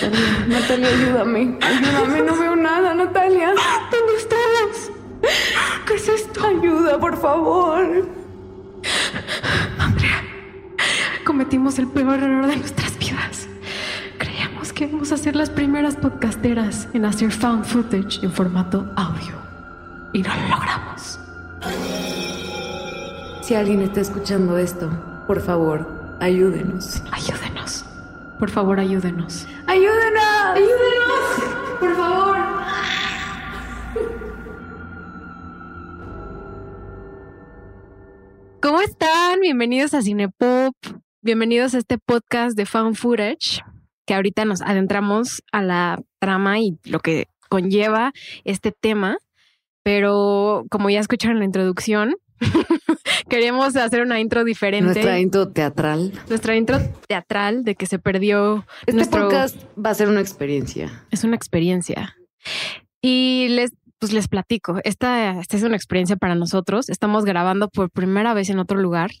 Natalia, 0.00 0.46
Natalia, 0.48 0.88
ayúdame. 0.88 1.58
Ayúdame, 1.60 2.22
no 2.22 2.36
veo 2.36 2.56
nada, 2.56 2.94
Natalia. 2.94 3.48
¿Dónde 3.90 4.14
estamos? 4.16 4.90
¿Qué 5.86 5.94
es 5.94 6.08
esto? 6.08 6.46
Ayuda, 6.46 6.98
por 6.98 7.20
favor. 7.20 8.08
Andrea, 9.78 10.22
cometimos 11.24 11.78
el 11.78 11.88
peor 11.88 12.18
error 12.18 12.46
de 12.46 12.56
nuestras 12.56 12.98
vidas. 12.98 13.46
Creíamos 14.18 14.72
que 14.72 14.84
íbamos 14.84 15.12
a 15.12 15.18
ser 15.18 15.36
las 15.36 15.50
primeras 15.50 15.96
podcasteras 15.96 16.88
en 16.94 17.04
hacer 17.04 17.30
found 17.30 17.64
footage 17.64 18.24
en 18.24 18.32
formato 18.32 18.90
audio. 18.96 19.34
Y 20.14 20.22
no 20.22 20.34
lo 20.34 20.48
logramos. 20.48 21.20
Si 23.42 23.54
alguien 23.54 23.82
está 23.82 24.00
escuchando 24.00 24.56
esto, 24.56 24.88
por 25.26 25.40
favor, 25.40 26.16
ayúdenos. 26.20 27.02
Ayúdenos. 27.10 27.84
Por 28.38 28.48
favor, 28.48 28.80
ayúdenos. 28.80 29.46
¡Ayúdenos! 29.70 30.56
¡Ayúdenos! 30.56 31.78
¡Por 31.78 31.94
favor! 31.94 32.36
¿Cómo 38.60 38.80
están? 38.80 39.40
Bienvenidos 39.40 39.94
a 39.94 40.02
Cinepop. 40.02 40.74
Bienvenidos 41.22 41.74
a 41.74 41.78
este 41.78 41.98
podcast 41.98 42.56
de 42.56 42.66
Found 42.66 42.96
Footage, 42.96 43.62
que 44.08 44.14
ahorita 44.14 44.44
nos 44.44 44.60
adentramos 44.60 45.40
a 45.52 45.62
la 45.62 46.02
trama 46.18 46.58
y 46.58 46.76
lo 46.82 46.98
que 46.98 47.28
conlleva 47.48 48.12
este 48.42 48.72
tema. 48.72 49.18
Pero 49.84 50.64
como 50.68 50.90
ya 50.90 50.98
escucharon 50.98 51.38
la 51.38 51.44
introducción, 51.44 52.16
queríamos 53.28 53.76
hacer 53.76 54.02
una 54.02 54.20
intro 54.20 54.44
diferente. 54.44 54.92
Nuestra 54.92 55.18
intro 55.18 55.48
teatral. 55.48 56.12
Nuestra 56.28 56.56
intro 56.56 56.78
teatral 57.06 57.64
de 57.64 57.74
que 57.74 57.86
se 57.86 57.98
perdió. 57.98 58.64
Este 58.80 58.92
nuestro... 58.94 59.22
podcast 59.22 59.56
va 59.78 59.90
a 59.90 59.94
ser 59.94 60.08
una 60.08 60.20
experiencia. 60.20 61.04
Es 61.10 61.24
una 61.24 61.36
experiencia. 61.36 62.16
Y 63.02 63.48
les, 63.50 63.72
pues 63.98 64.12
les 64.12 64.28
platico. 64.28 64.78
Esta, 64.84 65.40
esta 65.40 65.56
es 65.56 65.62
una 65.62 65.76
experiencia 65.76 66.16
para 66.16 66.34
nosotros. 66.34 66.88
Estamos 66.88 67.24
grabando 67.24 67.68
por 67.68 67.90
primera 67.90 68.34
vez 68.34 68.50
en 68.50 68.58
otro 68.58 68.78
lugar. 68.78 69.10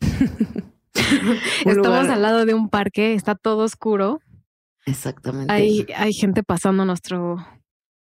Estamos 1.64 1.76
lugar- 1.76 2.10
al 2.10 2.22
lado 2.22 2.44
de 2.44 2.54
un 2.54 2.68
parque, 2.68 3.14
está 3.14 3.34
todo 3.34 3.64
oscuro. 3.64 4.20
Exactamente. 4.86 5.52
Hay, 5.52 5.86
hay 5.94 6.12
gente 6.12 6.42
pasando 6.42 6.84
nuestro, 6.84 7.36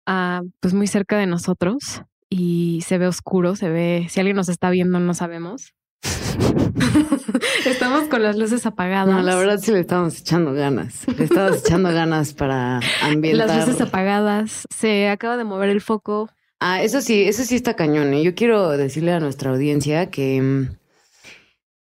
ah, 0.06 0.42
pues 0.60 0.74
muy 0.74 0.88
cerca 0.88 1.18
de 1.18 1.28
nosotros 1.28 2.04
y 2.36 2.82
se 2.82 2.98
ve 2.98 3.06
oscuro, 3.06 3.56
se 3.56 3.70
ve, 3.70 4.08
si 4.10 4.20
alguien 4.20 4.36
nos 4.36 4.50
está 4.50 4.72
viendo 4.72 5.00
no 5.00 5.14
sabemos. 5.14 5.76
Estamos 7.66 8.08
con 8.10 8.24
las 8.24 8.36
luces 8.38 8.66
apagadas. 8.66 9.08
No, 9.08 9.22
la 9.22 9.36
verdad 9.36 9.60
sí 9.62 9.72
le 9.72 9.82
estamos 9.82 10.20
echando 10.20 10.52
ganas. 10.54 11.08
Le 11.16 11.26
estamos 11.26 11.60
echando 11.60 11.94
ganas 11.94 12.34
para 12.34 12.80
ambientar. 13.04 13.48
Las 13.48 13.68
luces 13.68 13.82
apagadas. 13.82 14.68
Se 14.76 15.10
acaba 15.10 15.38
de 15.38 15.44
mover 15.44 15.70
el 15.70 15.82
foco. 15.82 16.28
Ah, 16.60 16.82
eso 16.82 17.02
sí, 17.02 17.22
eso 17.24 17.44
sí 17.44 17.56
está 17.56 17.76
cañón. 17.76 18.12
¿eh? 18.16 18.24
Yo 18.24 18.34
quiero 18.34 18.70
decirle 18.70 19.12
a 19.12 19.20
nuestra 19.20 19.52
audiencia 19.52 20.10
que 20.10 20.68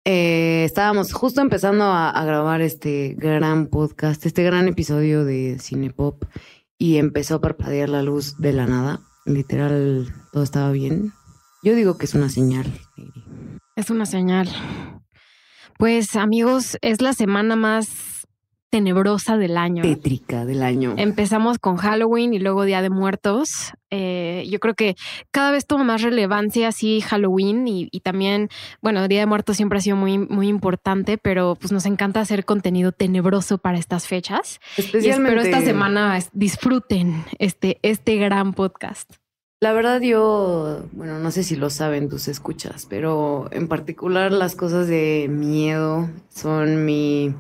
eh, 0.05 0.63
estábamos 0.65 1.13
justo 1.13 1.41
empezando 1.41 1.83
a, 1.83 2.09
a 2.09 2.25
grabar 2.25 2.61
este 2.61 3.15
gran 3.17 3.67
podcast, 3.67 4.25
este 4.25 4.43
gran 4.43 4.67
episodio 4.67 5.25
de 5.25 5.57
Cinepop, 5.59 6.23
y 6.79 6.97
empezó 6.97 7.35
a 7.35 7.41
parpadear 7.41 7.89
la 7.89 8.01
luz 8.01 8.39
de 8.39 8.53
la 8.53 8.65
nada. 8.65 9.01
Literal, 9.25 10.13
todo 10.31 10.43
estaba 10.43 10.71
bien. 10.71 11.13
Yo 11.61 11.75
digo 11.75 11.97
que 11.97 12.05
es 12.05 12.13
una 12.13 12.29
señal. 12.29 12.65
Es 13.75 13.89
una 13.89 14.05
señal. 14.05 14.49
Pues 15.77 16.15
amigos, 16.15 16.77
es 16.81 17.01
la 17.01 17.13
semana 17.13 17.55
más 17.55 17.87
tenebrosa 18.69 19.37
del 19.37 19.57
año. 19.57 19.81
Tétrica 19.81 20.45
del 20.45 20.63
año. 20.63 20.93
Empezamos 20.97 21.59
con 21.59 21.77
Halloween 21.77 22.33
y 22.33 22.39
luego 22.39 22.63
Día 22.65 22.81
de 22.81 22.89
Muertos. 22.89 23.73
Eh, 23.89 24.47
yo 24.49 24.59
creo 24.59 24.75
que 24.75 24.95
cada 25.31 25.51
vez 25.51 25.65
toma 25.65 25.83
más 25.83 26.01
relevancia 26.01 26.67
así 26.67 27.01
Halloween 27.01 27.67
y, 27.67 27.89
y 27.91 28.01
también, 28.01 28.49
bueno, 28.81 29.07
Día 29.07 29.21
de 29.21 29.25
Muertos 29.25 29.57
siempre 29.57 29.79
ha 29.79 29.81
sido 29.81 29.95
muy, 29.95 30.17
muy 30.17 30.47
importante, 30.47 31.17
pero 31.17 31.55
pues 31.55 31.71
nos 31.71 31.85
encanta 31.85 32.21
hacer 32.21 32.45
contenido 32.45 32.91
tenebroso 32.91 33.57
para 33.57 33.77
estas 33.77 34.07
fechas. 34.07 34.59
Y 34.77 35.09
espero 35.09 35.41
esta 35.41 35.61
semana 35.61 36.19
disfruten 36.33 37.23
este, 37.39 37.79
este 37.81 38.17
gran 38.17 38.53
podcast. 38.53 39.11
La 39.61 39.73
verdad 39.73 39.99
yo, 39.99 40.85
bueno, 40.93 41.19
no 41.19 41.31
sé 41.31 41.43
si 41.43 41.57
lo 41.57 41.69
saben 41.69 42.07
tus 42.07 42.29
escuchas, 42.29 42.85
pero 42.89 43.49
en 43.51 43.67
particular 43.67 44.31
las 44.31 44.55
cosas 44.55 44.87
de 44.87 45.27
miedo 45.29 46.09
son 46.29 46.85
mi, 46.85 47.35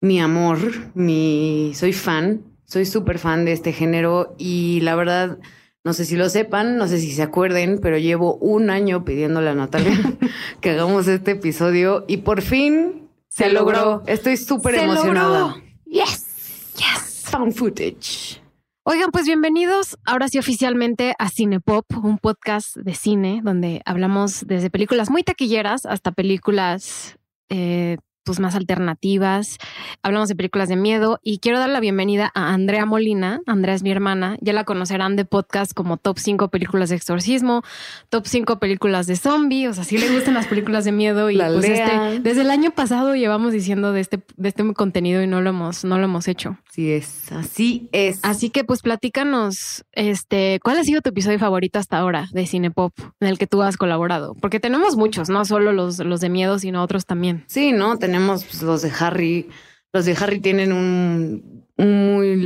mi 0.00 0.20
amor, 0.20 0.58
mi, 0.94 1.72
soy 1.74 1.92
fan, 1.92 2.42
soy 2.64 2.86
súper 2.86 3.18
fan 3.18 3.44
de 3.44 3.52
este 3.52 3.72
género 3.72 4.34
y 4.38 4.80
la 4.80 4.94
verdad, 4.96 5.38
no 5.84 5.92
sé 5.92 6.04
si 6.04 6.16
lo 6.16 6.28
sepan, 6.28 6.76
no 6.76 6.88
sé 6.88 6.98
si 7.00 7.12
se 7.12 7.22
acuerden, 7.22 7.78
pero 7.82 7.98
llevo 7.98 8.36
un 8.36 8.70
año 8.70 9.04
pidiéndole 9.04 9.50
a 9.50 9.54
Natalia 9.54 9.92
que 10.60 10.70
hagamos 10.70 11.06
este 11.08 11.32
episodio 11.32 12.04
y 12.08 12.18
por 12.18 12.42
fin 12.42 13.08
se, 13.28 13.44
Se 13.44 13.52
logró. 13.52 13.84
logró. 13.84 14.02
Estoy 14.06 14.36
súper 14.36 14.74
¡Se 14.74 14.84
emocionada. 14.84 15.40
logró! 15.40 15.62
Yes, 15.84 16.72
yes, 16.76 17.24
found 17.30 17.52
footage. 17.54 18.40
Oigan, 18.84 19.10
pues 19.10 19.26
bienvenidos 19.26 19.98
ahora 20.06 20.28
sí 20.28 20.38
oficialmente 20.38 21.14
a 21.18 21.28
Cinepop, 21.28 21.84
un 22.02 22.18
podcast 22.18 22.76
de 22.76 22.94
cine 22.94 23.40
donde 23.44 23.82
hablamos 23.84 24.46
desde 24.46 24.70
películas 24.70 25.10
muy 25.10 25.22
taquilleras 25.22 25.84
hasta 25.84 26.12
películas 26.12 27.18
eh, 27.50 27.98
pues 28.24 28.40
más 28.40 28.54
alternativas. 28.54 29.58
Hablamos 30.02 30.28
de 30.28 30.36
películas 30.36 30.68
de 30.68 30.76
miedo 30.76 31.20
y 31.22 31.38
quiero 31.38 31.58
dar 31.58 31.70
la 31.70 31.80
bienvenida 31.80 32.30
a 32.34 32.52
Andrea 32.52 32.86
Molina. 32.86 33.40
Andrea 33.46 33.74
es 33.74 33.82
mi 33.82 33.90
hermana. 33.90 34.36
Ya 34.40 34.52
la 34.52 34.64
conocerán 34.64 35.16
de 35.16 35.24
podcast 35.24 35.72
como 35.72 35.96
Top 35.96 36.18
5 36.18 36.48
películas 36.48 36.90
de 36.90 36.96
exorcismo, 36.96 37.62
Top 38.08 38.26
5 38.26 38.58
películas 38.58 39.06
de 39.06 39.16
zombie. 39.16 39.68
O 39.68 39.74
sea, 39.74 39.84
sí 39.84 39.98
le 39.98 40.12
gustan 40.14 40.34
las 40.34 40.46
películas 40.46 40.84
de 40.84 40.92
miedo 40.92 41.30
y 41.30 41.38
pues 41.38 41.64
este, 41.64 42.20
desde 42.20 42.42
el 42.42 42.50
año 42.50 42.72
pasado 42.72 43.14
llevamos 43.14 43.52
diciendo 43.52 43.92
de 43.92 44.00
este, 44.00 44.20
de 44.36 44.48
este 44.48 44.60
contenido 44.74 45.22
y 45.22 45.26
no 45.26 45.40
lo 45.40 45.50
hemos, 45.50 45.84
no 45.84 45.98
lo 45.98 46.04
hemos 46.04 46.28
hecho. 46.28 46.58
Así 46.68 46.92
es, 46.92 47.32
así 47.32 47.88
es. 47.92 48.20
Así 48.22 48.50
que 48.50 48.64
pues 48.64 48.82
platícanos, 48.82 49.84
este, 49.92 50.60
¿cuál 50.62 50.78
ha 50.78 50.84
sido 50.84 51.00
tu 51.00 51.10
episodio 51.10 51.38
favorito 51.38 51.78
hasta 51.78 51.98
ahora 51.98 52.28
de 52.32 52.46
Cinepop 52.46 52.92
en 53.20 53.28
el 53.28 53.38
que 53.38 53.46
tú 53.46 53.62
has 53.62 53.76
colaborado? 53.76 54.34
Porque 54.40 54.60
tenemos 54.60 54.96
muchos, 54.96 55.28
no 55.28 55.44
solo 55.44 55.72
los, 55.72 55.98
los 55.98 56.20
de 56.20 56.28
miedo, 56.28 56.58
sino 56.58 56.82
otros 56.82 57.06
también. 57.06 57.44
Sí, 57.48 57.72
¿no? 57.72 57.96
Tenemos 58.10 58.44
pues, 58.44 58.62
los 58.62 58.82
de 58.82 58.90
Harry. 58.98 59.48
Los 59.92 60.04
de 60.04 60.16
Harry 60.20 60.40
tienen 60.40 60.72
un, 60.72 61.64
un 61.76 62.14
muy 62.14 62.42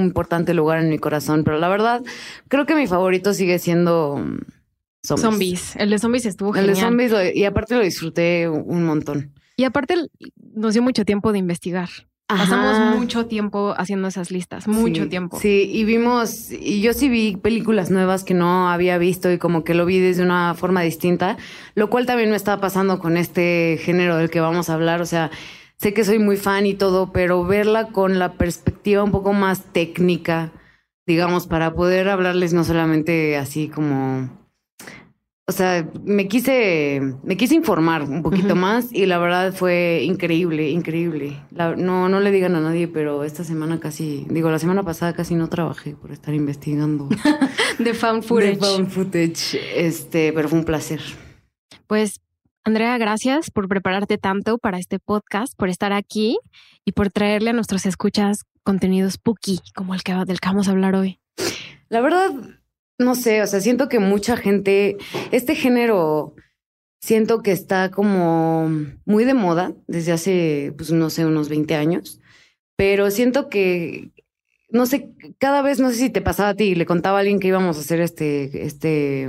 importante 0.00 0.52
lugar 0.54 0.78
en 0.80 0.88
mi 0.90 0.98
corazón, 0.98 1.44
pero 1.44 1.58
la 1.58 1.68
verdad, 1.68 2.02
creo 2.48 2.66
que 2.66 2.74
mi 2.74 2.86
favorito 2.86 3.32
sigue 3.34 3.58
siendo 3.58 4.18
mm, 4.18 4.38
Zombies. 5.06 5.22
Zombies. 5.22 5.76
El 5.76 5.90
de 5.90 5.98
zombies 5.98 6.26
estuvo 6.26 6.54
El 6.54 6.66
de 6.66 6.74
genial. 6.74 6.90
zombies, 6.90 7.10
lo- 7.12 7.24
y 7.24 7.44
aparte 7.44 7.74
lo 7.74 7.80
disfruté 7.82 8.48
un 8.48 8.84
montón. 8.84 9.32
Y 9.56 9.64
aparte 9.64 9.94
nos 10.54 10.74
dio 10.74 10.82
mucho 10.82 11.04
tiempo 11.04 11.32
de 11.32 11.38
investigar. 11.38 11.88
Ajá. 12.30 12.44
Pasamos 12.44 12.98
mucho 12.98 13.24
tiempo 13.24 13.74
haciendo 13.78 14.06
esas 14.08 14.30
listas, 14.30 14.68
mucho 14.68 15.04
Sí, 15.04 15.08
tiempo. 15.08 15.38
Sí, 15.40 15.70
y 15.72 15.84
vimos, 15.84 16.50
y 16.50 16.82
yo 16.82 16.92
sí 16.92 17.08
vi 17.08 17.36
películas 17.36 17.90
nuevas 17.90 18.22
que 18.22 18.34
no 18.34 18.68
había 18.68 18.98
visto 18.98 19.32
y 19.32 19.38
como 19.38 19.64
que 19.64 19.72
lo 19.72 19.86
vi 19.86 19.98
desde 19.98 20.22
una 20.22 20.54
forma 20.54 20.82
distinta, 20.82 21.38
lo 21.74 21.88
cual 21.88 22.04
también 22.04 22.28
me 22.28 22.36
está 22.36 22.60
pasando 22.60 22.98
con 22.98 23.16
este 23.16 23.78
género 23.82 24.18
del 24.18 24.28
que 24.28 24.40
vamos 24.40 24.68
a 24.68 24.74
hablar. 24.74 25.00
O 25.00 25.06
sea, 25.06 25.30
sé 25.76 25.94
que 25.94 26.04
soy 26.04 26.18
muy 26.18 26.36
fan 26.36 26.66
y 26.66 26.74
todo, 26.74 27.12
pero 27.12 27.44
verla 27.44 27.88
con 27.88 28.18
la 28.18 28.34
perspectiva 28.34 29.02
un 29.02 29.10
poco 29.10 29.32
más 29.32 29.62
técnica, 29.72 30.52
digamos, 31.06 31.46
para 31.46 31.72
poder 31.72 32.10
hablarles 32.10 32.52
no 32.52 32.62
solamente 32.62 33.38
así 33.38 33.68
como 33.68 34.28
o 35.48 35.52
sea, 35.52 35.88
me 36.04 36.28
quise, 36.28 37.00
me 37.24 37.38
quise 37.38 37.54
informar 37.54 38.02
un 38.02 38.22
poquito 38.22 38.54
más 38.54 38.92
y 38.92 39.06
la 39.06 39.16
verdad 39.18 39.54
fue 39.54 40.02
increíble, 40.04 40.68
increíble. 40.70 41.40
La- 41.50 41.74
no, 41.74 42.10
no 42.10 42.20
le 42.20 42.30
digan 42.30 42.54
a 42.54 42.60
nadie, 42.60 42.86
pero 42.86 43.24
esta 43.24 43.44
semana 43.44 43.80
casi, 43.80 44.26
digo, 44.28 44.50
la 44.50 44.58
semana 44.58 44.82
pasada 44.82 45.14
casi 45.14 45.34
no 45.34 45.48
trabajé 45.48 45.94
por 45.96 46.12
estar 46.12 46.34
investigando 46.34 47.08
De 47.78 47.94
found 47.94 48.24
footage. 48.24 48.58
de 48.58 48.66
found 48.66 48.88
footage. 48.90 49.58
Este, 49.74 50.32
pero 50.34 50.48
fue 50.50 50.58
un 50.58 50.64
placer. 50.66 51.00
Pues, 51.86 52.20
Andrea, 52.64 52.98
gracias 52.98 53.50
por 53.50 53.68
prepararte 53.68 54.18
tanto 54.18 54.58
para 54.58 54.78
este 54.78 54.98
podcast, 54.98 55.54
por 55.56 55.70
estar 55.70 55.94
aquí 55.94 56.38
y 56.84 56.92
por 56.92 57.10
traerle 57.10 57.50
a 57.50 57.52
nuestros 57.54 57.86
escuchas 57.86 58.44
contenido 58.64 59.10
spooky 59.10 59.60
como 59.74 59.94
el 59.94 60.02
que, 60.02 60.12
del 60.26 60.40
que 60.40 60.48
vamos 60.50 60.68
a 60.68 60.72
hablar 60.72 60.94
hoy. 60.94 61.18
La 61.88 62.02
verdad, 62.02 62.30
no 62.98 63.14
sé, 63.14 63.42
o 63.42 63.46
sea, 63.46 63.60
siento 63.60 63.88
que 63.88 64.00
mucha 64.00 64.36
gente, 64.36 64.96
este 65.30 65.54
género, 65.54 66.34
siento 67.00 67.42
que 67.42 67.52
está 67.52 67.90
como 67.90 68.70
muy 69.04 69.24
de 69.24 69.34
moda 69.34 69.72
desde 69.86 70.12
hace, 70.12 70.74
pues 70.76 70.90
no 70.90 71.08
sé, 71.10 71.24
unos 71.24 71.48
20 71.48 71.74
años, 71.76 72.20
pero 72.76 73.10
siento 73.10 73.48
que, 73.48 74.10
no 74.70 74.86
sé, 74.86 75.10
cada 75.38 75.62
vez, 75.62 75.78
no 75.78 75.90
sé 75.90 75.96
si 75.96 76.10
te 76.10 76.20
pasaba 76.20 76.50
a 76.50 76.54
ti, 76.54 76.74
le 76.74 76.86
contaba 76.86 77.18
a 77.18 77.20
alguien 77.20 77.40
que 77.40 77.48
íbamos 77.48 77.76
a 77.76 77.80
hacer 77.80 78.00
este, 78.00 78.66
este 78.66 79.28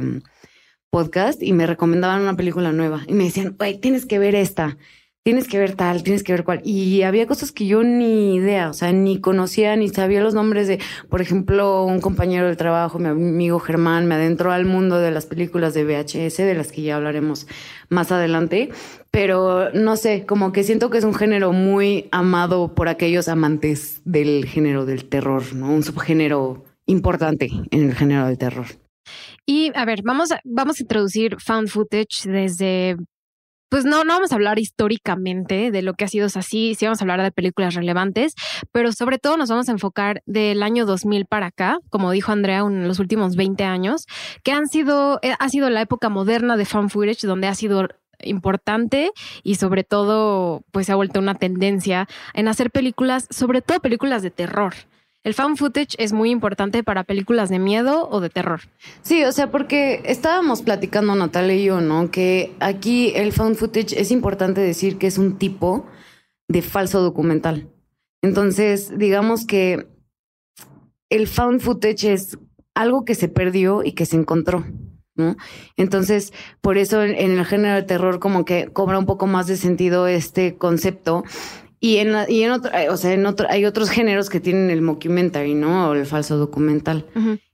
podcast 0.89 1.41
y 1.43 1.53
me 1.53 1.67
recomendaban 1.67 2.21
una 2.21 2.35
película 2.35 2.71
nueva 2.71 3.03
y 3.07 3.13
me 3.13 3.25
decían, 3.25 3.55
güey, 3.57 3.79
tienes 3.79 4.05
que 4.05 4.19
ver 4.19 4.33
esta, 4.35 4.77
tienes 5.23 5.47
que 5.47 5.59
ver 5.59 5.75
tal, 5.75 6.03
tienes 6.03 6.23
que 6.23 6.31
ver 6.31 6.43
cuál. 6.43 6.61
Y 6.63 7.03
había 7.03 7.27
cosas 7.27 7.51
que 7.51 7.67
yo 7.67 7.83
ni 7.83 8.35
idea, 8.35 8.69
o 8.69 8.73
sea, 8.73 8.91
ni 8.91 9.19
conocía, 9.19 9.75
ni 9.75 9.89
sabía 9.89 10.21
los 10.21 10.33
nombres 10.33 10.67
de, 10.67 10.79
por 11.09 11.21
ejemplo, 11.21 11.83
un 11.83 12.01
compañero 12.01 12.47
del 12.47 12.57
trabajo, 12.57 12.99
mi 12.99 13.09
amigo 13.09 13.59
Germán, 13.59 14.07
me 14.07 14.15
adentró 14.15 14.51
al 14.51 14.65
mundo 14.65 14.99
de 14.99 15.11
las 15.11 15.25
películas 15.25 15.73
de 15.73 15.83
VHS, 15.83 16.37
de 16.37 16.55
las 16.55 16.71
que 16.71 16.81
ya 16.81 16.95
hablaremos 16.95 17.47
más 17.89 18.11
adelante. 18.11 18.69
Pero 19.11 19.71
no 19.73 19.97
sé, 19.97 20.25
como 20.25 20.51
que 20.51 20.63
siento 20.63 20.89
que 20.89 20.99
es 20.99 21.03
un 21.03 21.15
género 21.15 21.51
muy 21.51 22.07
amado 22.11 22.73
por 22.75 22.89
aquellos 22.89 23.27
amantes 23.27 24.01
del 24.05 24.45
género 24.45 24.85
del 24.85 25.05
terror, 25.05 25.53
¿no? 25.53 25.71
Un 25.73 25.83
subgénero 25.83 26.63
importante 26.85 27.49
en 27.71 27.89
el 27.89 27.95
género 27.95 28.27
del 28.27 28.37
terror. 28.37 28.65
Y 29.45 29.71
a 29.75 29.85
ver, 29.85 30.01
vamos 30.03 30.31
a, 30.31 30.39
vamos 30.43 30.79
a 30.79 30.83
introducir 30.83 31.37
found 31.39 31.69
footage 31.69 32.29
desde 32.29 32.97
pues 33.69 33.85
no, 33.85 34.03
no 34.03 34.13
vamos 34.13 34.31
a 34.31 34.35
hablar 34.35 34.59
históricamente 34.59 35.71
de 35.71 35.81
lo 35.81 35.93
que 35.93 36.05
ha 36.05 36.07
sido 36.07 36.25
así, 36.25 36.75
sí 36.75 36.85
vamos 36.85 36.99
a 36.99 37.03
hablar 37.03 37.21
de 37.21 37.31
películas 37.31 37.75
relevantes, 37.75 38.33
pero 38.71 38.91
sobre 38.91 39.19
todo 39.19 39.37
nos 39.37 39.49
vamos 39.49 39.69
a 39.69 39.71
enfocar 39.71 40.21
del 40.25 40.63
año 40.63 40.85
2000 40.85 41.25
para 41.25 41.47
acá, 41.47 41.79
como 41.89 42.11
dijo 42.11 42.31
Andrea, 42.31 42.59
en 42.59 42.87
los 42.87 42.99
últimos 42.99 43.35
20 43.35 43.63
años, 43.63 44.05
que 44.43 44.51
han 44.51 44.67
sido, 44.67 45.19
eh, 45.21 45.33
ha 45.37 45.49
sido 45.49 45.69
la 45.69 45.81
época 45.81 46.09
moderna 46.09 46.57
de 46.57 46.65
found 46.65 46.89
footage, 46.89 47.27
donde 47.27 47.47
ha 47.47 47.55
sido 47.55 47.87
importante 48.21 49.11
y 49.43 49.55
sobre 49.55 49.83
todo 49.83 50.63
pues 50.71 50.87
se 50.87 50.91
ha 50.91 50.95
vuelto 50.95 51.19
una 51.19 51.35
tendencia 51.35 52.07
en 52.33 52.47
hacer 52.47 52.71
películas, 52.71 53.27
sobre 53.29 53.61
todo 53.61 53.79
películas 53.79 54.21
de 54.21 54.31
terror. 54.31 54.73
El 55.23 55.33
found 55.33 55.57
footage 55.57 55.95
es 55.97 56.13
muy 56.13 56.29
importante 56.29 56.83
para 56.83 57.03
películas 57.03 57.49
de 57.49 57.59
miedo 57.59 58.07
o 58.09 58.21
de 58.21 58.29
terror. 58.29 58.61
Sí, 59.01 59.23
o 59.25 59.31
sea, 59.33 59.51
porque 59.51 60.01
estábamos 60.05 60.61
platicando 60.61 61.13
Natalia 61.13 61.55
y 61.55 61.65
yo, 61.65 61.81
¿no? 61.81 62.09
Que 62.09 62.55
aquí 62.59 63.11
el 63.15 63.33
found 63.33 63.57
footage 63.57 63.99
es 63.99 64.11
importante 64.11 64.61
decir 64.61 64.97
que 64.97 65.07
es 65.07 65.17
un 65.17 65.37
tipo 65.37 65.85
de 66.47 66.61
falso 66.61 67.01
documental. 67.01 67.69
Entonces, 68.21 68.97
digamos 68.97 69.45
que 69.45 69.87
el 71.09 71.27
found 71.27 71.61
footage 71.61 72.13
es 72.13 72.37
algo 72.73 73.03
que 73.03 73.15
se 73.15 73.27
perdió 73.27 73.83
y 73.83 73.91
que 73.91 74.05
se 74.05 74.15
encontró. 74.15 74.65
¿no? 75.15 75.35
Entonces, 75.75 76.31
por 76.61 76.77
eso 76.77 77.03
en, 77.03 77.17
el 77.17 77.45
género 77.45 77.75
de 77.75 77.83
terror 77.83 78.19
como 78.19 78.45
que 78.45 78.69
cobra 78.71 78.97
un 78.97 79.05
poco 79.05 79.27
más 79.27 79.47
de 79.47 79.57
sentido 79.57 80.07
este 80.07 80.55
concepto 80.57 81.23
y 81.79 81.97
en, 81.97 82.15
y 82.27 82.43
en 82.43 82.51
otro, 82.51 82.71
o 82.89 82.97
sea, 82.97 83.13
en 83.13 83.25
otro, 83.25 83.47
hay 83.49 83.65
otros 83.65 83.89
géneros 83.89 84.29
que 84.29 84.39
tienen 84.39 84.69
el 84.69 84.81
mockumentary, 84.81 85.53
¿no? 85.53 85.89
O 85.89 85.93
el 85.93 86.05
falso 86.05 86.37
documental. 86.37 87.05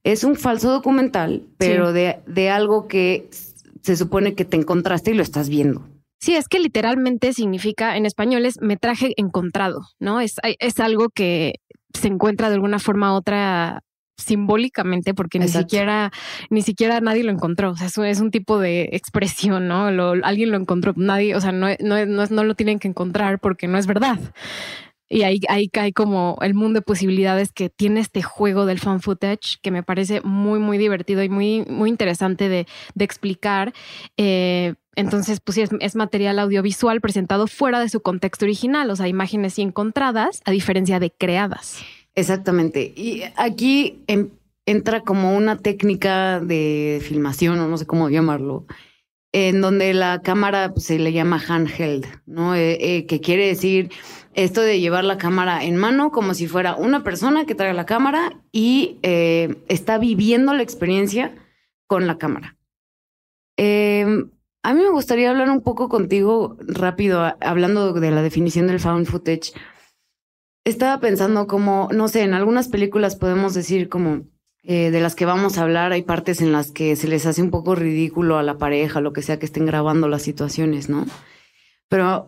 Es 0.04 0.24
un 0.24 0.36
falso 0.36 0.72
documental, 0.72 1.44
pero 1.58 1.94
de, 1.94 2.20
de 2.26 2.50
algo 2.50 2.88
que 2.88 3.30
se 3.82 3.96
supone 3.96 4.34
que 4.34 4.46
te 4.46 4.58
encontraste 4.58 5.12
y 5.12 5.14
lo 5.14 5.22
estás 5.22 5.50
viendo. 5.50 5.88
Sí, 6.20 6.36
es 6.36 6.48
que 6.48 6.60
literalmente 6.60 7.34
significa, 7.34 7.98
en 7.98 8.08
español 8.08 8.46
es 8.46 8.60
metraje 8.60 9.14
encontrado, 9.18 9.82
¿no? 10.00 10.22
Es, 10.22 10.38
es 10.60 10.80
algo 10.80 11.10
que 11.14 11.56
se 11.94 12.08
encuentra 12.08 12.50
de 12.50 12.56
alguna 12.56 12.80
forma 12.80 13.14
u 13.14 13.18
otra 13.18 13.84
simbólicamente 14.18 15.14
porque 15.14 15.40
ni 15.40 15.48
siquiera 15.48 16.12
ni 16.50 16.62
siquiera 16.62 17.02
nadie 17.02 17.24
lo 17.24 17.32
encontró 17.32 17.72
o 17.72 17.76
sea 17.76 17.88
eso 17.88 18.04
es 18.04 18.20
un 18.20 18.32
tipo 18.32 18.60
de 18.60 18.90
expresión 18.94 19.68
no 19.68 19.88
alguien 20.24 20.52
lo 20.52 20.58
encontró 20.58 20.94
nadie 20.96 21.36
o 21.36 21.42
sea 21.42 21.52
no, 21.52 21.68
no, 21.80 22.06
no, 22.06 22.26
no 22.26 22.44
lo 22.44 22.56
tienen 22.56 22.80
que 22.80 22.88
encontrar 22.88 23.40
porque 23.40 23.68
no 23.68 23.78
es 23.78 23.88
verdad 23.88 24.20
y 25.08 25.22
ahí, 25.22 25.40
ahí 25.50 25.70
cae 25.70 25.94
como 25.94 26.38
el 26.42 26.56
mundo 26.56 26.80
de 26.80 26.86
posibilidades 26.86 27.52
que 27.52 27.70
tiene 27.70 28.00
este 28.00 28.24
juego 28.24 28.66
del 28.66 28.80
fan 28.80 29.02
footage, 29.02 29.60
que 29.62 29.70
me 29.70 29.84
parece 29.84 30.22
muy, 30.22 30.58
muy 30.60 30.78
divertido 30.78 31.22
y 31.22 31.30
muy, 31.30 31.64
muy 31.66 31.90
interesante 31.90 32.50
de, 32.50 32.66
de 32.96 33.06
explicar. 33.06 33.74
Eh, 34.18 34.74
entonces, 34.96 35.42
pues 35.42 35.56
sí, 35.56 35.62
es, 35.62 35.70
es, 35.80 35.96
material 35.96 36.40
audiovisual 36.40 37.02
presentado 37.02 37.46
fuera 37.48 37.80
de 37.80 37.90
su 37.90 38.02
contexto 38.02 38.46
original, 38.46 38.90
o 38.90 38.96
sea, 38.96 39.08
imágenes 39.08 39.60
y 39.60 39.62
encontradas, 39.62 40.42
a 40.46 40.52
diferencia 40.52 41.00
de 41.00 41.12
creadas. 41.12 41.84
Exactamente. 42.16 42.94
Y 42.96 43.24
aquí 43.36 44.04
entra 44.66 45.02
como 45.02 45.36
una 45.36 45.58
técnica 45.58 46.40
de 46.40 47.02
filmación, 47.04 47.60
o 47.60 47.68
no 47.68 47.78
sé 47.78 47.86
cómo 47.86 48.10
llamarlo, 48.10 48.66
en 49.34 49.60
donde 49.60 49.94
la 49.94 50.22
cámara 50.22 50.72
pues, 50.74 50.86
se 50.86 50.98
le 50.98 51.12
llama 51.12 51.42
handheld, 51.46 52.06
¿no? 52.26 52.56
Eh, 52.56 52.78
eh, 52.80 53.06
que 53.06 53.20
quiere 53.20 53.48
decir 53.48 53.92
esto 54.34 54.62
de 54.62 54.80
llevar 54.80 55.04
la 55.04 55.18
cámara 55.18 55.64
en 55.64 55.76
mano 55.76 56.12
como 56.12 56.34
si 56.34 56.48
fuera 56.48 56.76
una 56.76 57.04
persona 57.04 57.46
que 57.46 57.56
trae 57.56 57.74
la 57.74 57.86
cámara 57.86 58.40
y 58.54 58.98
eh, 59.04 59.56
está 59.68 59.98
viviendo 59.98 60.54
la 60.54 60.64
experiencia 60.64 61.36
con 61.86 62.08
la 62.08 62.18
cámara. 62.18 62.58
Em, 63.58 64.30
a 64.64 64.74
mí 64.74 64.82
me 64.82 64.90
gustaría 64.90 65.30
hablar 65.30 65.50
un 65.50 65.62
poco 65.62 65.90
contigo 65.90 66.58
rápido, 66.60 67.36
hablando 67.42 67.94
de 67.94 68.12
la 68.12 68.22
definición 68.22 68.68
del 68.68 68.80
found 68.80 69.06
footage 69.06 69.54
estaba 70.66 71.00
pensando 71.00 71.48
como, 71.48 71.88
no 71.94 72.08
sé, 72.08 72.24
en 72.24 72.34
algunas 72.34 72.68
películas 72.68 73.16
podemos 73.16 73.54
decir 73.54 73.88
como 73.88 74.24
eh, 74.64 74.90
de 74.90 75.00
las 75.00 75.14
que 75.16 75.26
vamos 75.26 75.58
a 75.58 75.62
hablar, 75.62 75.92
hay 75.92 76.02
partes 76.02 76.42
en 76.42 76.52
las 76.52 76.72
que 76.72 76.96
se 76.96 77.08
les 77.08 77.28
hace 77.28 77.44
un 77.44 77.52
poco 77.52 77.76
ridículo 77.76 78.38
a 78.38 78.44
la 78.44 78.58
pareja, 78.58 79.00
lo 79.00 79.14
que 79.14 79.22
sea 79.22 79.38
que 79.38 79.46
estén 79.46 79.68
grabando 79.68 80.08
las 80.08 80.24
situaciones, 80.24 80.90
¿no? 80.90 81.06
Pero, 81.88 82.28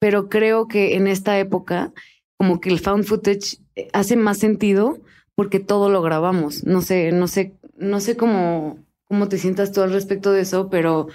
pero 0.00 0.28
creo 0.28 0.66
que 0.66 0.96
en 0.96 1.06
esta 1.06 1.38
época, 1.38 1.92
como 2.36 2.60
que 2.60 2.70
el 2.70 2.80
found 2.80 3.04
footage 3.04 3.58
eh, 3.76 3.88
hace 3.92 4.16
más 4.16 4.38
sentido 4.38 4.98
porque 5.36 5.60
todo 5.60 5.88
lo 5.90 6.02
grabamos. 6.02 6.64
No 6.64 6.80
sé, 6.80 7.12
no 7.12 7.28
sé, 7.28 7.54
no 7.76 8.00
sé 8.00 8.16
cómo, 8.16 8.78
cómo 9.04 9.28
te 9.28 9.38
sientas 9.38 9.70
tú 9.70 9.80
al 9.82 9.92
respecto 9.92 10.32
de 10.32 10.40
eso, 10.40 10.68
pero 10.70 11.06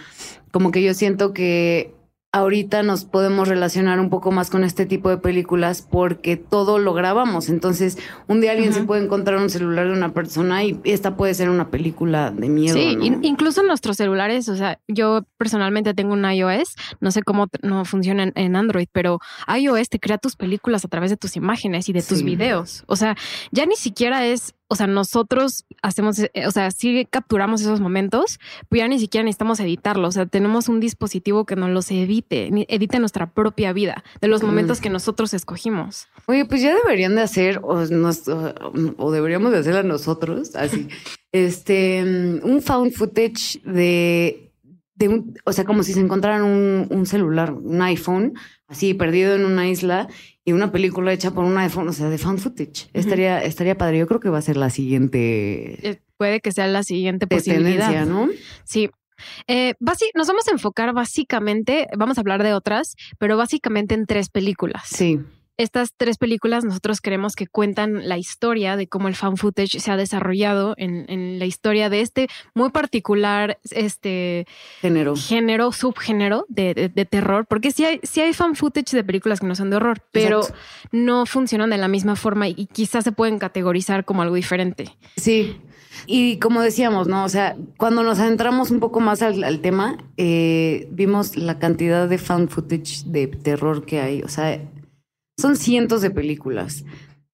como 0.51 0.71
que 0.71 0.81
yo 0.81 0.93
siento 0.93 1.33
que 1.33 1.93
ahorita 2.31 2.83
nos 2.83 3.05
podemos 3.05 3.47
relacionar 3.47 3.99
un 3.99 4.09
poco 4.09 4.31
más 4.31 4.51
con 4.51 4.63
este 4.63 4.85
tipo 4.85 5.09
de 5.09 5.17
películas 5.17 5.81
porque 5.81 6.37
todo 6.37 6.77
lo 6.77 6.93
grabamos. 6.93 7.49
Entonces, 7.49 7.97
un 8.27 8.39
día 8.39 8.51
alguien 8.51 8.71
se 8.71 8.83
puede 8.83 9.03
encontrar 9.03 9.37
un 9.37 9.49
celular 9.49 9.87
de 9.87 9.93
una 9.93 10.13
persona 10.13 10.63
y 10.63 10.79
esta 10.83 11.17
puede 11.17 11.33
ser 11.33 11.49
una 11.49 11.71
película 11.71 12.29
de 12.29 12.49
miedo. 12.49 12.75
Sí, 12.75 12.97
incluso 13.23 13.63
nuestros 13.63 13.97
celulares, 13.97 14.47
o 14.47 14.55
sea, 14.55 14.79
yo 14.87 15.25
personalmente 15.37 15.95
tengo 15.95 16.13
un 16.13 16.23
iOS, 16.23 16.75
no 16.99 17.09
sé 17.11 17.23
cómo 17.23 17.47
no 17.63 17.83
funciona 17.85 18.31
en, 18.35 18.55
Android, 18.55 18.87
pero 18.91 19.19
iOS 19.47 19.89
te 19.89 19.99
crea 19.99 20.17
tus 20.19 20.35
películas 20.35 20.85
a 20.85 20.87
través 20.87 21.09
de 21.09 21.17
tus 21.17 21.35
imágenes 21.35 21.89
y 21.89 21.93
de 21.93 22.03
tus 22.03 22.21
videos. 22.23 22.83
O 22.85 22.95
sea, 22.95 23.15
ya 23.51 23.65
ni 23.65 23.75
siquiera 23.75 24.25
es 24.25 24.53
o 24.69 24.75
sea, 24.75 24.87
nosotros 24.87 25.65
hacemos, 25.81 26.19
eh, 26.19 26.31
o 26.47 26.51
sea, 26.51 26.69
sí 26.69 27.07
capturamos 27.09 27.61
esos 27.61 27.81
momentos, 27.81 28.39
pero 28.69 28.81
ya 28.81 28.87
ni 28.87 28.99
siquiera 28.99 29.23
necesitamos 29.23 29.59
editarlo. 29.59 30.07
O 30.07 30.11
sea, 30.11 30.27
tenemos 30.27 30.69
un 30.69 30.79
dispositivo 30.79 31.45
que 31.45 31.55
nos 31.55 31.71
los 31.71 31.89
edite, 31.89 32.49
edite 32.67 32.99
nuestra 32.99 33.31
propia 33.31 33.73
vida, 33.73 34.03
de 34.21 34.27
los 34.27 34.43
momentos 34.43 34.79
que 34.79 34.91
nosotros 34.91 35.33
escogimos. 35.33 36.07
Oye, 36.27 36.45
pues 36.45 36.61
ya 36.61 36.75
deberían 36.75 37.15
de 37.15 37.23
hacer, 37.23 37.59
o, 37.63 37.83
o 38.97 39.11
deberíamos 39.11 39.51
de 39.51 39.57
hacerla 39.57 39.81
nosotros, 39.81 40.55
así, 40.55 40.87
este, 41.31 42.03
un 42.43 42.61
found 42.61 42.93
footage 42.93 43.59
de, 43.65 44.48
de 44.99 45.07
un, 45.07 45.33
o 45.45 45.53
sea, 45.53 45.63
como 45.63 45.81
si 45.81 45.93
se 45.93 46.01
encontraran 46.01 46.43
un, 46.43 46.87
un 46.89 47.05
celular, 47.05 47.53
un 47.53 47.81
iPhone, 47.81 48.33
así 48.67 48.93
perdido 48.93 49.33
en 49.33 49.45
una 49.45 49.67
isla 49.67 50.09
y 50.43 50.51
una 50.51 50.71
película 50.73 51.13
hecha 51.13 51.31
por 51.31 51.45
un 51.45 51.57
iPhone, 51.57 51.87
o 51.87 51.93
sea, 51.93 52.09
de 52.09 52.17
fan 52.17 52.37
footage. 52.37 52.89
Estaría, 52.93 53.41
estaría 53.41 53.77
padre. 53.77 53.97
Yo 53.97 54.07
creo 54.07 54.19
que 54.19 54.29
va 54.29 54.39
a 54.39 54.41
ser 54.41 54.57
la 54.57 54.69
siguiente. 54.69 55.89
Eh, 55.89 56.01
puede 56.17 56.41
que 56.41 56.51
sea 56.51 56.67
la 56.67 56.83
siguiente 56.83 57.27
posibilidad. 57.27 58.05
¿no? 58.05 58.29
Sí. 58.65 58.89
Eh, 59.47 59.73
nos 60.15 60.27
vamos 60.27 60.47
a 60.47 60.51
enfocar 60.51 60.93
básicamente, 60.93 61.87
vamos 61.97 62.17
a 62.17 62.21
hablar 62.21 62.43
de 62.43 62.53
otras, 62.53 62.95
pero 63.17 63.37
básicamente 63.37 63.95
en 63.95 64.05
tres 64.05 64.29
películas. 64.29 64.83
Sí. 64.85 65.19
Estas 65.59 65.91
tres 65.93 66.17
películas 66.17 66.63
nosotros 66.63 67.01
creemos 67.01 67.35
que 67.35 67.45
cuentan 67.45 68.07
la 68.07 68.17
historia 68.17 68.77
de 68.77 68.87
cómo 68.87 69.09
el 69.09 69.15
fan 69.15 69.35
footage 69.35 69.81
se 69.81 69.91
ha 69.91 69.97
desarrollado 69.97 70.73
en, 70.77 71.37
la 71.37 71.45
historia 71.45 71.89
de 71.89 71.99
este 71.99 72.29
muy 72.55 72.69
particular 72.69 73.59
este 73.69 74.47
género, 74.79 75.17
género 75.17 75.73
subgénero 75.73 76.45
de, 76.47 76.89
terror, 77.09 77.45
porque 77.45 77.71
sí 77.71 77.83
hay, 77.83 77.99
sí 78.03 78.21
hay 78.21 78.31
fan 78.31 78.55
footage 78.55 78.95
de 78.95 79.03
películas 79.03 79.41
que 79.41 79.47
no 79.47 79.55
son 79.55 79.69
de 79.69 79.75
horror, 79.75 80.01
pero 80.13 80.43
no 80.93 81.25
funcionan 81.25 81.71
de 81.71 81.77
la 81.77 81.89
misma 81.89 82.15
forma 82.15 82.47
y 82.47 82.67
quizás 82.67 83.03
se 83.03 83.11
pueden 83.11 83.37
categorizar 83.37 84.05
como 84.05 84.21
algo 84.21 84.35
diferente. 84.35 84.95
Sí. 85.17 85.57
Y 86.07 86.37
como 86.37 86.61
decíamos, 86.61 87.09
¿no? 87.09 87.25
O 87.25 87.29
sea, 87.29 87.57
cuando 87.75 88.03
nos 88.03 88.19
adentramos 88.19 88.71
un 88.71 88.79
poco 88.79 89.01
más 89.01 89.21
al, 89.21 89.59
tema, 89.59 89.97
eh, 90.15 90.87
vimos 90.91 91.35
la 91.35 91.59
cantidad 91.59 92.07
de 92.07 92.17
fan 92.17 92.47
footage 92.47 93.03
de 93.07 93.27
terror 93.27 93.85
que 93.85 93.99
hay. 93.99 94.21
O 94.21 94.29
sea, 94.29 94.61
son 95.39 95.55
cientos 95.55 96.01
de 96.01 96.11
películas. 96.11 96.85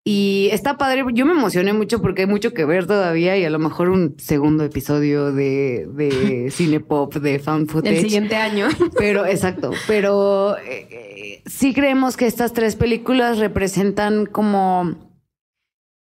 Y 0.07 0.49
está 0.51 0.77
padre, 0.77 1.03
yo 1.13 1.25
me 1.25 1.31
emocioné 1.31 1.73
mucho 1.73 1.99
porque 1.99 2.21
hay 2.21 2.27
mucho 2.27 2.53
que 2.53 2.63
ver 2.63 2.85
todavía 2.85 3.37
y 3.37 3.43
a 3.43 3.49
lo 3.49 3.57
mejor 3.57 3.89
un 3.89 4.15
segundo 4.19 4.63
episodio 4.63 5.31
de, 5.31 5.87
de 5.91 6.49
cine 6.51 6.79
pop, 6.79 7.15
de 7.15 7.39
fan 7.39 7.65
footage. 7.65 7.95
El 7.95 8.01
siguiente 8.03 8.35
año. 8.35 8.67
Pero, 8.99 9.25
exacto, 9.25 9.71
pero 9.87 10.57
eh, 10.59 11.41
sí 11.47 11.73
creemos 11.73 12.17
que 12.17 12.27
estas 12.27 12.53
tres 12.53 12.75
películas 12.75 13.39
representan 13.39 14.27
como 14.27 14.95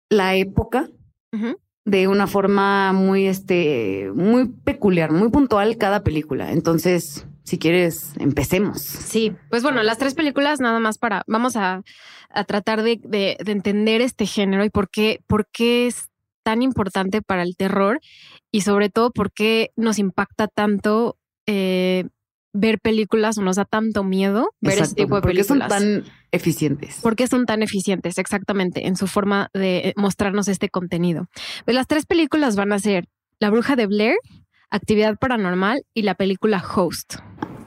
la 0.09 0.35
época 0.35 0.89
de 1.85 2.07
una 2.07 2.25
forma 2.25 2.91
muy, 2.93 3.27
este, 3.27 4.09
muy 4.15 4.47
peculiar, 4.47 5.11
muy 5.11 5.29
puntual 5.29 5.77
cada 5.77 6.03
película. 6.03 6.51
Entonces, 6.51 7.27
si 7.45 7.59
quieres, 7.59 8.13
empecemos. 8.17 8.81
Sí, 8.81 9.31
pues 9.49 9.61
bueno, 9.61 9.83
las 9.83 9.99
tres 9.99 10.15
películas 10.15 10.59
nada 10.59 10.79
más 10.79 10.97
para, 10.97 11.23
vamos 11.27 11.55
a, 11.55 11.83
a 12.31 12.43
tratar 12.43 12.81
de, 12.81 12.99
de, 13.03 13.37
de, 13.39 13.51
entender 13.51 14.01
este 14.01 14.25
género 14.25 14.65
y 14.65 14.71
por 14.71 14.89
qué, 14.89 15.21
por 15.27 15.47
qué 15.51 15.85
es 15.85 16.09
tan 16.43 16.63
importante 16.63 17.21
para 17.21 17.43
el 17.43 17.55
terror 17.55 18.01
y 18.51 18.61
sobre 18.61 18.89
todo 18.89 19.11
por 19.11 19.31
qué 19.31 19.71
nos 19.75 19.99
impacta 19.99 20.47
tanto 20.47 21.17
eh, 21.45 22.05
ver 22.51 22.79
películas 22.79 23.37
o 23.37 23.41
nos 23.41 23.57
da 23.57 23.65
tanto 23.65 24.03
miedo 24.03 24.49
ver 24.59 24.79
este 24.79 25.03
tipo 25.03 25.15
de 25.15 25.21
películas. 25.21 25.67
¿Por 25.67 25.77
qué 25.77 25.83
son 25.83 26.03
tan 26.03 26.13
eficientes? 26.31 26.99
¿Por 27.01 27.15
qué 27.15 27.27
son 27.27 27.45
tan 27.45 27.63
eficientes? 27.63 28.17
Exactamente, 28.17 28.87
en 28.87 28.95
su 28.95 29.07
forma 29.07 29.49
de 29.53 29.93
mostrarnos 29.97 30.47
este 30.47 30.69
contenido. 30.69 31.27
Pues 31.65 31.75
las 31.75 31.85
tres 31.85 32.05
películas 32.07 32.55
van 32.55 32.73
a 32.73 32.79
ser 32.79 33.07
La 33.39 33.51
Bruja 33.51 33.75
de 33.75 33.85
Blair, 33.85 34.15
Actividad 34.69 35.17
Paranormal 35.17 35.83
y 35.93 36.01
la 36.01 36.15
película 36.15 36.63
Host. 36.63 37.15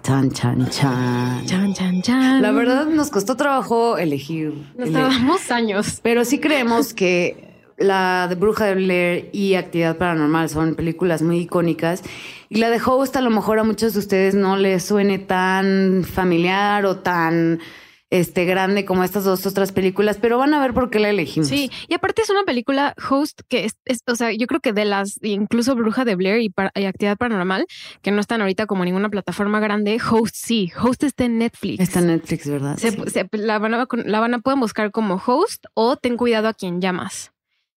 Chan, 0.02 0.31
chan, 0.31 0.69
chan. 0.71 1.47
Chan, 1.47 1.75
chan, 1.75 2.02
chan. 2.02 2.43
La 2.43 2.50
verdad 2.50 2.87
nos 2.87 3.11
costó 3.11 3.37
trabajo 3.37 3.99
elegir. 3.99 4.55
Nos 4.76 4.90
tardamos 4.90 5.50
años. 5.50 6.00
Pero 6.02 6.25
sí 6.25 6.38
creemos 6.38 6.95
que 6.95 7.49
la 7.76 8.26
de 8.28 8.35
Bruja 8.35 8.64
de 8.64 8.75
Blair 8.75 9.31
y 9.33 9.55
Actividad 9.55 9.97
Paranormal 9.97 10.49
son 10.49 10.75
películas 10.75 11.23
muy 11.23 11.40
icónicas. 11.40 12.02
Y 12.49 12.57
la 12.57 12.71
de 12.71 12.81
Host 12.85 13.17
a 13.17 13.21
lo 13.21 13.31
mejor 13.31 13.59
a 13.59 13.64
muchos 13.64 13.93
de 13.93 13.99
ustedes 14.00 14.35
no 14.35 14.57
les 14.57 14.85
suene 14.85 15.19
tan 15.19 16.05
familiar 16.05 16.87
o 16.87 16.97
tan 16.99 17.61
este 18.11 18.45
grande 18.45 18.85
como 18.85 19.05
estas 19.05 19.25
dos 19.25 19.45
otras 19.47 19.73
películas, 19.73 20.19
pero 20.21 20.38
van 20.38 20.55
a 20.55 20.61
ver 20.61 20.73
por 20.73 20.91
qué 20.91 20.99
la 20.99 21.11
elegimos. 21.11 21.49
Sí, 21.49 21.71
y 21.88 21.95
aparte 21.95 22.23
es 22.23 22.31
una 22.31 22.45
película 22.45 22.95
host 23.11 23.41
que 23.49 23.65
es, 23.65 23.77
es 23.85 24.03
o 24.07 24.17
sea, 24.17 24.33
yo 24.33 24.47
creo 24.47 24.61
que 24.61 24.73
de 24.73 24.85
las, 24.85 25.19
incluso 25.23 25.75
Bruja 25.75 26.05
de 26.05 26.17
Blair 26.17 26.41
y, 26.41 26.55
y, 26.75 26.85
Actividad 26.85 27.17
Paranormal, 27.17 27.67
que 28.03 28.11
no 28.11 28.21
están 28.21 28.41
ahorita 28.41 28.67
como 28.67 28.85
ninguna 28.85 29.11
plataforma 29.11 29.61
grande, 29.61 30.00
host 30.11 30.35
sí, 30.37 30.73
host 30.81 31.05
está 31.05 31.25
en 31.25 31.38
Netflix. 31.38 31.81
Está 31.81 32.00
en 32.00 32.07
Netflix, 32.09 32.49
¿verdad? 32.49 32.77
Se, 32.79 32.91
sí. 32.93 32.99
se, 33.09 33.29
la, 33.33 33.59
van 33.59 33.75
a, 33.75 33.87
la 34.05 34.21
van 34.21 34.35
a 34.35 34.38
pueden 34.38 34.61
buscar 34.61 34.91
como 34.91 35.21
host 35.25 35.67
o 35.75 35.97
ten 35.97 36.17
cuidado 36.17 36.49
a 36.49 36.55
quien 36.55 36.81
llamas. 36.81 37.33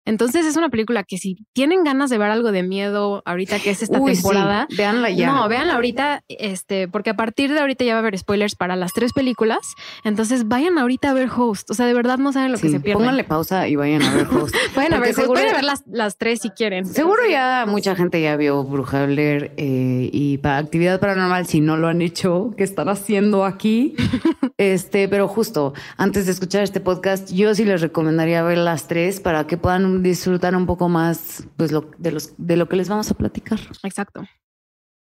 Entonces 0.09 0.47
es 0.47 0.57
una 0.57 0.69
película 0.69 1.03
que 1.03 1.19
si 1.19 1.37
tienen 1.53 1.83
ganas 1.83 2.09
de 2.09 2.17
ver 2.17 2.31
algo 2.31 2.51
de 2.51 2.63
miedo 2.63 3.21
ahorita 3.25 3.59
que 3.59 3.69
es 3.69 3.83
esta 3.83 3.99
Uy, 3.99 4.13
temporada, 4.13 4.65
sí. 4.67 4.75
véanla 4.75 5.11
ya. 5.11 5.31
No, 5.31 5.47
véanla 5.47 5.75
ahorita, 5.75 6.23
este, 6.27 6.87
porque 6.87 7.11
a 7.11 7.15
partir 7.15 7.53
de 7.53 7.59
ahorita 7.59 7.85
ya 7.85 7.93
va 7.93 7.99
a 7.99 8.01
haber 8.01 8.17
spoilers 8.17 8.55
para 8.55 8.75
las 8.75 8.91
tres 8.93 9.13
películas. 9.13 9.59
Entonces 10.03 10.47
vayan 10.47 10.79
ahorita 10.79 11.11
a 11.11 11.13
ver 11.13 11.29
Host. 11.29 11.69
O 11.69 11.75
sea, 11.75 11.85
de 11.85 11.93
verdad 11.93 12.17
no 12.17 12.33
saben 12.33 12.51
lo 12.51 12.57
sí, 12.57 12.63
que 12.63 12.69
se 12.71 12.79
pierden. 12.79 13.03
Pónganle 13.03 13.23
pausa 13.23 13.67
y 13.67 13.75
vayan 13.75 14.01
a 14.01 14.15
ver 14.15 14.27
Host. 14.31 14.55
vayan 14.75 14.95
a 14.95 14.99
ver, 14.99 15.13
seguro, 15.13 15.33
pueden 15.39 15.53
ver 15.53 15.63
las, 15.63 15.83
las, 15.85 16.17
tres 16.17 16.39
si 16.41 16.49
quieren. 16.49 16.87
Seguro 16.87 17.21
ya 17.29 17.65
mucha 17.67 17.95
gente 17.95 18.19
ya 18.19 18.35
vio 18.35 18.63
Bruja 18.63 19.05
Blair 19.05 19.51
eh, 19.57 20.09
y 20.11 20.39
para 20.39 20.57
actividad 20.57 20.99
paranormal, 20.99 21.45
si 21.45 21.61
no 21.61 21.77
lo 21.77 21.87
han 21.87 22.01
hecho, 22.01 22.55
¿qué 22.57 22.63
están 22.63 22.89
haciendo 22.89 23.45
aquí? 23.45 23.95
este, 24.57 25.07
pero 25.07 25.27
justo 25.27 25.75
antes 25.97 26.25
de 26.25 26.31
escuchar 26.31 26.63
este 26.63 26.79
podcast, 26.79 27.31
yo 27.31 27.53
sí 27.53 27.63
les 27.63 27.81
recomendaría 27.81 28.41
ver 28.41 28.57
las 28.57 28.87
tres 28.87 29.19
para 29.19 29.45
que 29.45 29.57
puedan 29.57 29.98
disfrutar 30.01 30.55
un 30.55 30.65
poco 30.65 30.89
más 30.89 31.47
pues, 31.57 31.71
lo, 31.71 31.89
de, 31.97 32.11
los, 32.11 32.33
de 32.37 32.57
lo 32.57 32.67
que 32.67 32.75
les 32.75 32.89
vamos 32.89 33.09
a 33.11 33.15
platicar. 33.15 33.59
Exacto. 33.83 34.23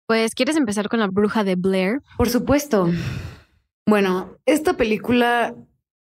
Pues, 0.06 0.34
¿quieres 0.34 0.56
empezar 0.56 0.88
con 0.88 1.00
la 1.00 1.06
bruja 1.06 1.44
de 1.44 1.54
Blair? 1.54 2.02
Por 2.16 2.28
supuesto. 2.28 2.88
Bueno, 3.86 4.36
esta 4.44 4.76
película 4.76 5.54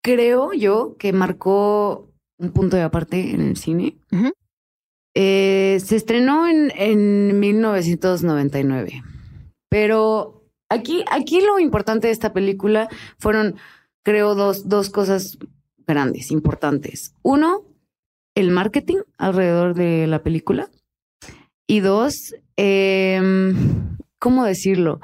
creo 0.03 0.53
yo 0.53 0.97
que 0.99 1.13
marcó 1.13 2.11
un 2.39 2.53
punto 2.53 2.77
de 2.77 2.83
aparte 2.83 3.31
en 3.35 3.41
el 3.41 3.57
cine. 3.57 3.97
Uh 4.13 4.17
-huh. 4.17 4.33
eh, 5.15 5.81
se 5.85 5.97
estrenó 5.97 6.47
en, 6.47 6.73
en 6.77 7.39
1999, 7.39 9.03
pero 9.69 10.45
aquí, 10.69 11.05
aquí 11.11 11.41
lo 11.41 11.59
importante 11.59 12.09
de 12.09 12.13
esta 12.13 12.33
película 12.33 12.89
fueron, 13.19 13.57
creo, 14.03 14.35
dos, 14.35 14.69
dos 14.69 14.91
cosas 14.91 15.39
grandes, 15.87 16.31
importantes. 16.31 17.15
Uno, 17.23 17.63
el 18.35 18.51
marketing 18.51 18.99
alrededor 19.19 19.75
de 19.75 20.07
la 20.07 20.23
película. 20.23 20.69
Y 21.67 21.81
dos, 21.81 22.35
eh, 22.57 23.21
¿cómo 24.19 24.45
decirlo? 24.45 25.01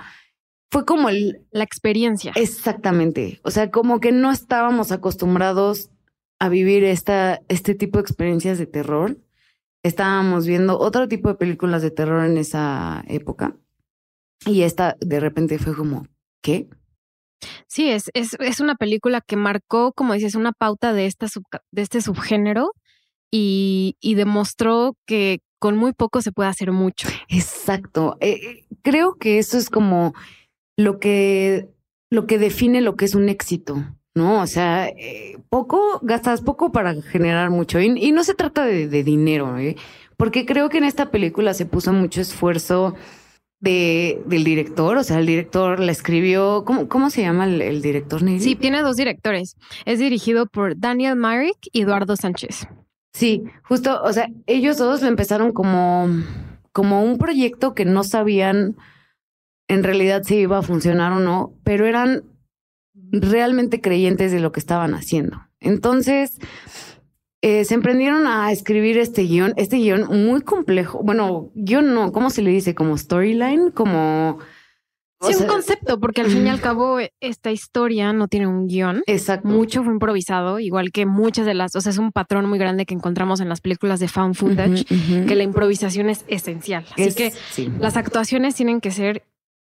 Fue 0.70 0.84
como 0.84 1.08
el, 1.08 1.44
la 1.50 1.64
experiencia. 1.64 2.32
Exactamente. 2.36 3.40
O 3.42 3.50
sea, 3.50 3.70
como 3.70 4.00
que 4.00 4.12
no 4.12 4.30
estábamos 4.30 4.92
acostumbrados 4.92 5.90
a 6.38 6.48
vivir 6.48 6.84
esta, 6.84 7.40
este 7.48 7.74
tipo 7.74 7.98
de 7.98 8.02
experiencias 8.02 8.58
de 8.58 8.66
terror. 8.66 9.18
Estábamos 9.82 10.46
viendo 10.46 10.78
otro 10.78 11.08
tipo 11.08 11.28
de 11.28 11.34
películas 11.34 11.82
de 11.82 11.90
terror 11.90 12.24
en 12.24 12.36
esa 12.38 13.02
época. 13.08 13.56
Y 14.46 14.62
esta 14.62 14.96
de 15.00 15.20
repente 15.20 15.58
fue 15.58 15.74
como, 15.74 16.06
¿qué? 16.42 16.68
Sí, 17.66 17.90
es, 17.90 18.10
es, 18.14 18.36
es 18.38 18.60
una 18.60 18.74
película 18.74 19.20
que 19.20 19.36
marcó, 19.36 19.92
como 19.92 20.14
dices, 20.14 20.34
una 20.34 20.52
pauta 20.52 20.92
de, 20.92 21.06
esta 21.06 21.28
sub, 21.28 21.44
de 21.70 21.82
este 21.82 22.00
subgénero 22.00 22.72
y, 23.30 23.96
y, 24.00 24.14
demostró 24.14 24.96
que 25.06 25.40
con 25.58 25.76
muy 25.76 25.92
poco 25.92 26.22
se 26.22 26.32
puede 26.32 26.48
hacer 26.48 26.72
mucho. 26.72 27.08
Exacto. 27.28 28.16
Eh, 28.20 28.64
creo 28.82 29.16
que 29.16 29.38
eso 29.38 29.58
es 29.58 29.70
como 29.70 30.14
lo 30.76 30.98
que, 30.98 31.68
lo 32.10 32.26
que 32.26 32.38
define 32.38 32.80
lo 32.80 32.96
que 32.96 33.04
es 33.04 33.14
un 33.14 33.28
éxito. 33.28 33.84
¿no? 34.14 34.42
O 34.42 34.46
sea, 34.46 34.88
eh, 34.88 35.38
poco, 35.48 36.00
gastas 36.02 36.42
poco 36.42 36.72
para 36.72 37.00
generar 37.02 37.50
mucho. 37.50 37.80
Y, 37.80 37.86
y 37.96 38.12
no 38.12 38.24
se 38.24 38.34
trata 38.34 38.64
de, 38.64 38.88
de 38.88 39.04
dinero, 39.04 39.56
¿eh? 39.58 39.76
porque 40.16 40.44
creo 40.44 40.68
que 40.68 40.78
en 40.78 40.84
esta 40.84 41.10
película 41.10 41.54
se 41.54 41.64
puso 41.64 41.92
mucho 41.92 42.20
esfuerzo 42.20 42.94
de, 43.60 44.22
del 44.26 44.44
director. 44.44 44.98
O 44.98 45.04
sea, 45.04 45.18
el 45.18 45.26
director 45.26 45.80
la 45.80 45.92
escribió. 45.92 46.64
¿Cómo, 46.66 46.88
cómo 46.88 47.08
se 47.08 47.22
llama 47.22 47.46
el, 47.46 47.62
el 47.62 47.80
director? 47.80 48.20
Sí, 48.38 48.56
tiene 48.56 48.82
dos 48.82 48.96
directores. 48.96 49.56
Es 49.86 49.98
dirigido 49.98 50.46
por 50.46 50.78
Daniel 50.78 51.16
Myrick 51.16 51.58
y 51.72 51.82
Eduardo 51.82 52.16
Sánchez. 52.16 52.66
Sí, 53.12 53.44
justo, 53.64 54.00
o 54.02 54.12
sea, 54.12 54.28
ellos 54.46 54.78
dos 54.78 55.02
lo 55.02 55.08
empezaron 55.08 55.52
como, 55.52 56.08
como 56.72 57.02
un 57.02 57.18
proyecto 57.18 57.74
que 57.74 57.84
no 57.84 58.04
sabían 58.04 58.76
en 59.68 59.84
realidad 59.84 60.22
si 60.24 60.36
iba 60.36 60.58
a 60.58 60.62
funcionar 60.62 61.12
o 61.12 61.20
no, 61.20 61.54
pero 61.64 61.86
eran 61.86 62.24
realmente 62.94 63.80
creyentes 63.80 64.32
de 64.32 64.40
lo 64.40 64.52
que 64.52 64.60
estaban 64.60 64.94
haciendo. 64.94 65.42
Entonces, 65.60 66.38
eh, 67.42 67.64
se 67.64 67.74
emprendieron 67.74 68.26
a 68.26 68.52
escribir 68.52 68.98
este 68.98 69.22
guion, 69.22 69.54
este 69.56 69.76
guion 69.76 70.24
muy 70.24 70.42
complejo. 70.42 71.02
Bueno, 71.02 71.50
guion 71.54 71.94
no, 71.94 72.12
¿cómo 72.12 72.30
se 72.30 72.42
le 72.42 72.50
dice? 72.50 72.74
Como 72.74 72.98
storyline, 72.98 73.70
como... 73.70 74.38
Sí, 75.22 75.34
sea, 75.34 75.46
un 75.46 75.52
concepto, 75.52 76.00
porque 76.00 76.22
al 76.22 76.28
fin 76.28 76.46
y 76.46 76.50
al 76.50 76.60
cabo 76.62 76.98
esta 77.20 77.50
historia 77.50 78.12
no 78.12 78.28
tiene 78.28 78.46
un 78.46 78.66
guion. 78.66 79.02
Exacto. 79.06 79.48
Mucho 79.48 79.82
fue 79.82 79.92
improvisado, 79.92 80.58
igual 80.58 80.92
que 80.92 81.06
muchas 81.06 81.46
de 81.46 81.54
las, 81.54 81.76
o 81.76 81.80
sea, 81.80 81.90
es 81.90 81.98
un 81.98 82.12
patrón 82.12 82.48
muy 82.48 82.58
grande 82.58 82.86
que 82.86 82.94
encontramos 82.94 83.40
en 83.40 83.48
las 83.48 83.60
películas 83.60 84.00
de 84.00 84.08
found 84.08 84.34
footage, 84.34 84.82
uh 84.82 84.84
-huh, 84.84 84.92
uh 84.92 85.22
-huh. 85.22 85.26
que 85.26 85.34
la 85.36 85.42
improvisación 85.42 86.08
es 86.08 86.24
esencial. 86.28 86.84
Así 86.92 87.02
es, 87.02 87.14
que 87.14 87.32
sí. 87.50 87.70
las 87.78 87.96
actuaciones 87.96 88.54
tienen 88.54 88.80
que 88.80 88.90
ser 88.90 89.24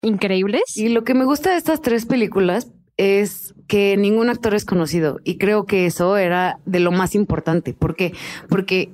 increíbles. 0.02 0.62
Y 0.76 0.88
lo 0.88 1.04
que 1.04 1.14
me 1.14 1.24
gusta 1.24 1.50
de 1.50 1.56
estas 1.56 1.80
tres 1.80 2.06
películas 2.06 2.68
es 2.96 3.54
que 3.68 3.96
ningún 3.96 4.28
actor 4.28 4.54
es 4.54 4.64
conocido 4.64 5.20
y 5.24 5.38
creo 5.38 5.64
que 5.66 5.86
eso 5.86 6.16
era 6.16 6.58
de 6.66 6.80
lo 6.80 6.90
más 6.90 7.14
importante. 7.14 7.72
¿Por 7.72 7.94
qué? 7.94 8.12
Porque 8.48 8.90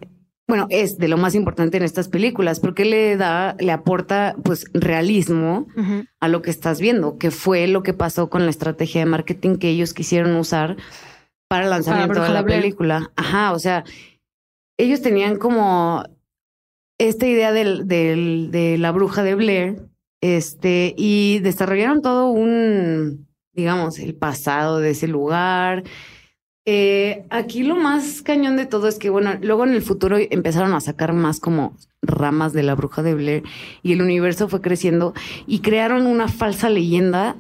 bueno, 0.47 0.67
es 0.69 0.99
de 0.99 1.09
lo 1.09 1.17
más 1.17 1.35
importante 1.35 1.79
en 1.79 1.85
estas 1.85 2.09
películas, 2.09 2.61
porque 2.61 2.85
le 2.85 3.17
da, 3.17 3.57
le 3.59 3.73
aporta 3.73 4.37
pues 4.45 4.67
realismo 4.75 5.67
uh 5.77 5.81
-huh. 5.81 6.09
a 6.21 6.29
lo 6.29 6.43
que 6.43 6.51
estás 6.51 6.81
viendo, 6.81 7.17
que 7.17 7.31
fue 7.31 7.67
lo 7.67 7.83
que 7.83 7.95
pasó 7.95 8.29
con 8.29 8.45
la 8.45 8.51
estrategia 8.51 9.01
de 9.01 9.07
marketing 9.07 9.57
que 9.57 9.71
ellos 9.71 9.95
quisieron 9.95 10.37
usar 10.37 10.77
para 11.49 11.65
el 11.65 11.71
lanzamiento 11.71 12.15
para 12.15 12.29
de 12.29 12.35
la 12.35 12.43
Blair. 12.43 12.61
película. 12.61 13.11
Ajá, 13.17 13.53
o 13.53 13.59
sea, 13.59 13.85
ellos 14.79 15.01
tenían 15.01 15.37
como 15.39 16.05
esta 16.99 17.27
idea 17.27 17.53
del, 17.53 17.89
del, 17.89 18.51
de 18.51 18.77
la 18.79 18.93
bruja 18.93 19.23
de 19.23 19.35
Blair, 19.35 19.83
este, 20.21 20.95
y 20.97 21.41
desarrollaron 21.41 22.01
todo 22.03 22.31
un, 22.31 23.29
digamos, 23.53 23.99
el 23.99 24.15
pasado 24.15 24.79
de 24.81 24.91
ese 24.91 25.07
lugar 25.07 25.85
Eh, 26.67 27.27
aquí 27.29 27.63
lo 27.63 27.77
más 27.77 28.23
cañón 28.23 28.57
de 28.57 28.65
todo 28.65 28.89
es 28.89 28.99
que, 28.99 29.11
bueno, 29.11 29.35
luego 29.43 29.65
en 29.65 29.75
el 29.75 29.83
futuro 29.83 30.17
empezaron 30.19 30.73
a 30.73 30.81
sacar 30.81 31.13
más 31.13 31.39
como 31.39 31.77
ramas 32.01 32.55
de 32.55 32.63
la 32.63 32.75
bruja 32.75 33.03
de 33.03 33.15
Blair 33.15 33.43
y 33.83 33.93
el 33.93 34.01
universo 34.01 34.49
fue 34.49 34.63
creciendo 34.63 35.13
y 35.47 35.61
crearon 35.61 36.07
una 36.07 36.29
falsa 36.29 36.71
leyenda 36.71 37.37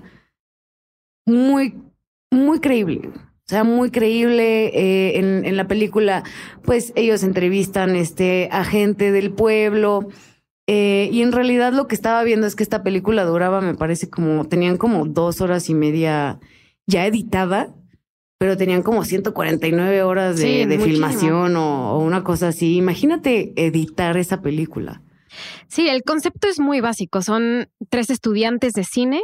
muy, 1.26 1.74
muy 2.30 2.60
creíble. 2.60 3.10
O 3.14 3.46
sea, 3.46 3.64
muy 3.64 3.90
creíble 3.90 4.66
eh, 4.68 5.18
en, 5.18 5.56
la 5.56 5.68
película, 5.68 6.22
pues 6.62 6.92
ellos 6.96 7.22
entrevistan 7.22 7.94
este, 7.94 8.48
a 8.50 8.64
gente 8.64 9.12
del 9.12 9.32
pueblo 9.32 10.08
eh, 10.66 11.10
y 11.12 11.20
en 11.20 11.30
realidad 11.32 11.74
lo 11.74 11.86
que 11.86 11.94
estaba 11.94 12.22
viendo 12.24 12.46
es 12.46 12.56
que 12.56 12.62
esta 12.62 12.82
película 12.82 13.24
duraba, 13.24 13.60
me 13.60 13.74
parece 13.74 14.08
como, 14.08 14.46
tenían 14.46 14.78
como 14.78 15.04
dos 15.04 15.42
horas 15.42 15.68
y 15.68 15.74
media 15.74 16.40
ya 16.86 17.06
editada 17.06 17.74
pero 18.44 18.58
tenían 18.58 18.82
como 18.82 19.06
149 19.06 20.02
horas 20.02 20.36
de, 20.36 20.66
de 20.66 20.78
filmación 20.78 21.56
o, 21.56 21.98
una 21.98 22.22
cosa 22.22 22.48
así. 22.48 22.76
Imagínate 22.76 23.54
editar 23.56 24.18
esa 24.18 24.42
película. 24.42 25.00
Sí, 25.66 25.88
el 25.88 26.02
concepto 26.02 26.46
es 26.46 26.60
muy 26.60 26.82
básico. 26.82 27.22
Son 27.22 27.70
tres 27.88 28.10
estudiantes 28.10 28.74
de 28.74 28.84
cine 28.84 29.22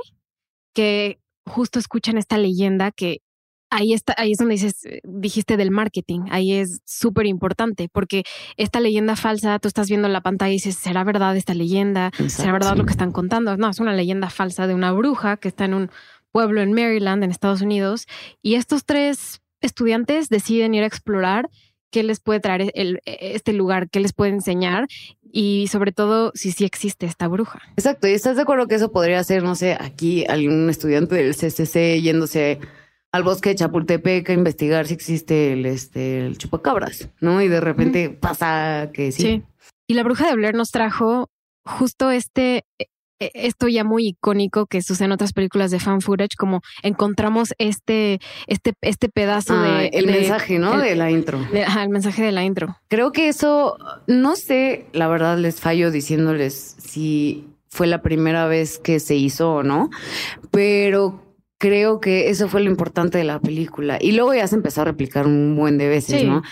que 0.73 1.19
justo 1.45 1.79
escuchan 1.79 2.17
esta 2.17 2.39
leyenda 2.39 2.93
que 2.93 3.19
ahí 3.69 3.93
está, 3.93 4.15
ahí 4.17 4.33
es 4.33 4.39
donde 4.39 4.55
dices, 4.55 4.87
dijiste 5.05 5.59
del 5.59 5.71
marketing. 5.71 6.21
Ahí 6.31 6.55
es 6.55 6.81
súper 6.87 7.27
importante 7.27 7.91
porque 7.93 8.23
esta 8.57 8.81
leyenda 8.81 9.17
falsa, 9.17 9.59
tú 9.59 9.69
estás 9.69 9.89
viendo 9.91 10.07
en 10.07 10.15
la 10.15 10.23
pantalla 10.23 10.53
y 10.53 10.55
dices, 10.55 10.77
¿será 10.77 11.05
verdad 11.05 11.37
esta 11.37 11.53
leyenda? 11.53 12.11
¿Será 12.29 12.53
verdad 12.53 12.75
lo 12.75 12.87
que 12.87 12.93
están 12.93 13.13
contando? 13.13 13.55
No, 13.59 13.69
es 13.69 13.81
una 13.81 13.93
leyenda 13.93 14.31
falsa 14.31 14.67
de 14.67 14.73
una 14.73 14.93
bruja 14.93 15.37
que 15.37 15.49
está 15.49 15.67
en 15.67 15.75
un 15.75 15.91
pueblo 16.33 16.61
en 16.63 16.73
Maryland, 16.73 17.25
en 17.25 17.31
Estados 17.31 17.61
Unidos, 17.61 18.07
y 18.43 18.55
estos 18.55 18.85
tres 18.85 19.41
estudiantes 19.61 20.29
deciden 20.29 20.75
ir 20.75 20.83
a 20.83 20.87
explorar 20.87 21.49
qué 21.91 22.03
les 22.03 22.21
puede 22.21 22.41
traer 22.41 22.71
el, 22.75 23.01
este 23.05 23.53
lugar, 23.53 23.91
qué 23.91 24.01
les 24.01 24.13
puede 24.13 24.31
enseñar 24.31 24.87
y 25.33 25.67
sobre 25.69 25.93
todo 25.93 26.33
si 26.35 26.53
sí 26.53 26.65
existe 26.65 27.07
esta 27.07 27.29
bruja. 27.29 27.61
Exacto, 27.77 28.09
y 28.09 28.13
estás 28.13 28.37
de 28.37 28.43
acuerdo 28.43 28.67
que 28.67 28.77
eso 28.77 28.93
podría 28.93 29.23
ser, 29.25 29.43
no 29.43 29.55
sé, 29.55 29.77
aquí 29.79 30.25
algún 30.29 30.71
estudiante 30.71 31.17
del 31.17 31.35
CCC 31.35 32.01
yéndose 32.01 32.61
al 33.13 33.25
bosque 33.25 33.51
de 33.51 33.55
Chapultepec 33.57 34.31
a 34.31 34.33
investigar 34.33 34.87
si 34.87 34.95
existe 34.95 35.53
el, 35.53 35.67
este, 35.67 36.27
el 36.27 36.39
chupacabras, 36.39 37.09
¿no? 37.21 37.43
Y 37.43 37.49
de 37.49 37.61
repente 37.61 38.11
pasa 38.11 38.91
que 38.93 39.11
sí. 39.13 39.23
sí. 39.23 39.43
Y 39.89 39.95
la 39.95 40.05
bruja 40.05 40.29
de 40.29 40.37
Blair 40.37 40.55
nos 40.55 40.71
trajo 40.71 41.29
justo 41.65 42.11
este 42.11 42.65
e, 42.79 42.87
esto 43.21 43.69
ya 43.69 43.85
muy 43.85 44.09
icónico 44.09 44.67
que 44.67 44.83
sucede 44.83 45.07
en 45.07 45.13
otras 45.13 45.33
películas 45.33 45.71
de 45.71 45.79
fan 45.79 46.01
footage, 46.01 46.37
como 46.37 46.63
encontramos 46.83 47.55
este, 47.59 48.19
este, 48.47 48.73
este 48.81 49.09
pedazo 49.09 49.55
ah, 49.55 49.79
de... 49.79 49.87
El 49.89 50.07
mensaje, 50.07 50.59
¿no? 50.59 50.79
de 50.79 50.97
la 50.97 51.11
intro. 51.11 51.39
el 51.53 51.89
mensaje 51.91 52.23
de 52.23 52.33
la 52.33 52.45
intro. 52.45 52.77
Creo 52.89 53.13
que 53.13 53.29
eso, 53.29 53.77
no 54.07 54.37
sé, 54.37 54.87
la 54.93 55.09
verdad 55.09 55.39
les 55.39 55.61
fallo 55.61 55.91
diciéndoles 55.91 56.77
si 56.79 57.47
fue 57.69 57.87
la 57.87 58.03
primera 58.03 58.47
vez 58.47 58.79
que 58.79 58.99
se 59.01 59.15
hizo 59.15 59.53
o 59.53 59.63
no, 59.63 59.91
pero 60.51 61.23
creo 61.59 62.01
que 62.01 62.31
eso 62.31 62.49
fue 62.49 62.63
lo 62.63 62.71
importante 62.71 63.19
de 63.19 63.25
la 63.25 63.39
película. 63.39 63.99
Y 64.01 64.13
luego 64.13 64.35
ya 64.35 64.47
se 64.47 64.57
empezó 64.57 64.81
a 64.81 64.85
replicar 64.87 65.27
un 65.27 65.55
buen 65.57 65.77
de 65.77 65.89
veces, 65.89 66.25
¿no? 66.25 66.43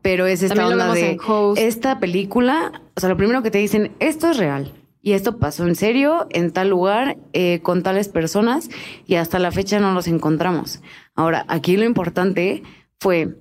Pero 0.00 0.26
es 0.26 0.42
esta 0.42 0.66
onda 0.66 0.92
de 0.92 1.18
esta 1.56 2.00
película, 2.00 2.82
o 2.96 3.00
sea, 3.00 3.08
lo 3.10 3.16
primero 3.16 3.42
que 3.42 3.50
te 3.50 3.58
dicen, 3.58 3.92
esto 4.00 4.30
es 4.30 4.38
real 4.38 4.72
y 5.04 5.12
esto 5.12 5.38
pasó 5.38 5.66
en 5.66 5.76
serio, 5.76 6.26
en 6.30 6.50
tal 6.50 6.70
lugar, 6.70 7.18
eh, 7.34 7.60
con 7.62 7.82
tales 7.82 8.08
personas, 8.08 8.70
y 9.06 9.16
hasta 9.16 9.38
la 9.38 9.52
fecha 9.52 9.78
no 9.78 9.92
los 9.92 10.08
encontramos. 10.08 10.80
Ahora, 11.14 11.44
aquí 11.48 11.76
lo 11.76 11.84
importante 11.84 12.62
fue 12.98 13.36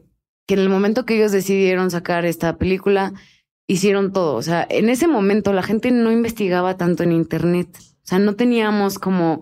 que 0.45 0.55
en 0.55 0.59
el 0.59 0.67
momento 0.67 1.05
que 1.05 1.15
ellos 1.15 1.31
decidieron 1.31 1.89
sacar 1.89 2.25
esta 2.25 2.57
película, 2.57 3.13
hicieron 3.65 4.11
todo. 4.11 4.35
O 4.35 4.41
sea, 4.41 4.67
en 4.69 4.89
ese 4.89 5.07
momento 5.07 5.53
la 5.53 5.63
gente 5.63 5.89
no 5.91 6.11
investigaba 6.11 6.75
tanto 6.75 7.03
en 7.03 7.13
Internet. 7.13 7.69
O 7.79 8.05
sea, 8.07 8.19
no 8.19 8.35
teníamos 8.35 8.99
como 8.99 9.39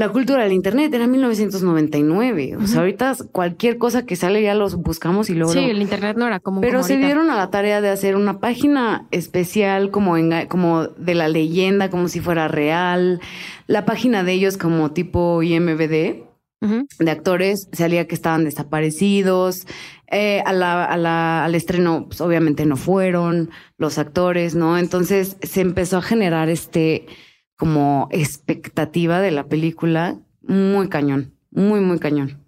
la 0.00 0.08
cultura 0.08 0.44
del 0.44 0.54
Internet 0.54 0.94
era 0.94 1.06
1999. 1.06 2.56
O 2.56 2.66
sea, 2.66 2.80
ahorita 2.80 3.14
cualquier 3.32 3.76
cosa 3.76 4.06
que 4.06 4.16
sale 4.16 4.42
ya 4.42 4.54
los 4.54 4.76
buscamos 4.76 5.28
y 5.28 5.34
luego. 5.34 5.52
Sí, 5.52 5.58
el 5.58 5.82
Internet 5.82 6.16
no 6.16 6.26
era 6.26 6.40
como. 6.40 6.62
Pero 6.62 6.82
se 6.82 6.96
dieron 6.96 7.28
a 7.28 7.36
la 7.36 7.50
tarea 7.50 7.82
de 7.82 7.90
hacer 7.90 8.16
una 8.16 8.40
página 8.40 9.06
especial 9.10 9.90
como, 9.90 10.16
en, 10.16 10.46
como 10.48 10.86
de 10.86 11.14
la 11.14 11.28
leyenda, 11.28 11.90
como 11.90 12.08
si 12.08 12.20
fuera 12.20 12.48
real. 12.48 13.20
La 13.66 13.84
página 13.84 14.24
de 14.24 14.32
ellos 14.32 14.56
como 14.56 14.90
tipo 14.92 15.42
IMBD. 15.42 16.24
De 16.98 17.10
actores, 17.10 17.68
salía 17.72 18.06
que 18.06 18.14
estaban 18.14 18.44
desaparecidos. 18.44 19.66
Eh, 20.10 20.42
a 20.46 20.54
la, 20.54 20.82
a 20.82 20.96
la, 20.96 21.44
al 21.44 21.54
estreno, 21.54 22.06
pues, 22.08 22.22
obviamente 22.22 22.64
no 22.64 22.76
fueron 22.76 23.50
los 23.76 23.98
actores, 23.98 24.54
¿no? 24.54 24.78
Entonces 24.78 25.36
se 25.42 25.60
empezó 25.60 25.98
a 25.98 26.02
generar 26.02 26.48
este, 26.48 27.06
como 27.60 28.08
expectativa 28.10 29.20
de 29.20 29.30
la 29.30 29.44
película 29.44 30.18
muy 30.40 30.88
cañón, 30.88 31.34
muy, 31.50 31.80
muy 31.80 31.98
cañón. 31.98 32.42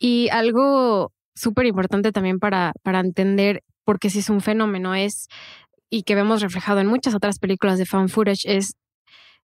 Y 0.00 0.30
algo 0.30 1.12
súper 1.36 1.66
importante 1.66 2.10
también 2.10 2.40
para, 2.40 2.72
para 2.82 2.98
entender 2.98 3.62
por 3.84 4.00
qué 4.00 4.10
si 4.10 4.18
es 4.18 4.28
un 4.30 4.40
fenómeno 4.40 4.96
es, 4.96 5.28
y 5.90 6.02
que 6.02 6.16
vemos 6.16 6.42
reflejado 6.42 6.80
en 6.80 6.88
muchas 6.88 7.14
otras 7.14 7.38
películas 7.38 7.78
de 7.78 7.86
fan 7.86 8.08
footage, 8.08 8.44
es 8.46 8.74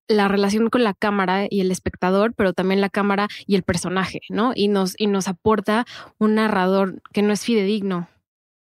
la 0.09 0.27
relación 0.27 0.69
con 0.69 0.83
la 0.83 0.95
cámara 0.95 1.47
y 1.49 1.61
el 1.61 1.71
espectador, 1.71 2.35
pero 2.35 2.53
también 2.53 2.81
la 2.81 2.91
cámara 2.91 3.29
y 3.47 3.55
el 3.55 3.63
personaje, 3.63 4.23
¿no? 4.31 4.51
Y 4.57 4.67
nos, 4.67 4.95
y 4.99 5.07
nos 5.07 5.29
aporta 5.29 5.87
un 6.19 6.35
narrador 6.35 7.01
que 7.13 7.23
no 7.23 7.33
es 7.33 7.45
fidedigno, 7.45 8.09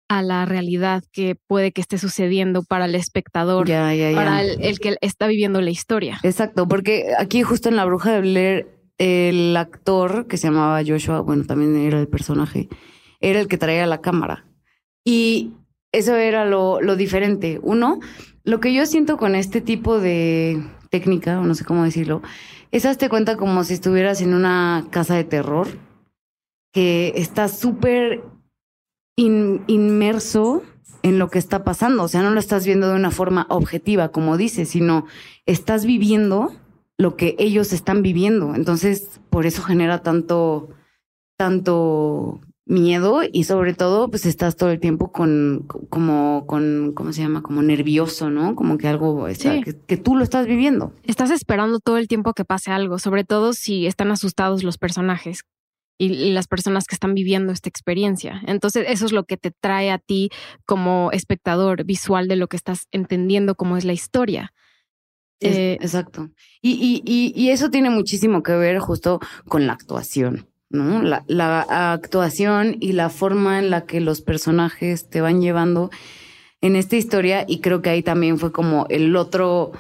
a 0.10 0.22
la 0.22 0.46
realidad 0.46 1.04
que 1.12 1.36
puede 1.36 1.72
que 1.72 1.82
esté 1.82 1.98
sucediendo 1.98 2.63
para 2.63 2.86
el 2.86 2.96
espectador, 2.96 3.67
para 3.67 4.41
el, 4.41 4.80
que 4.80 4.98
está 5.02 5.28
viviendo 5.28 5.62
la 5.62 5.70
historia. 5.70 6.20
Exacto, 6.24 6.67
porque 6.67 7.13
aquí 7.17 7.43
justo 7.43 7.70
en 7.70 7.76
La 7.76 7.86
Bruja 7.86 8.13
de 8.13 8.22
Blair, 8.22 8.67
el 8.98 9.56
actor 9.58 10.28
que 10.28 10.38
se 10.38 10.48
llamaba 10.48 10.82
Joshua, 10.86 11.22
bueno, 11.22 11.43
también 11.46 11.76
era 11.76 12.00
el 12.00 12.08
personaje, 12.08 12.70
era 13.20 13.39
el 13.39 13.48
que 13.48 13.58
traía 13.58 13.86
la 13.86 14.02
cámara. 14.02 14.46
Y 15.04 15.54
eso 15.91 16.15
era 16.15 16.46
lo, 16.46 16.82
lo 16.82 16.96
diferente. 16.96 17.60
Uno, 17.62 18.00
lo 18.43 18.60
que 18.60 18.74
yo 18.74 18.86
siento 18.86 19.17
con 19.17 19.36
este 19.36 19.62
tipo 19.62 20.00
de 20.00 20.63
técnica, 20.89 21.39
o 21.39 21.43
no 21.43 21.54
sé 21.54 21.65
cómo 21.65 21.84
decirlo, 21.84 22.22
es 22.72 22.86
hazte 22.86 23.10
cuenta 23.10 23.38
como 23.38 23.63
si 23.63 23.74
estuvieras 23.74 24.22
en 24.22 24.34
una 24.34 24.86
casa 24.89 25.15
de 25.15 25.24
terror, 25.24 25.67
que 26.74 27.13
está 27.15 27.48
súper 27.48 28.24
inmerso 29.17 30.62
en 31.03 31.19
lo 31.19 31.30
que 31.30 31.39
está 31.39 31.63
pasando. 31.63 32.03
O 32.03 32.08
sea, 32.08 32.21
no 32.21 32.32
lo 32.32 32.39
estás 32.39 32.65
viendo 32.65 32.88
de 32.89 32.95
una 32.95 33.12
forma 33.12 33.47
objetiva, 33.49 34.10
como 34.10 34.38
dices, 34.38 34.69
sino 34.69 35.06
estás 35.45 35.86
viviendo 35.86 36.53
lo 36.97 37.15
que 37.15 37.36
ellos 37.39 37.73
están 37.73 38.01
viviendo. 38.01 38.56
Entonces, 38.56 39.19
por 39.30 39.45
eso 39.45 39.63
genera 39.63 40.01
tanto, 40.03 40.69
tanto 41.38 42.41
miedo 42.65 43.21
y 43.32 43.45
sobre 43.45 43.73
todo, 43.73 44.10
pues 44.10 44.25
estás 44.25 44.56
todo 44.56 44.71
el 44.71 44.80
tiempo 44.80 45.12
con, 45.12 45.65
como, 45.89 46.45
con, 46.47 46.91
¿cómo 46.93 47.13
se 47.13 47.21
llama? 47.21 47.41
Como 47.41 47.62
nervioso, 47.62 48.30
¿no? 48.30 48.56
Como 48.56 48.77
que 48.77 48.88
algo 48.88 49.27
está, 49.27 49.62
que, 49.62 49.75
que, 49.75 49.97
tú 49.97 50.15
lo 50.15 50.23
estás 50.23 50.47
viviendo. 50.47 50.93
Estás 51.03 51.32
esperando 51.32 51.80
todo 51.80 51.97
el 51.97 52.08
tiempo 52.08 52.34
que 52.34 52.45
pase 52.45 52.71
algo, 52.71 52.99
sobre 52.99 53.23
todo 53.23 53.53
si 53.53 53.88
están 53.88 54.12
asustados 54.12 54.63
los 54.63 54.77
personajes 54.77 55.43
y 55.98 56.32
las 56.32 56.48
personas 56.48 56.86
que 56.86 56.96
están 56.96 57.14
viviendo 57.14 57.52
esta 57.52 57.70
experiencia. 57.70 58.42
Entonces, 58.46 58.86
eso 58.88 59.06
es 59.06 59.12
lo 59.12 59.24
que 59.24 59.38
te 59.38 59.52
trae 59.52 59.92
a 59.92 59.98
ti 59.98 60.30
como 60.66 61.12
espectador 61.12 61.84
visual 61.86 62.28
de 62.28 62.36
lo 62.36 62.48
que 62.48 62.58
estás 62.58 62.88
entendiendo 62.92 63.56
como 63.56 63.78
es 63.78 63.86
la 63.86 63.94
historia. 63.94 64.54
Eh, 65.40 65.78
exacto. 65.82 66.30
Y, 66.62 67.04
y, 67.06 67.34
y, 67.36 67.50
eso 67.50 67.70
tiene 67.70 67.90
muchísimo 67.90 68.42
que 68.42 68.54
ver 68.54 68.80
justo 68.80 69.20
con 69.48 69.68
la 69.68 69.74
actuación, 69.74 70.48
¿no? 70.70 71.04
La, 71.04 71.24
la 71.28 71.62
actuación 71.94 72.78
y 72.80 72.94
la 72.94 73.10
forma 73.10 73.60
en 73.60 73.70
la 73.70 73.86
que 73.86 74.02
los 74.02 74.22
personajes 74.22 75.10
te 75.10 75.22
van 75.22 75.42
llevando 75.42 75.92
en 76.62 76.76
esta 76.76 76.96
historia. 76.96 77.46
Y 77.48 77.60
creo 77.60 77.84
que 77.84 77.92
ahí 77.92 78.02
también 78.02 78.40
fue 78.40 78.52
como 78.52 78.88
el 78.90 79.16
otro 79.16 79.74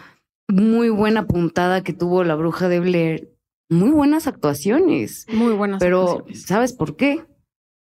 muy 0.47 0.89
buena 0.89 1.25
puntada 1.25 1.83
que 1.83 1.93
tuvo 1.93 2.23
la 2.23 2.35
bruja 2.35 2.69
de 2.69 2.79
Blair 2.79 3.36
muy 3.69 3.91
buenas 3.91 4.27
actuaciones. 4.27 5.25
Muy 5.31 5.53
buenas 5.53 5.79
Pero, 5.79 6.25
¿sabes 6.33 6.73
por 6.73 6.95
qué? 6.95 7.25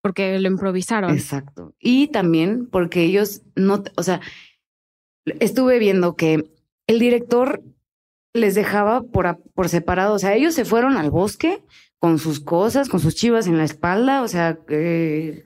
Porque 0.02 0.38
lo 0.40 0.48
improvisaron. 0.48 1.12
Exacto. 1.12 1.74
Y 1.80 2.08
también 2.08 2.68
porque 2.68 3.04
ellos 3.04 3.42
no, 3.56 3.84
o 3.96 4.04
sea, 4.04 4.22
estuve 5.40 5.80
viendo 5.80 6.16
que 6.16 6.52
el 6.88 7.00
director 7.00 7.64
les 8.34 8.56
dejaba 8.56 9.04
por, 9.04 9.42
por 9.54 9.70
separado, 9.70 10.16
o 10.16 10.20
sea, 10.20 10.36
ellos 10.36 10.54
se 10.54 10.66
fueron 10.66 10.98
al 10.98 11.12
bosque 11.12 11.64
con 12.00 12.18
sus 12.18 12.40
cosas, 12.40 12.90
con 12.90 13.00
sus 13.00 13.16
chivas 13.16 13.48
en 13.48 13.58
la 13.58 13.64
espalda, 13.64 14.24
o 14.24 14.28
sea, 14.28 14.58
eh, 14.70 15.46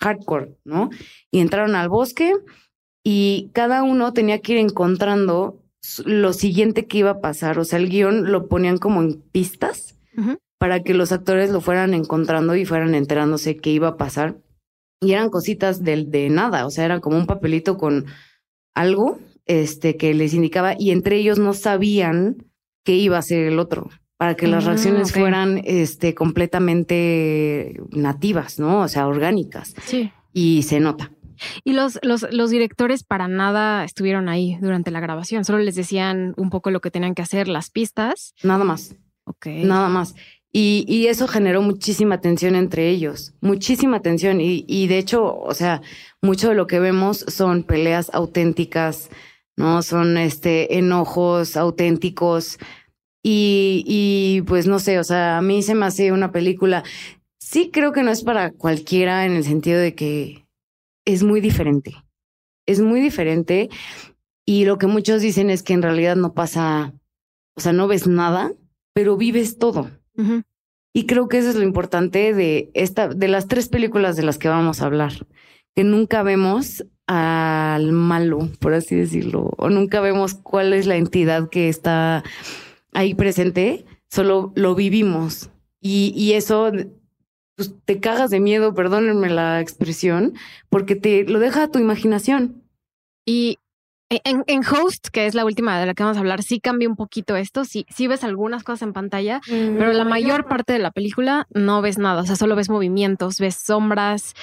hardcore, 0.00 0.56
¿no? 0.64 0.90
Y 1.30 1.40
entraron 1.40 1.74
al 1.74 1.88
bosque 1.88 2.32
y 3.04 3.50
cada 3.52 3.82
uno 3.82 4.12
tenía 4.12 4.40
que 4.40 4.52
ir 4.52 4.58
encontrando 4.58 5.62
lo 6.04 6.32
siguiente 6.32 6.86
que 6.86 6.98
iba 6.98 7.10
a 7.10 7.20
pasar. 7.20 7.58
O 7.58 7.64
sea, 7.64 7.78
el 7.78 7.88
guion 7.88 8.32
lo 8.32 8.48
ponían 8.48 8.78
como 8.78 9.02
en 9.02 9.20
pistas 9.20 9.96
para 10.58 10.82
que 10.82 10.94
los 10.94 11.12
actores 11.12 11.50
lo 11.50 11.60
fueran 11.60 11.92
encontrando 11.94 12.56
y 12.56 12.64
fueran 12.64 12.94
enterándose 12.94 13.56
qué 13.56 13.70
iba 13.70 13.88
a 13.88 13.96
pasar. 13.96 14.38
Y 15.00 15.12
eran 15.12 15.28
cositas 15.28 15.84
de, 15.84 16.04
de 16.04 16.30
nada, 16.30 16.64
o 16.64 16.70
sea, 16.70 16.86
eran 16.86 17.00
como 17.00 17.18
un 17.18 17.26
papelito 17.26 17.76
con 17.76 18.06
algo 18.74 19.18
este, 19.44 19.96
que 19.96 20.14
les 20.14 20.34
indicaba 20.34 20.74
y 20.78 20.90
entre 20.90 21.16
ellos 21.16 21.38
no 21.38 21.52
sabían 21.52 22.46
qué 22.84 22.94
iba 22.94 23.18
a 23.18 23.22
ser 23.22 23.46
el 23.46 23.58
otro 23.58 23.90
para 24.16 24.34
que 24.34 24.46
las 24.46 24.64
Ah, 24.64 24.68
reacciones 24.68 25.12
fueran 25.12 25.60
este, 25.64 26.14
completamente 26.14 27.78
nativas, 27.90 28.58
¿no? 28.58 28.80
O 28.80 28.88
sea, 28.88 29.06
orgánicas. 29.06 29.74
Sí. 29.84 30.10
Y 30.32 30.62
se 30.62 30.80
nota. 30.80 31.12
Y 31.64 31.72
los, 31.72 31.98
los, 32.02 32.26
los 32.32 32.50
directores 32.50 33.04
para 33.04 33.28
nada 33.28 33.84
estuvieron 33.84 34.28
ahí 34.28 34.58
durante 34.60 34.90
la 34.90 35.00
grabación. 35.00 35.44
Solo 35.44 35.58
les 35.58 35.74
decían 35.74 36.34
un 36.36 36.50
poco 36.50 36.70
lo 36.70 36.80
que 36.80 36.90
tenían 36.90 37.14
que 37.14 37.22
hacer, 37.22 37.48
las 37.48 37.70
pistas. 37.70 38.34
Nada 38.42 38.64
más. 38.64 38.96
Ok. 39.24 39.46
Nada 39.46 39.88
más. 39.88 40.14
Y, 40.52 40.86
y 40.88 41.08
eso 41.08 41.28
generó 41.28 41.60
muchísima 41.60 42.22
tensión 42.22 42.54
entre 42.54 42.88
ellos, 42.88 43.34
muchísima 43.42 44.00
tensión. 44.00 44.40
Y, 44.40 44.64
y 44.66 44.86
de 44.86 44.96
hecho, 44.96 45.36
o 45.38 45.52
sea, 45.52 45.82
mucho 46.22 46.48
de 46.48 46.54
lo 46.54 46.66
que 46.66 46.80
vemos 46.80 47.26
son 47.28 47.62
peleas 47.62 48.10
auténticas, 48.14 49.10
¿no? 49.56 49.82
Son 49.82 50.16
este 50.16 50.78
enojos 50.78 51.58
auténticos. 51.58 52.58
Y, 53.22 53.84
y 53.86 54.42
pues 54.46 54.66
no 54.66 54.78
sé, 54.78 54.98
o 54.98 55.04
sea, 55.04 55.36
a 55.36 55.42
mí 55.42 55.62
se 55.62 55.74
me 55.74 55.84
hace 55.84 56.12
una 56.12 56.32
película. 56.32 56.84
Sí 57.38 57.70
creo 57.70 57.92
que 57.92 58.02
no 58.02 58.10
es 58.10 58.22
para 58.22 58.50
cualquiera 58.52 59.26
en 59.26 59.32
el 59.32 59.44
sentido 59.44 59.78
de 59.78 59.94
que 59.94 60.45
es 61.06 61.22
muy 61.22 61.40
diferente. 61.40 61.94
Es 62.66 62.80
muy 62.80 63.00
diferente. 63.00 63.70
Y 64.44 64.66
lo 64.66 64.76
que 64.76 64.86
muchos 64.86 65.22
dicen 65.22 65.48
es 65.48 65.62
que 65.62 65.72
en 65.72 65.82
realidad 65.82 66.16
no 66.16 66.34
pasa, 66.34 66.92
o 67.56 67.60
sea, 67.62 67.72
no 67.72 67.88
ves 67.88 68.06
nada, 68.06 68.52
pero 68.92 69.16
vives 69.16 69.58
todo. 69.58 69.90
Y 70.92 71.06
creo 71.06 71.28
que 71.28 71.38
eso 71.38 71.50
es 71.50 71.56
lo 71.56 71.62
importante 71.62 72.34
de 72.34 72.70
esta, 72.74 73.08
de 73.08 73.28
las 73.28 73.48
tres 73.48 73.68
películas 73.68 74.16
de 74.16 74.22
las 74.22 74.38
que 74.38 74.48
vamos 74.48 74.80
a 74.80 74.86
hablar, 74.86 75.12
que 75.74 75.84
nunca 75.84 76.22
vemos 76.22 76.86
al 77.06 77.92
malo, 77.92 78.48
por 78.60 78.74
así 78.74 78.96
decirlo, 78.96 79.52
o 79.58 79.68
nunca 79.68 80.00
vemos 80.00 80.34
cuál 80.34 80.72
es 80.72 80.86
la 80.86 80.96
entidad 80.96 81.50
que 81.50 81.68
está 81.68 82.24
ahí 82.94 83.14
presente, 83.14 83.84
solo 84.10 84.52
lo 84.56 84.74
vivimos. 84.74 85.50
Y, 85.80 86.14
y 86.16 86.32
eso, 86.32 86.72
pues 87.56 87.74
te 87.84 88.00
cagas 88.00 88.30
de 88.30 88.38
miedo, 88.40 88.74
perdónenme 88.74 89.30
la 89.30 89.60
expresión, 89.60 90.34
porque 90.68 90.94
te 90.94 91.24
lo 91.24 91.38
deja 91.40 91.64
a 91.64 91.70
tu 91.70 91.78
imaginación. 91.78 92.62
Y 93.24 93.58
en, 94.08 94.44
en 94.46 94.60
Host, 94.64 95.08
que 95.08 95.26
es 95.26 95.34
la 95.34 95.44
última 95.44 95.80
de 95.80 95.86
la 95.86 95.94
que 95.94 96.02
vamos 96.04 96.16
a 96.16 96.20
hablar, 96.20 96.42
sí 96.42 96.60
cambia 96.60 96.88
un 96.88 96.94
poquito 96.96 97.34
esto. 97.34 97.64
Sí, 97.64 97.86
sí 97.88 98.06
ves 98.06 98.22
algunas 98.22 98.62
cosas 98.62 98.82
en 98.82 98.92
pantalla, 98.92 99.40
pero 99.48 99.92
la 99.92 100.04
mayor 100.04 100.46
parte 100.46 100.74
de 100.74 100.78
la 100.78 100.92
película 100.92 101.48
no 101.52 101.82
ves 101.82 101.98
nada. 101.98 102.22
O 102.22 102.26
sea, 102.26 102.36
solo 102.36 102.54
ves 102.54 102.68
movimientos, 102.70 103.40
ves 103.40 103.56
sombras. 103.56 104.34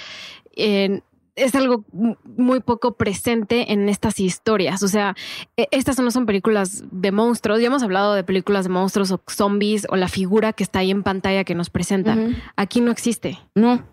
eh, 0.56 1.02
es 1.36 1.56
algo 1.56 1.84
mu- 1.91 2.15
muy 2.38 2.60
poco 2.60 2.96
presente 2.96 3.72
en 3.74 3.89
estas 3.89 4.19
historias. 4.19 4.84
O 4.84 4.88
sea, 4.88 5.15
e- 5.58 5.67
estas 5.72 6.00
no 6.00 6.12
son 6.12 6.26
películas 6.26 6.84
de 6.91 7.12
monstruos. 7.12 7.60
Ya 7.60 7.67
hemos 7.67 7.84
hablado 7.84 8.13
de 8.13 8.24
películas 8.24 8.65
de 8.65 8.69
monstruos 8.69 9.12
o 9.12 9.22
zombies 9.30 9.88
o 9.89 9.96
la 9.96 10.08
figura 10.08 10.54
que 10.54 10.63
está 10.63 10.80
ahí 10.80 10.91
en 10.91 11.04
pantalla 11.04 11.43
que 11.43 11.56
nos 11.56 11.69
presenta. 11.69 12.17
Aquí 12.56 12.82
no 12.82 12.91
existe. 12.91 13.39
No, 13.56 13.84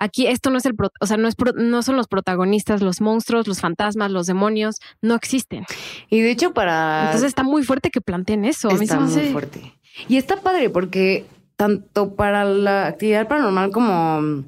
Aquí 0.00 0.26
esto 0.26 0.50
no 0.50 0.58
es 0.58 0.66
el, 0.66 0.74
o 1.00 1.06
sea, 1.06 1.16
no 1.16 1.28
es, 1.28 1.34
no 1.54 1.80
son 1.82 1.96
los 1.96 2.08
protagonistas, 2.08 2.82
los 2.82 3.00
monstruos, 3.00 3.46
los 3.46 3.60
fantasmas, 3.60 4.10
los 4.10 4.26
demonios, 4.26 4.80
no 5.00 5.14
existen. 5.14 5.64
y 6.10 6.20
de 6.20 6.30
hecho 6.32 6.52
para... 6.52 7.06
Entonces 7.06 7.28
está 7.28 7.44
muy 7.44 7.62
fuerte 7.62 7.90
que 7.90 8.00
planteen 8.00 8.44
eso. 8.44 8.68
A 8.68 8.74
mí 8.74 8.84
Está 8.84 8.98
muy 9.00 9.08
hace- 9.10 9.30
fuerte. 9.32 9.72
Y 10.08 10.16
está 10.16 10.40
padre 10.42 10.68
porque 10.68 11.24
tanto 11.56 12.16
para 12.16 12.44
la 12.44 12.86
actividad 12.88 13.28
paranormal 13.28 13.70
como 13.70 14.44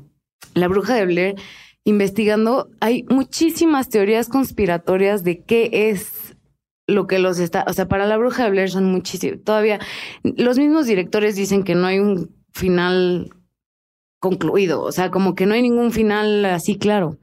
la 0.54 0.68
bruja 0.68 0.94
de 0.94 1.06
Blair, 1.06 1.36
investigando, 1.86 2.68
hay 2.80 3.04
muchísimas 3.08 3.88
teorías 3.88 4.28
conspiratorias 4.28 5.22
de 5.22 5.44
qué 5.44 5.70
es 5.72 6.36
lo 6.88 7.06
que 7.06 7.20
los 7.20 7.38
está, 7.38 7.64
o 7.68 7.72
sea, 7.72 7.86
para 7.86 8.06
la 8.06 8.16
bruja 8.16 8.44
de 8.44 8.50
Blair 8.50 8.70
son 8.70 8.86
muchísimos, 8.86 9.42
todavía 9.44 9.78
los 10.24 10.58
mismos 10.58 10.86
directores 10.86 11.36
dicen 11.36 11.62
que 11.62 11.76
no 11.76 11.86
hay 11.86 12.00
un 12.00 12.34
final 12.52 13.30
concluido, 14.20 14.82
o 14.82 14.90
sea, 14.90 15.12
como 15.12 15.36
que 15.36 15.46
no 15.46 15.54
hay 15.54 15.62
ningún 15.62 15.92
final 15.92 16.44
así 16.44 16.76
claro, 16.76 17.18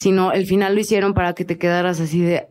sino 0.00 0.32
el 0.32 0.46
final 0.46 0.74
lo 0.74 0.80
hicieron 0.80 1.14
para 1.14 1.34
que 1.34 1.44
te 1.44 1.56
quedaras 1.56 2.00
así 2.00 2.20
de, 2.20 2.48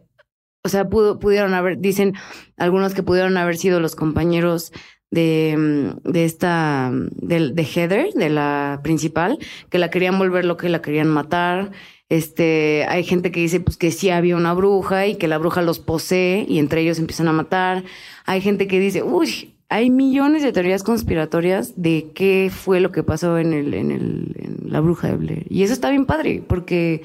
o 0.63 0.69
sea, 0.69 0.87
pudo, 0.87 1.19
pudieron 1.19 1.53
haber, 1.53 1.79
dicen 1.79 2.13
algunos 2.55 2.93
que 2.93 3.03
pudieron 3.03 3.35
haber 3.35 3.57
sido 3.57 3.81
los 3.81 3.97
compañeros 3.97 4.71
de, 5.11 5.55
mm, 5.57 6.09
de 6.09 6.25
esta, 6.25 6.91
mm, 6.91 7.09
de, 7.13 7.51
de 7.51 7.63
Heather, 7.63 8.13
de 8.13 8.29
la 8.29 8.79
principal, 8.83 9.37
que 9.69 9.79
la 9.79 9.89
querían 9.89 10.17
volver 10.17 10.45
loca 10.45 10.67
y 10.67 10.71
la 10.71 10.81
querían 10.81 11.07
matar. 11.07 11.71
Este, 12.09 12.85
hay 12.87 13.03
gente 13.03 13.31
que 13.31 13.41
dice 13.41 13.59
pues 13.59 13.75
que 13.75 13.91
sí 13.91 14.09
había 14.09 14.37
una 14.37 14.53
bruja 14.53 15.07
y 15.07 15.15
que 15.15 15.27
la 15.27 15.37
bruja 15.37 15.61
los 15.61 15.79
posee 15.79 16.45
y 16.47 16.59
entre 16.59 16.81
ellos 16.81 16.99
empiezan 16.99 17.27
a 17.27 17.33
matar. 17.33 17.83
Hay 18.25 18.41
gente 18.41 18.67
que 18.67 18.79
dice, 18.79 19.03
uy, 19.03 19.53
hay 19.69 19.89
millones 19.89 20.43
de 20.43 20.53
teorías 20.53 20.83
conspiratorias 20.83 21.73
de 21.75 22.11
qué 22.15 22.49
fue 22.53 22.79
lo 22.79 22.91
que 22.91 23.03
pasó 23.03 23.37
en 23.37 23.53
el, 23.53 23.73
en 23.73 23.91
el, 23.91 24.35
en 24.39 24.71
la 24.71 24.79
bruja 24.79 25.09
de 25.09 25.17
Blair. 25.17 25.45
Y 25.49 25.63
eso 25.63 25.73
está 25.73 25.89
bien 25.89 26.05
padre, 26.05 26.41
porque 26.47 27.03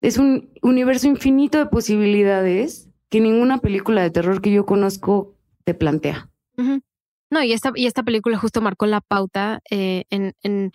es 0.00 0.18
un 0.18 0.50
universo 0.62 1.06
infinito 1.06 1.58
de 1.58 1.66
posibilidades 1.66 2.88
que 3.08 3.20
ninguna 3.20 3.58
película 3.58 4.02
de 4.02 4.10
terror 4.10 4.40
que 4.40 4.50
yo 4.50 4.66
conozco 4.66 5.34
te 5.64 5.74
plantea. 5.74 6.28
No, 7.30 7.42
y 7.42 7.52
esta, 7.52 7.72
y 7.74 7.86
esta 7.86 8.02
película 8.02 8.38
justo 8.38 8.60
marcó 8.60 8.86
la 8.86 9.00
pauta 9.00 9.60
eh, 9.70 10.04
en, 10.10 10.34
en, 10.42 10.70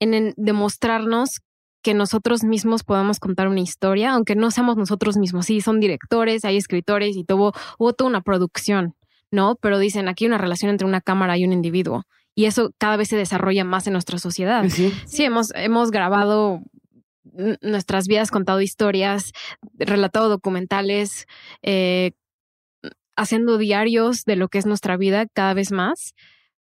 en, 0.00 0.14
en 0.14 0.34
demostrarnos 0.36 1.40
que 1.82 1.94
nosotros 1.94 2.44
mismos 2.44 2.82
podemos 2.82 3.20
contar 3.20 3.48
una 3.48 3.60
historia, 3.60 4.12
aunque 4.12 4.34
no 4.34 4.50
seamos 4.50 4.76
nosotros 4.76 5.16
mismos. 5.16 5.46
Sí, 5.46 5.60
son 5.60 5.80
directores, 5.80 6.44
hay 6.44 6.56
escritores 6.56 7.16
y 7.16 7.24
tuvo, 7.24 7.52
hubo 7.78 7.92
toda 7.92 8.08
una 8.08 8.22
producción, 8.22 8.94
¿no? 9.30 9.56
Pero 9.60 9.78
dicen, 9.78 10.08
aquí 10.08 10.24
hay 10.24 10.28
una 10.28 10.38
relación 10.38 10.70
entre 10.70 10.86
una 10.86 11.00
cámara 11.00 11.36
y 11.36 11.44
un 11.44 11.52
individuo. 11.52 12.04
Y 12.34 12.46
eso 12.46 12.70
cada 12.78 12.96
vez 12.96 13.08
se 13.08 13.16
desarrolla 13.16 13.64
más 13.64 13.86
en 13.86 13.92
nuestra 13.92 14.18
sociedad. 14.18 14.64
Sí. 14.68 14.92
Sí, 15.06 15.24
hemos, 15.24 15.52
hemos 15.54 15.90
grabado 15.90 16.60
nuestras 17.60 18.06
vidas, 18.06 18.30
contado 18.30 18.60
historias, 18.60 19.32
relatado 19.74 20.28
documentales, 20.28 21.26
eh, 21.62 22.12
haciendo 23.16 23.58
diarios 23.58 24.24
de 24.24 24.36
lo 24.36 24.48
que 24.48 24.58
es 24.58 24.66
nuestra 24.66 24.96
vida 24.96 25.26
cada 25.32 25.54
vez 25.54 25.72
más. 25.72 26.14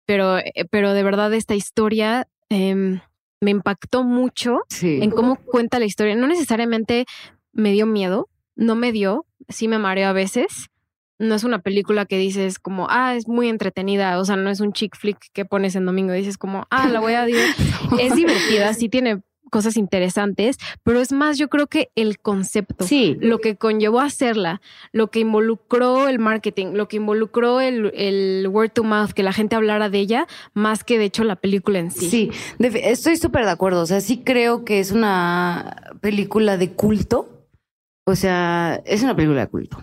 Pero, 0.06 0.38
eh, 0.38 0.66
pero 0.70 0.92
de 0.92 1.02
verdad 1.02 1.32
esta 1.32 1.54
historia 1.54 2.28
em, 2.50 3.00
me 3.40 3.50
impactó 3.50 4.04
mucho 4.04 4.60
Sí. 4.68 5.00
en 5.02 5.10
cómo 5.10 5.36
cuenta 5.36 5.78
la 5.78 5.86
historia. 5.86 6.14
No 6.16 6.26
necesariamente 6.26 7.06
me 7.52 7.72
dio 7.72 7.86
miedo, 7.86 8.28
no 8.56 8.74
me 8.74 8.92
dio, 8.92 9.26
sí 9.48 9.68
me 9.68 9.78
mareo 9.78 10.08
a 10.08 10.12
veces. 10.12 10.68
No 11.18 11.34
es 11.36 11.44
una 11.44 11.60
película 11.60 12.06
que 12.06 12.18
dices 12.18 12.58
como, 12.58 12.88
ah, 12.90 13.14
es 13.14 13.28
muy 13.28 13.48
entretenida, 13.48 14.18
o 14.18 14.24
sea, 14.24 14.36
no 14.36 14.50
es 14.50 14.60
un 14.60 14.72
chick 14.72 14.96
flick 14.96 15.18
que 15.32 15.44
pones 15.44 15.76
en 15.76 15.86
domingo, 15.86 16.12
dices 16.12 16.36
como, 16.38 16.66
ah, 16.70 16.88
la 16.88 17.00
voy 17.00 17.14
a 17.14 17.24
ver. 17.26 17.54
es 18.00 18.14
divertida, 18.16 18.74
sí 18.74 18.88
tiene 18.88 19.22
cosas 19.50 19.76
interesantes, 19.76 20.56
pero 20.82 21.00
es 21.00 21.12
más, 21.12 21.38
yo 21.38 21.48
creo 21.48 21.66
que 21.66 21.90
el 21.94 22.18
concepto, 22.18 22.84
Sí. 22.86 23.16
lo 23.20 23.38
que 23.38 23.56
conllevó 23.56 24.00
a 24.00 24.06
hacerla, 24.06 24.60
lo 24.92 25.10
que 25.10 25.20
involucró 25.20 26.08
el 26.08 26.18
marketing, 26.18 26.72
lo 26.74 26.88
que 26.88 26.96
involucró 26.96 27.60
el, 27.60 27.92
el 27.94 28.48
word 28.48 28.70
to 28.72 28.82
mouth, 28.84 29.10
que 29.12 29.22
la 29.22 29.32
gente 29.32 29.54
hablara 29.56 29.88
de 29.90 29.98
ella, 30.00 30.26
más 30.54 30.82
que 30.82 30.98
de 30.98 31.04
hecho 31.04 31.24
la 31.24 31.36
película 31.36 31.78
en 31.78 31.90
sí. 31.90 32.08
Sí, 32.08 32.30
estoy 32.58 33.16
súper 33.16 33.44
de 33.44 33.50
acuerdo. 33.52 33.82
O 33.82 33.86
sea, 33.86 34.00
sí 34.00 34.22
creo 34.24 34.64
que 34.64 34.80
es 34.80 34.90
una 34.90 35.92
película 36.00 36.56
de 36.56 36.72
culto. 36.72 37.28
O 38.06 38.16
sea, 38.16 38.82
es 38.84 39.02
una 39.02 39.14
película 39.16 39.42
de 39.42 39.48
culto. 39.50 39.78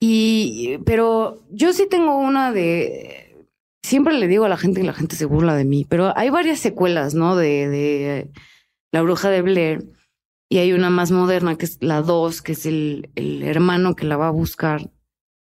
Y, 0.00 0.78
pero 0.86 1.42
yo 1.50 1.72
sí 1.72 1.86
tengo 1.88 2.16
una 2.16 2.52
de. 2.52 3.36
Siempre 3.82 4.14
le 4.14 4.28
digo 4.28 4.44
a 4.44 4.48
la 4.48 4.56
gente 4.56 4.80
y 4.80 4.84
la 4.84 4.92
gente 4.92 5.16
se 5.16 5.24
burla 5.24 5.54
de 5.54 5.64
mí, 5.64 5.86
pero 5.88 6.12
hay 6.16 6.30
varias 6.30 6.58
secuelas, 6.58 7.14
¿no? 7.14 7.36
De, 7.36 7.68
de 7.68 8.30
La 8.92 9.02
Bruja 9.02 9.30
de 9.30 9.42
Blair. 9.42 9.84
Y 10.48 10.58
hay 10.58 10.72
una 10.72 10.90
más 10.90 11.10
moderna, 11.12 11.56
que 11.56 11.64
es 11.64 11.78
la 11.80 12.02
2, 12.02 12.42
que 12.42 12.52
es 12.52 12.66
el, 12.66 13.10
el 13.14 13.42
hermano 13.44 13.94
que 13.94 14.04
la 14.06 14.16
va 14.16 14.28
a 14.28 14.32
buscar. 14.32 14.90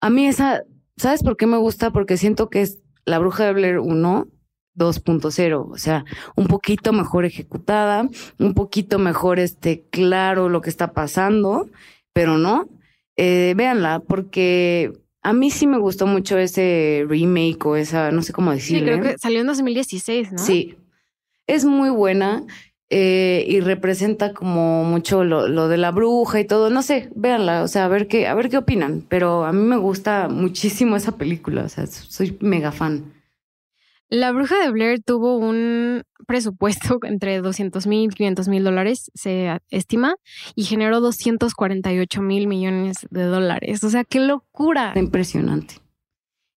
A 0.00 0.08
mí 0.08 0.26
esa, 0.26 0.62
¿sabes 0.96 1.22
por 1.22 1.36
qué 1.36 1.46
me 1.46 1.58
gusta? 1.58 1.90
Porque 1.90 2.16
siento 2.16 2.48
que 2.48 2.62
es 2.62 2.82
La 3.04 3.18
Bruja 3.18 3.44
de 3.44 3.52
Blair 3.52 3.78
1, 3.78 4.26
2.0, 4.74 5.70
o 5.70 5.76
sea, 5.78 6.04
un 6.34 6.46
poquito 6.46 6.92
mejor 6.92 7.24
ejecutada, 7.24 8.08
un 8.38 8.54
poquito 8.54 8.98
mejor 8.98 9.38
este 9.38 9.84
claro 9.90 10.48
lo 10.48 10.60
que 10.60 10.70
está 10.70 10.92
pasando, 10.92 11.68
pero 12.12 12.38
no. 12.38 12.68
Eh, 13.18 13.54
véanla, 13.56 14.00
porque 14.00 14.92
a 15.22 15.32
mí 15.32 15.50
sí 15.50 15.66
me 15.66 15.78
gustó 15.78 16.06
mucho 16.06 16.36
ese 16.38 17.04
remake 17.08 17.64
o 17.66 17.76
esa, 17.76 18.10
no 18.12 18.20
sé 18.22 18.32
cómo 18.34 18.50
Sí, 18.52 18.56
decirle. 18.58 18.92
creo 18.98 19.02
que 19.02 19.18
salió 19.18 19.40
en 19.40 19.46
2016, 19.46 20.32
¿no? 20.32 20.38
Sí, 20.38 20.76
es 21.46 21.64
muy 21.64 21.88
buena 21.90 22.44
eh, 22.88 23.44
y 23.48 23.60
representa 23.60 24.32
como 24.32 24.84
mucho 24.84 25.24
lo, 25.24 25.48
lo 25.48 25.68
de 25.68 25.76
la 25.76 25.90
bruja 25.90 26.40
y 26.40 26.44
todo. 26.44 26.70
No 26.70 26.82
sé, 26.82 27.10
véanla, 27.14 27.62
o 27.62 27.68
sea, 27.68 27.86
a 27.86 27.88
ver 27.88 28.06
qué, 28.06 28.26
a 28.28 28.34
ver 28.34 28.48
qué 28.48 28.58
opinan. 28.58 29.04
Pero 29.08 29.44
a 29.44 29.52
mí 29.52 29.60
me 29.60 29.76
gusta 29.76 30.28
muchísimo 30.28 30.96
esa 30.96 31.12
película, 31.12 31.64
o 31.64 31.68
sea, 31.68 31.86
soy 31.86 32.36
mega 32.40 32.72
fan. 32.72 33.12
La 34.08 34.30
bruja 34.30 34.56
de 34.62 34.70
Blair 34.70 35.02
tuvo 35.02 35.36
un 35.36 36.02
presupuesto 36.28 37.00
entre 37.02 37.40
200 37.40 37.86
mil 37.86 38.10
y 38.10 38.14
500 38.14 38.48
mil 38.48 38.62
dólares, 38.62 39.10
se 39.14 39.58
estima, 39.70 40.14
y 40.54 40.64
generó 40.64 41.00
248 41.00 42.22
mil 42.22 42.46
millones 42.46 43.06
de 43.10 43.24
dólares. 43.24 43.82
O 43.82 43.90
sea, 43.90 44.04
qué 44.04 44.20
locura. 44.20 44.92
Impresionante. 44.94 45.76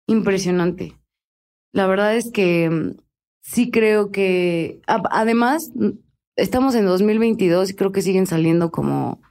Impresionante. 0.07 0.97
La 1.71 1.87
verdad 1.87 2.15
es 2.15 2.31
que 2.31 2.69
mm, 2.69 2.97
sí 3.41 3.71
creo 3.71 4.11
que, 4.11 4.81
además, 4.87 5.71
estamos 6.37 6.75
en 6.75 6.85
2022 6.85 7.71
y 7.71 7.73
creo 7.73 7.91
que 7.91 8.01
siguen 8.01 8.27
saliendo 8.27 8.71
como 8.71 9.21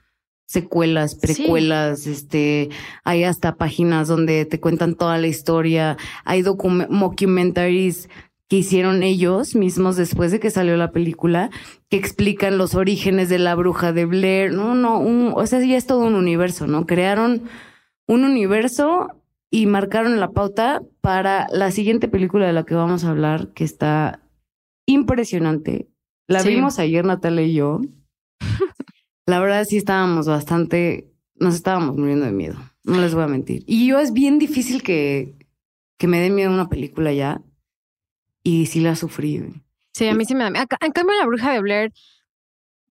secuelas, 0.46 1.14
precuelas, 1.14 2.06
este, 2.06 2.68
hay 3.04 3.24
hasta 3.24 3.56
páginas 3.56 4.06
donde 4.06 4.44
te 4.44 4.60
cuentan 4.60 4.94
toda 4.94 5.18
la 5.18 5.26
historia, 5.26 5.96
hay 6.24 6.42
documentaries 6.42 8.08
que 8.48 8.58
hicieron 8.58 9.02
ellos 9.02 9.56
mismos 9.56 9.96
después 9.96 10.30
de 10.30 10.38
que 10.38 10.50
salió 10.50 10.76
la 10.76 10.92
película, 10.92 11.50
que 11.88 11.96
explican 11.96 12.58
los 12.58 12.76
orígenes 12.76 13.28
de 13.28 13.40
la 13.40 13.56
bruja 13.56 13.92
de 13.92 14.04
Blair, 14.04 14.52
no, 14.52 14.76
no, 14.76 15.00
un, 15.00 15.32
o 15.34 15.46
sea, 15.46 15.60
ya 15.60 15.76
es 15.76 15.86
todo 15.86 16.06
un 16.06 16.14
universo, 16.14 16.68
¿no? 16.68 16.86
Crearon 16.86 17.42
un 18.06 18.24
universo 18.24 19.20
y 19.50 19.66
marcaron 19.66 20.20
la 20.20 20.30
pauta 20.30 20.82
para 21.00 21.48
la 21.50 21.72
siguiente 21.72 22.06
película 22.06 22.46
de 22.46 22.52
la 22.52 22.64
que 22.64 22.76
vamos 22.76 23.04
a 23.04 23.10
hablar, 23.10 23.48
que 23.52 23.64
está 23.64 24.20
impresionante. 24.86 25.88
La 26.28 26.42
vimos 26.42 26.78
ayer 26.78 27.04
Natalia 27.04 27.42
y 27.42 27.54
yo. 27.54 27.80
la 29.26 29.40
verdad 29.40 29.64
sí 29.64 29.76
estábamos 29.76 30.26
bastante, 30.26 31.12
nos 31.36 31.54
estábamos 31.54 31.96
muriendo 31.96 32.26
de 32.26 32.32
miedo, 32.32 32.56
no 32.84 33.00
les 33.00 33.14
voy 33.14 33.24
a 33.24 33.28
mentir. 33.28 33.62
Y 33.66 33.86
yo 33.86 33.98
es 34.00 34.12
bien 34.12 34.38
difícil 34.38 34.82
que, 34.82 35.36
que 35.98 36.08
me 36.08 36.20
dé 36.20 36.30
miedo 36.30 36.50
una 36.50 36.68
película 36.68 37.12
ya. 37.12 37.42
Y 38.42 38.66
sí 38.66 38.80
la 38.80 38.94
sufrí. 38.94 39.42
Sí, 39.92 40.06
a 40.06 40.14
mí 40.14 40.24
sí 40.24 40.34
me 40.34 40.44
da 40.44 40.50
miedo. 40.50 40.66
En 40.80 40.92
cambio, 40.92 41.16
La 41.18 41.26
Bruja 41.26 41.52
de 41.52 41.60
Blair, 41.60 41.92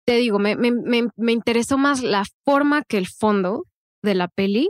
te 0.06 0.18
digo, 0.18 0.38
me, 0.38 0.56
me, 0.56 0.72
me, 0.72 1.32
interesó 1.32 1.78
más 1.78 2.02
la 2.02 2.24
forma 2.44 2.84
que 2.84 2.98
el 2.98 3.08
fondo 3.08 3.66
de 4.02 4.16
la 4.16 4.28
peli 4.28 4.70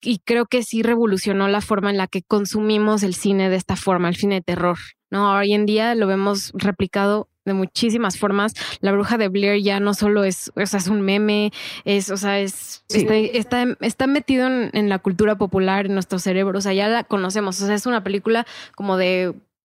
y 0.00 0.18
creo 0.20 0.46
que 0.46 0.62
sí 0.62 0.82
revolucionó 0.82 1.48
la 1.48 1.60
forma 1.60 1.90
en 1.90 1.96
la 1.96 2.06
que 2.06 2.22
consumimos 2.22 3.02
el 3.02 3.14
cine 3.14 3.50
de 3.50 3.56
esta 3.56 3.76
forma, 3.76 4.08
el 4.08 4.16
cine 4.16 4.36
de 4.36 4.42
terror. 4.42 4.78
¿no? 5.10 5.32
Hoy 5.32 5.52
en 5.52 5.66
día 5.66 5.94
lo 5.94 6.06
vemos 6.06 6.52
replicado 6.54 7.28
de 7.48 7.54
muchísimas 7.54 8.18
formas. 8.18 8.54
La 8.80 8.92
bruja 8.92 9.18
de 9.18 9.28
Blair 9.28 9.62
ya 9.62 9.80
no 9.80 9.94
solo 9.94 10.24
es, 10.24 10.52
o 10.54 10.66
sea, 10.66 10.78
es 10.78 10.88
un 10.88 11.02
meme, 11.02 11.52
es, 11.84 12.10
o 12.10 12.16
sea, 12.16 12.38
es, 12.38 12.84
está, 12.88 13.76
está, 13.80 14.06
metido 14.06 14.46
en, 14.46 14.88
la 14.88 14.98
cultura 14.98 15.36
popular, 15.36 15.86
en 15.86 15.94
nuestros 15.94 16.22
cerebros, 16.22 16.60
o 16.60 16.62
sea, 16.62 16.72
ya 16.72 16.88
la 16.88 17.04
conocemos, 17.04 17.60
o 17.60 17.66
sea, 17.66 17.74
es 17.74 17.86
una 17.86 18.04
película 18.04 18.46
como 18.76 18.96
de... 18.96 19.34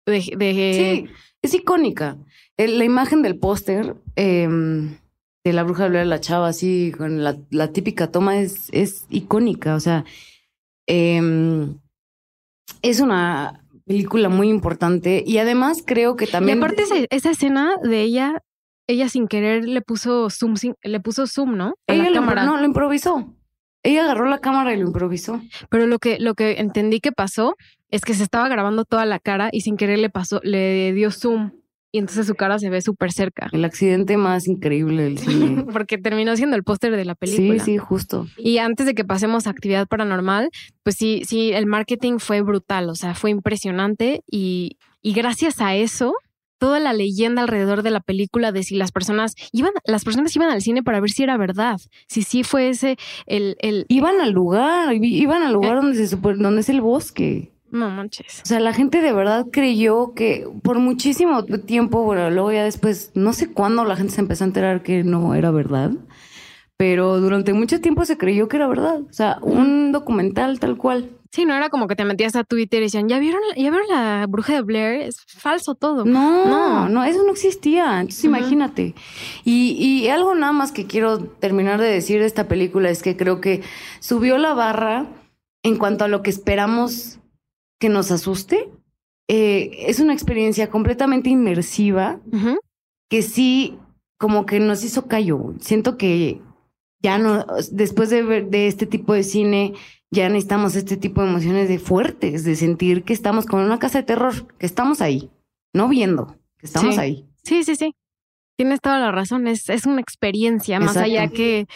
de, 0.06 0.26
Sí, 0.28 1.08
es 1.42 1.54
icónica. 1.54 2.16
la 2.56 2.84
imagen 2.84 3.22
del 3.22 3.38
póster 3.38 3.94
em, 4.16 4.96
de 5.44 5.52
la 5.52 5.62
bruja 5.62 5.84
de 5.84 5.90
Blair, 5.90 6.06
la 6.06 6.20
chava 6.20 6.48
así, 6.48 6.92
con 6.96 7.22
la, 7.22 7.36
la 7.50 7.72
típica 7.72 8.10
toma, 8.10 8.40
es, 8.40 8.68
es 8.72 9.06
icónica, 9.08 9.76
o 9.76 9.80
sea, 9.80 10.04
em, 10.86 11.78
es 12.82 13.00
una 13.00 13.64
película 13.88 14.28
muy 14.28 14.48
importante 14.48 15.24
y 15.26 15.38
además 15.38 15.82
creo 15.84 16.14
que 16.14 16.26
también... 16.26 16.58
Y 16.58 16.60
aparte 16.60 16.84
esa, 17.10 17.30
escena 17.30 17.72
de 17.82 18.02
ella, 18.02 18.42
ella 18.86 19.08
sin 19.08 19.26
querer 19.26 19.64
le 19.64 19.80
puso 19.80 20.30
zoom, 20.30 20.54
le 20.82 21.00
puso 21.00 21.26
zoom, 21.26 21.56
¿no? 21.56 21.74
ella 21.88 22.04
la 22.04 22.12
cámara. 22.12 22.44
no, 22.44 22.58
lo 22.58 22.64
improvisó. 22.64 23.34
Ella 23.82 24.04
agarró 24.04 24.26
la 24.26 24.38
cámara 24.38 24.74
y 24.74 24.76
lo 24.76 24.86
improvisó. 24.86 25.40
Pero 25.70 25.86
lo 25.86 25.98
que, 25.98 26.18
lo 26.20 26.34
que 26.34 26.60
entendí 26.60 27.00
que 27.00 27.12
pasó 27.12 27.56
es 27.90 28.02
que 28.02 28.14
se 28.14 28.22
estaba 28.22 28.48
grabando 28.48 28.84
toda 28.84 29.06
la 29.06 29.18
cara 29.18 29.48
y 29.50 29.62
sin 29.62 29.76
querer 29.76 29.98
le 29.98 30.10
pasó, 30.10 30.40
le 30.44 30.92
dio 30.92 31.10
zoom 31.10 31.52
y 31.90 31.98
entonces 31.98 32.26
su 32.26 32.34
cara 32.34 32.58
se 32.58 32.68
ve 32.70 32.80
súper 32.82 33.12
cerca. 33.12 33.48
El 33.52 33.64
accidente 33.64 34.16
más 34.16 34.46
increíble 34.46 35.04
del 35.04 35.18
cine. 35.18 35.64
Porque 35.72 35.98
terminó 35.98 36.36
siendo 36.36 36.56
el 36.56 36.62
póster 36.62 36.94
de 36.96 37.04
la 37.04 37.14
película. 37.14 37.64
Sí, 37.64 37.72
sí, 37.72 37.78
justo. 37.78 38.26
Y 38.36 38.58
antes 38.58 38.86
de 38.86 38.94
que 38.94 39.04
pasemos 39.04 39.46
a 39.46 39.50
actividad 39.50 39.86
paranormal, 39.86 40.50
pues 40.82 40.96
sí, 40.96 41.22
sí, 41.26 41.52
el 41.52 41.66
marketing 41.66 42.18
fue 42.18 42.42
brutal, 42.42 42.90
o 42.90 42.94
sea, 42.94 43.14
fue 43.14 43.30
impresionante 43.30 44.22
y, 44.30 44.76
y 45.02 45.12
gracias 45.14 45.60
a 45.60 45.74
eso, 45.74 46.14
toda 46.58 46.80
la 46.80 46.92
leyenda 46.92 47.42
alrededor 47.42 47.82
de 47.82 47.90
la 47.90 48.00
película 48.00 48.52
de 48.52 48.62
si 48.62 48.76
las 48.76 48.92
personas 48.92 49.34
iban, 49.52 49.72
las 49.84 50.04
personas 50.04 50.34
iban 50.36 50.50
al 50.50 50.60
cine 50.60 50.82
para 50.82 51.00
ver 51.00 51.10
si 51.10 51.22
era 51.22 51.36
verdad, 51.36 51.78
si 52.08 52.22
sí 52.22 52.42
fue 52.42 52.68
ese 52.68 52.96
el, 53.26 53.56
el 53.60 53.86
iban 53.88 54.20
al 54.20 54.32
lugar, 54.32 54.94
iban 54.94 55.42
al 55.42 55.52
lugar 55.52 55.74
eh. 55.74 55.76
donde 55.76 56.06
se 56.06 56.16
donde 56.16 56.60
es 56.60 56.68
el 56.68 56.80
bosque. 56.80 57.52
No 57.70 57.90
manches. 57.90 58.42
O 58.44 58.46
sea, 58.46 58.60
la 58.60 58.72
gente 58.72 59.00
de 59.00 59.12
verdad 59.12 59.46
creyó 59.52 60.14
que 60.14 60.46
por 60.62 60.78
muchísimo 60.78 61.44
tiempo, 61.44 62.02
bueno, 62.02 62.30
luego 62.30 62.52
ya 62.52 62.64
después, 62.64 63.10
no 63.14 63.32
sé 63.32 63.52
cuándo 63.52 63.84
la 63.84 63.96
gente 63.96 64.14
se 64.14 64.20
empezó 64.20 64.44
a 64.44 64.46
enterar 64.46 64.82
que 64.82 65.04
no 65.04 65.34
era 65.34 65.50
verdad, 65.50 65.92
pero 66.76 67.20
durante 67.20 67.52
mucho 67.52 67.80
tiempo 67.80 68.04
se 68.04 68.16
creyó 68.16 68.48
que 68.48 68.56
era 68.56 68.68
verdad. 68.68 69.00
O 69.00 69.12
sea, 69.12 69.38
un 69.42 69.92
documental 69.92 70.60
tal 70.60 70.76
cual. 70.76 71.10
Sí, 71.30 71.44
no 71.44 71.54
era 71.54 71.68
como 71.68 71.88
que 71.88 71.96
te 71.96 72.06
metías 72.06 72.36
a 72.36 72.44
Twitter 72.44 72.80
y 72.80 72.84
decían, 72.84 73.08
¿ya 73.08 73.18
vieron, 73.18 73.42
ya 73.54 73.70
vieron 73.70 73.86
la 73.88 74.24
bruja 74.26 74.54
de 74.54 74.62
Blair? 74.62 75.02
Es 75.02 75.20
falso 75.26 75.74
todo. 75.74 76.06
No, 76.06 76.46
no, 76.46 76.88
no 76.88 77.04
eso 77.04 77.22
no 77.22 77.32
existía. 77.32 78.00
Entonces 78.00 78.24
imagínate. 78.24 78.94
Y, 79.44 79.72
y 79.72 80.08
algo 80.08 80.34
nada 80.34 80.52
más 80.52 80.72
que 80.72 80.86
quiero 80.86 81.18
terminar 81.18 81.80
de 81.80 81.88
decir 81.88 82.20
de 82.20 82.26
esta 82.26 82.48
película 82.48 82.88
es 82.88 83.02
que 83.02 83.16
creo 83.16 83.42
que 83.42 83.62
subió 84.00 84.38
la 84.38 84.54
barra 84.54 85.06
en 85.62 85.76
cuanto 85.76 86.04
a 86.04 86.08
lo 86.08 86.22
que 86.22 86.30
esperamos 86.30 87.18
que 87.78 87.88
nos 87.88 88.10
asuste. 88.10 88.70
Eh, 89.28 89.84
es 89.86 90.00
una 90.00 90.14
experiencia 90.14 90.70
completamente 90.70 91.28
inmersiva 91.28 92.20
que 93.10 93.22
sí, 93.22 93.78
como 94.18 94.46
que 94.46 94.60
nos 94.60 94.84
hizo 94.84 95.06
callo. 95.06 95.54
Siento 95.60 95.96
que 95.96 96.40
ya 97.02 97.18
no, 97.18 97.44
después 97.70 98.10
de 98.10 98.22
ver 98.22 98.48
de 98.48 98.66
este 98.66 98.86
tipo 98.86 99.12
de 99.14 99.22
cine, 99.22 99.74
ya 100.10 100.28
necesitamos 100.28 100.74
este 100.76 100.96
tipo 100.96 101.22
de 101.22 101.28
emociones 101.28 101.68
de 101.68 101.78
fuertes, 101.78 102.44
de 102.44 102.56
sentir 102.56 103.04
que 103.04 103.12
estamos 103.12 103.46
con 103.46 103.60
una 103.60 103.78
casa 103.78 103.98
de 103.98 104.04
terror, 104.04 104.46
que 104.56 104.66
estamos 104.66 105.00
ahí, 105.00 105.30
no 105.74 105.88
viendo, 105.88 106.36
que 106.58 106.66
estamos 106.66 106.98
ahí. 106.98 107.26
Sí, 107.44 107.62
sí, 107.64 107.76
sí. 107.76 107.94
Tienes 108.58 108.80
toda 108.80 108.98
la 108.98 109.12
razón, 109.12 109.46
es, 109.46 109.68
es 109.68 109.86
una 109.86 110.00
experiencia 110.00 110.80
más 110.80 110.96
allá 110.96 111.28
que, 111.28 111.68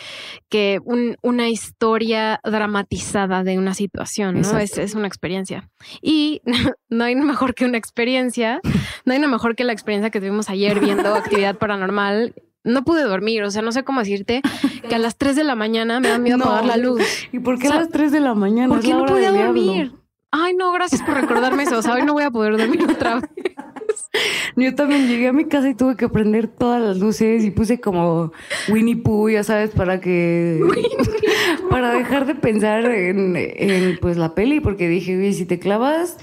que 0.49 0.81
un, 0.85 1.17
una 1.23 1.49
historia 1.49 2.41
dramatizada 2.43 3.45
de 3.45 3.57
una 3.57 3.73
situación, 3.73 4.41
¿no? 4.41 4.59
Es, 4.59 4.79
es, 4.79 4.97
una 4.97 5.07
experiencia. 5.07 5.71
Y 6.01 6.43
no 6.89 7.05
hay 7.05 7.15
mejor 7.15 7.55
que 7.55 7.67
una 7.67 7.79
experiencia, 7.79 8.61
no 9.05 9.13
hay 9.13 9.21
nada 9.21 9.31
mejor 9.31 9.55
que 9.55 9.63
la 9.63 9.73
experiencia 9.73 10.11
que 10.11 10.19
tuvimos 10.19 10.51
ayer 10.51 10.81
viendo 10.81 11.15
actividad 11.15 11.57
paranormal. 11.57 12.35
No 12.65 12.83
pude 12.83 13.05
dormir, 13.05 13.45
o 13.45 13.51
sea, 13.53 13.63
no 13.63 13.71
sé 13.71 13.85
cómo 13.85 14.01
decirte 14.01 14.43
que 14.89 14.95
a 14.97 14.99
las 14.99 15.17
3 15.17 15.37
de 15.37 15.45
la 15.45 15.55
mañana 15.55 16.01
me 16.01 16.09
da 16.09 16.19
miedo 16.19 16.43
apagar 16.43 16.65
la 16.65 16.77
luz. 16.79 17.03
¿Y 17.31 17.39
por 17.39 17.61
qué 17.61 17.69
a 17.69 17.77
las 17.77 17.91
3 17.91 18.11
de 18.11 18.19
la 18.19 18.35
mañana? 18.35 18.75
Porque 18.75 18.93
no 18.93 19.07
podía 19.07 19.31
dormir. 19.31 19.93
Ay, 20.35 20.55
no, 20.55 20.73
gracias 20.73 21.03
por 21.03 21.15
recordarme 21.15 21.65
eso. 21.65 21.79
O 21.79 21.83
sea, 21.83 21.95
hoy 21.95 22.05
no 22.05 22.15
voy 22.15 22.23
a 22.23 22.31
poder 22.31 22.57
dormir 22.57 22.83
otra 22.91 23.17
vez. 23.17 23.31
Yo 24.57 24.75
también 24.75 25.07
llegué 25.07 25.29
a 25.29 25.33
mi 25.33 25.45
casa 25.45 25.69
y 25.69 25.75
tuve 25.75 25.95
que 25.95 26.09
prender 26.09 26.49
todas 26.49 26.81
las 26.81 26.99
luces 26.99 27.45
y 27.45 27.51
puse 27.51 27.81
como 27.81 28.33
Winnie 28.69 28.97
Pooh, 28.97 29.29
ya 29.29 29.45
sabes, 29.45 29.71
para 29.71 30.01
que. 30.01 30.59
para 31.71 31.93
dejar 31.93 32.27
de 32.27 32.35
pensar 32.35 32.87
en, 32.87 33.37
en, 33.37 33.99
pues 34.01 34.17
la 34.17 34.35
peli, 34.35 34.61
porque 34.61 34.89
dije, 34.89 35.19
oye, 35.19 35.35
si 35.35 35.45
te 35.45 35.59
clavas, 35.59 36.17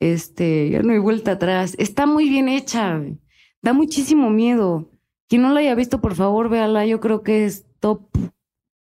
este, 0.00 0.70
ya 0.70 0.80
no 0.82 0.92
hay 0.92 0.98
vuelta 0.98 1.32
atrás. 1.32 1.74
Está 1.78 2.06
muy 2.06 2.30
bien 2.30 2.48
hecha, 2.48 3.02
da 3.60 3.74
muchísimo 3.74 4.30
miedo. 4.30 4.90
Quien 5.28 5.42
no 5.42 5.52
la 5.52 5.60
haya 5.60 5.74
visto, 5.74 6.00
por 6.00 6.14
favor, 6.14 6.48
véala. 6.48 6.86
Yo 6.86 6.98
creo 6.98 7.22
que 7.22 7.44
es 7.44 7.66
top 7.78 8.09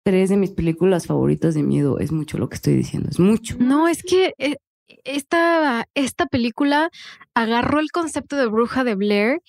tres 0.04 0.28
de 0.28 0.36
mis 0.36 0.50
películas 0.50 1.06
favoritas 1.06 1.54
de 1.54 1.62
miedo. 1.62 1.98
Es 1.98 2.12
mucho 2.12 2.38
lo 2.38 2.48
que 2.48 2.56
estoy 2.56 2.74
diciendo, 2.74 3.08
es 3.10 3.18
mucho. 3.18 3.56
No, 3.58 3.88
es 3.88 4.02
que 4.02 4.34
eh, 4.38 4.56
esta, 5.04 5.86
esta 5.94 6.26
película 6.26 6.90
agarró 7.34 7.80
el 7.80 7.90
concepto 7.90 8.36
de 8.36 8.46
bruja 8.46 8.84
de 8.84 8.94
Blair 8.94 9.40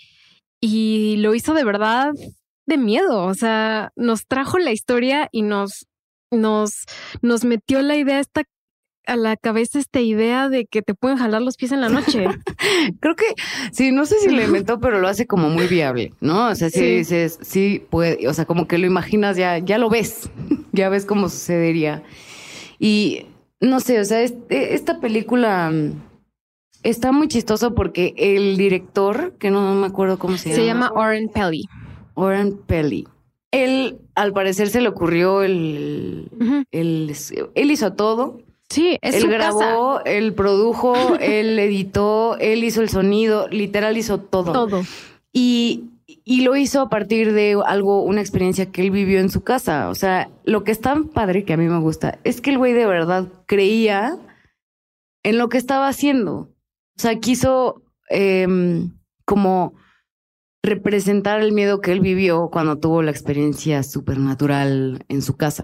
y 0.62 1.18
lo 1.18 1.36
hizo 1.36 1.54
de 1.54 1.66
verdad 1.66 2.14
de 2.66 2.78
miedo. 2.78 3.26
O 3.26 3.34
sea, 3.34 3.92
nos 3.96 4.26
trajo 4.26 4.58
la 4.58 4.72
historia 4.72 5.28
y 5.32 5.42
nos, 5.42 5.88
nos, 6.32 6.86
nos 7.22 7.44
metió 7.44 7.82
la 7.82 7.98
idea 7.98 8.20
esta 8.20 8.44
a 9.08 9.16
la 9.16 9.38
cabeza 9.38 9.80
esta 9.80 10.00
idea 10.00 10.50
de 10.50 10.66
que 10.66 10.82
te 10.82 10.94
pueden 10.94 11.18
jalar 11.18 11.42
los 11.42 11.58
pies 11.58 11.72
en 11.72 11.82
la 11.82 11.90
noche. 11.90 12.26
Creo 13.00 13.16
que 13.16 13.26
sí, 13.72 13.92
no 13.92 14.06
sé 14.06 14.20
si 14.20 14.30
lo 14.30 14.44
inventó, 14.44 14.80
pero 14.80 15.00
lo 15.00 15.08
hace 15.08 15.28
como 15.28 15.50
muy 15.50 15.68
viable, 15.68 16.14
¿no? 16.22 16.50
O 16.50 16.56
sea, 16.56 16.70
si 16.70 16.98
dices, 16.98 17.40
sí 17.42 17.84
puede, 17.90 18.28
o 18.28 18.34
sea, 18.34 18.46
como 18.46 18.68
que 18.68 18.78
lo 18.78 18.86
imaginas, 18.86 19.38
ya, 19.38 19.58
ya 19.60 19.78
lo 19.78 19.90
ves, 19.90 20.30
ya 20.72 20.90
ves 20.90 21.06
cómo 21.06 21.30
sucedería. 21.30 22.04
Y 22.80 23.26
no 23.60 23.80
sé, 23.80 24.00
o 24.00 24.06
sea, 24.06 24.22
este, 24.22 24.74
esta 24.74 25.00
película 25.00 25.72
mm, 25.72 25.94
está 26.84 27.12
muy 27.12 27.28
chistoso 27.28 27.74
porque 27.74 28.14
el 28.18 28.58
director, 28.58 29.34
que 29.40 29.52
no, 29.52 29.76
me 29.76 29.88
acuerdo 29.88 30.20
cómo 30.20 30.38
se, 30.38 30.50
llama. 30.50 30.56
Se 30.56 30.66
llama 30.66 30.92
Oren 30.94 31.30
Pelly. 31.30 31.66
Oren 32.14 32.58
Pelly. 32.58 33.08
Él, 33.52 34.00
al 34.16 34.34
parecer, 34.34 34.70
se 34.70 34.82
le 34.82 34.90
ocurrió 34.90 35.42
el, 35.42 36.30
el, 36.72 37.16
él 37.56 37.72
hizo 37.72 37.94
todo. 37.94 38.40
Sí, 38.70 38.98
es 39.02 39.16
él 39.16 39.22
su 39.22 39.28
grabó, 39.28 40.02
él 40.06 40.34
produjo, 40.34 40.96
él 41.20 41.58
editó, 41.60 42.38
él 42.38 42.64
hizo 42.64 42.82
el 42.82 42.90
sonido, 42.90 43.48
literal 43.50 43.98
hizo 43.98 44.20
todo. 44.20 44.52
Todo. 44.52 44.84
Y, 45.32 45.86
y 46.08 46.42
lo 46.42 46.56
hizo 46.56 46.82
a 46.82 46.90
partir 46.90 47.34
de 47.34 47.58
algo, 47.66 48.04
una 48.04 48.22
experiencia 48.22 48.72
que 48.72 48.82
él 48.82 48.92
vivió 48.92 49.20
en 49.20 49.30
su 49.30 49.42
casa. 49.42 49.90
O 49.90 49.96
sea, 49.96 50.30
lo 50.44 50.64
que 50.64 50.72
es 50.72 50.82
tan 50.82 51.10
padre 51.10 51.46
que 51.46 51.54
a 51.54 51.58
mí 51.58 51.68
me 51.68 51.80
gusta 51.80 52.20
es 52.24 52.42
que 52.42 52.52
el 52.52 52.58
güey 52.58 52.74
de 52.74 52.86
verdad 52.86 53.28
creía 53.46 54.18
en 55.24 55.38
lo 55.38 55.50
que 55.50 55.58
estaba 55.58 55.88
haciendo. 55.88 56.34
O 56.98 57.02
sea, 57.02 57.20
quiso 57.20 57.84
em, 58.10 58.98
como 59.26 59.74
representar 60.64 61.42
el 61.42 61.52
miedo 61.52 61.82
que 61.82 61.92
él 61.92 62.00
vivió 62.00 62.50
cuando 62.52 62.78
tuvo 62.78 63.02
la 63.02 63.12
experiencia 63.12 63.84
supernatural 63.84 65.04
en 65.08 65.22
su 65.22 65.36
casa. 65.36 65.64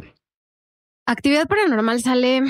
Actividad 1.05 1.47
paranormal 1.47 2.01
sale, 2.01 2.43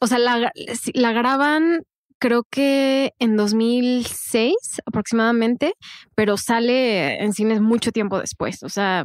o 0.00 0.06
sea, 0.06 0.18
la, 0.18 1.12
graban 1.12 1.82
creo 2.18 2.44
que 2.44 3.12
en 3.18 3.36
2006 3.36 4.54
aproximadamente, 4.86 5.74
pero 6.14 6.36
sale 6.36 7.22
en 7.22 7.32
cines 7.32 7.60
mucho 7.60 7.92
tiempo 7.92 8.18
después. 8.18 8.62
O 8.62 8.68
sea, 8.68 9.04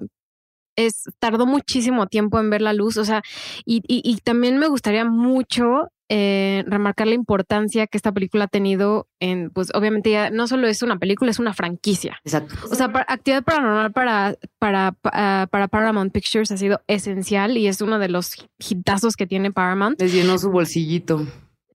es, 0.75 1.03
tardó 1.19 1.45
muchísimo 1.45 2.07
tiempo 2.07 2.39
en 2.39 2.49
ver 2.49 2.61
la 2.61 2.73
luz. 2.73 2.97
O 2.97 3.05
sea, 3.05 3.21
y, 3.65 3.77
y, 3.87 4.01
y 4.03 4.17
también 4.17 4.57
me 4.57 4.67
gustaría 4.67 5.05
mucho 5.05 5.89
eh, 6.09 6.63
remarcar 6.67 7.07
la 7.07 7.13
importancia 7.13 7.87
que 7.87 7.97
esta 7.97 8.11
película 8.11 8.45
ha 8.45 8.47
tenido 8.47 9.07
en, 9.19 9.51
pues 9.51 9.69
obviamente 9.73 10.09
ya 10.11 10.29
no 10.31 10.47
solo 10.47 10.67
es 10.67 10.81
una 10.81 10.97
película, 10.97 11.29
es 11.31 11.39
una 11.39 11.53
franquicia. 11.53 12.19
Exacto. 12.25 12.55
O 12.71 12.75
sea, 12.75 12.91
para, 12.91 13.05
actividad 13.07 13.43
paranormal 13.43 13.91
para, 13.91 14.35
para, 14.57 14.91
para, 14.93 15.47
para 15.47 15.67
Paramount 15.67 16.11
Pictures 16.11 16.51
ha 16.51 16.57
sido 16.57 16.81
esencial 16.87 17.57
y 17.57 17.67
es 17.67 17.81
uno 17.81 17.99
de 17.99 18.09
los 18.09 18.33
hitazos 18.57 19.15
que 19.15 19.27
tiene 19.27 19.51
Paramount. 19.51 20.01
Les 20.01 20.11
llenó 20.11 20.37
su 20.37 20.49
bolsillito. 20.51 21.25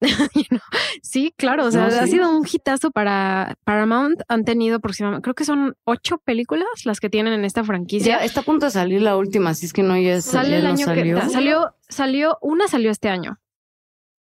sí, 1.02 1.32
claro. 1.36 1.66
O 1.66 1.70
sea, 1.70 1.84
No, 1.84 1.90
sí. 1.90 1.98
ha 1.98 2.06
sido 2.06 2.36
un 2.36 2.46
hitazo 2.50 2.90
para 2.90 3.56
Paramount. 3.64 4.20
Han 4.28 4.44
tenido 4.44 4.76
aproximadamente, 4.76 5.22
creo 5.22 5.34
que 5.34 5.44
son 5.44 5.76
ocho 5.84 6.18
películas 6.18 6.66
las 6.84 7.00
que 7.00 7.10
tienen 7.10 7.32
en 7.32 7.44
esta 7.44 7.64
franquicia. 7.64 8.18
Ya 8.18 8.24
está 8.24 8.40
a 8.40 8.44
punto 8.44 8.66
de 8.66 8.72
salir 8.72 9.02
la 9.02 9.16
última, 9.16 9.50
así 9.50 9.66
es 9.66 9.72
que 9.72 9.82
no, 9.82 9.96
ya, 9.96 10.20
Sale 10.20 10.50
ya 10.50 10.56
el 10.58 10.64
no 10.64 10.68
año 10.70 10.84
salió. 10.86 11.20
que 11.20 11.28
salió, 11.30 11.74
salió, 11.88 12.38
una 12.42 12.68
salió 12.68 12.90
este 12.90 13.08
año. 13.08 13.38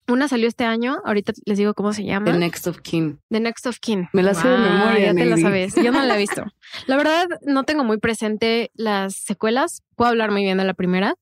Una 0.06 0.28
salió 0.28 0.48
este 0.48 0.64
año. 0.64 0.98
Ahorita 1.04 1.32
les 1.46 1.56
digo 1.58 1.72
cómo 1.74 1.92
se 1.92 2.04
llama. 2.04 2.26
The 2.30 2.38
Next 2.38 2.66
of 2.66 2.80
Kin. 2.80 3.20
The 3.30 3.40
Next 3.40 3.66
of 3.66 3.78
Kin. 3.80 4.08
Me 4.12 4.22
la 4.22 4.34
sé 4.34 4.46
de 4.48 4.54
Wow, 4.56 4.62
memoria, 4.64 5.06
Ya 5.06 5.14
te 5.14 5.24
la 5.24 5.36
sabes. 5.38 5.74
Yo 5.76 5.92
no 5.92 6.02
la 6.04 6.14
he 6.14 6.18
visto. 6.18 6.44
La 6.86 6.96
verdad, 6.96 7.26
no 7.42 7.64
tengo 7.64 7.84
muy 7.84 7.98
presente 7.98 8.70
las 8.74 9.14
secuelas. 9.16 9.82
Puedo 9.96 10.10
hablar 10.10 10.30
muy 10.30 10.42
bien 10.42 10.58
de 10.58 10.64
la 10.64 10.74
primera 10.74 11.14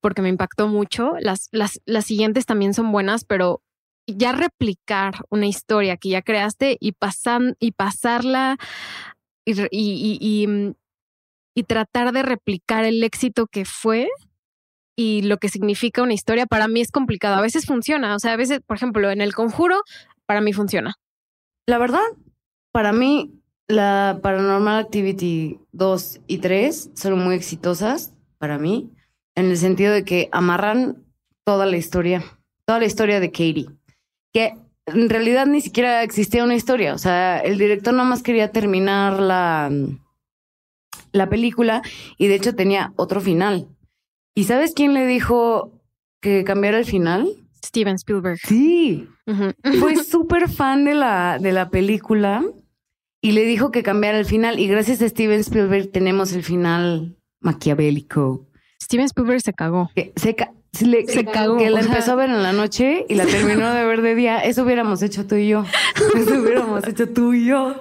porque 0.00 0.22
me 0.22 0.28
impactó 0.28 0.68
mucho. 0.68 1.14
Las, 1.20 1.48
las, 1.52 1.80
las 1.84 2.04
siguientes 2.06 2.46
también 2.46 2.74
son 2.74 2.92
buenas, 2.92 3.24
pero 3.24 3.60
ya 4.06 4.32
replicar 4.32 5.14
una 5.30 5.46
historia 5.46 5.96
que 5.96 6.08
ya 6.10 6.22
creaste 6.22 6.76
y, 6.80 6.92
pasan, 6.92 7.56
y 7.60 7.72
pasarla 7.72 8.56
y, 9.44 9.54
re- 9.54 9.68
y, 9.70 10.18
y, 10.20 10.42
y, 10.42 10.46
mm, 10.46 10.74
y 11.54 11.62
tratar 11.64 12.12
de 12.12 12.22
replicar 12.22 12.84
el 12.84 13.02
éxito 13.04 13.46
que 13.46 13.64
fue 13.64 14.08
y 14.96 15.22
lo 15.22 15.38
que 15.38 15.48
significa 15.48 16.02
una 16.02 16.14
historia, 16.14 16.46
para 16.46 16.68
mí 16.68 16.80
es 16.80 16.90
complicado. 16.90 17.36
A 17.36 17.40
veces 17.40 17.66
funciona. 17.66 18.14
O 18.14 18.18
sea, 18.18 18.32
a 18.32 18.36
veces, 18.36 18.60
por 18.60 18.76
ejemplo, 18.76 19.10
en 19.10 19.20
el 19.20 19.34
conjuro, 19.34 19.82
para 20.26 20.40
mí 20.40 20.52
funciona. 20.52 20.94
La 21.66 21.78
verdad, 21.78 22.00
para 22.72 22.92
mí, 22.92 23.42
la 23.68 24.18
Paranormal 24.22 24.80
Activity 24.80 25.58
2 25.72 26.20
y 26.26 26.38
3 26.38 26.90
son 26.94 27.18
muy 27.18 27.34
exitosas 27.34 28.12
para 28.38 28.58
mí, 28.58 28.90
en 29.34 29.46
el 29.46 29.56
sentido 29.56 29.92
de 29.92 30.04
que 30.04 30.28
amarran 30.32 31.04
toda 31.44 31.66
la 31.66 31.76
historia, 31.76 32.22
toda 32.66 32.80
la 32.80 32.86
historia 32.86 33.20
de 33.20 33.30
Katie, 33.30 33.68
que 34.32 34.56
en 34.86 35.08
realidad 35.08 35.46
ni 35.46 35.60
siquiera 35.60 36.02
existía 36.02 36.42
una 36.42 36.56
historia, 36.56 36.94
o 36.94 36.98
sea, 36.98 37.38
el 37.38 37.56
director 37.56 37.94
nomás 37.94 38.22
quería 38.22 38.50
terminar 38.50 39.20
la, 39.20 39.70
la 41.12 41.28
película 41.28 41.82
y 42.18 42.26
de 42.26 42.34
hecho 42.34 42.54
tenía 42.54 42.92
otro 42.96 43.20
final. 43.20 43.68
¿Y 44.34 44.44
sabes 44.44 44.72
quién 44.74 44.94
le 44.94 45.06
dijo 45.06 45.72
que 46.20 46.44
cambiara 46.44 46.78
el 46.78 46.84
final? 46.84 47.28
Steven 47.64 47.94
Spielberg. 47.96 48.38
Sí, 48.38 49.08
fue 49.78 49.96
súper 50.04 50.48
fan 50.48 50.84
de 50.84 50.94
la, 50.94 51.38
de 51.40 51.52
la 51.52 51.70
película 51.70 52.42
y 53.20 53.32
le 53.32 53.44
dijo 53.44 53.70
que 53.70 53.82
cambiara 53.82 54.18
el 54.18 54.24
final. 54.24 54.58
Y 54.58 54.66
gracias 54.66 55.00
a 55.02 55.08
Steven 55.08 55.40
Spielberg 55.40 55.90
tenemos 55.92 56.32
el 56.32 56.42
final 56.42 57.16
maquiavélico. 57.40 58.46
Steven 58.82 59.06
Spielberg 59.06 59.40
se 59.42 59.52
cagó. 59.52 59.90
Que 59.94 60.12
se, 60.16 60.34
ca- 60.34 60.52
se 60.72 60.86
le- 60.86 61.06
Se 61.06 61.24
cagó, 61.24 61.56
Que 61.58 61.70
la 61.70 61.80
o 61.80 61.82
sea. 61.82 61.92
empezó 61.92 62.12
a 62.12 62.16
ver 62.16 62.30
en 62.30 62.42
la 62.42 62.52
noche 62.52 63.06
y 63.08 63.14
la 63.14 63.26
terminó 63.26 63.72
de 63.72 63.84
ver 63.84 64.02
de 64.02 64.14
día. 64.16 64.38
Eso 64.40 64.64
hubiéramos 64.64 65.02
hecho 65.02 65.26
tú 65.26 65.36
y 65.36 65.48
yo. 65.48 65.64
Eso 66.16 66.40
hubiéramos 66.42 66.86
hecho 66.88 67.08
tú 67.10 67.32
y 67.34 67.46
yo. 67.46 67.76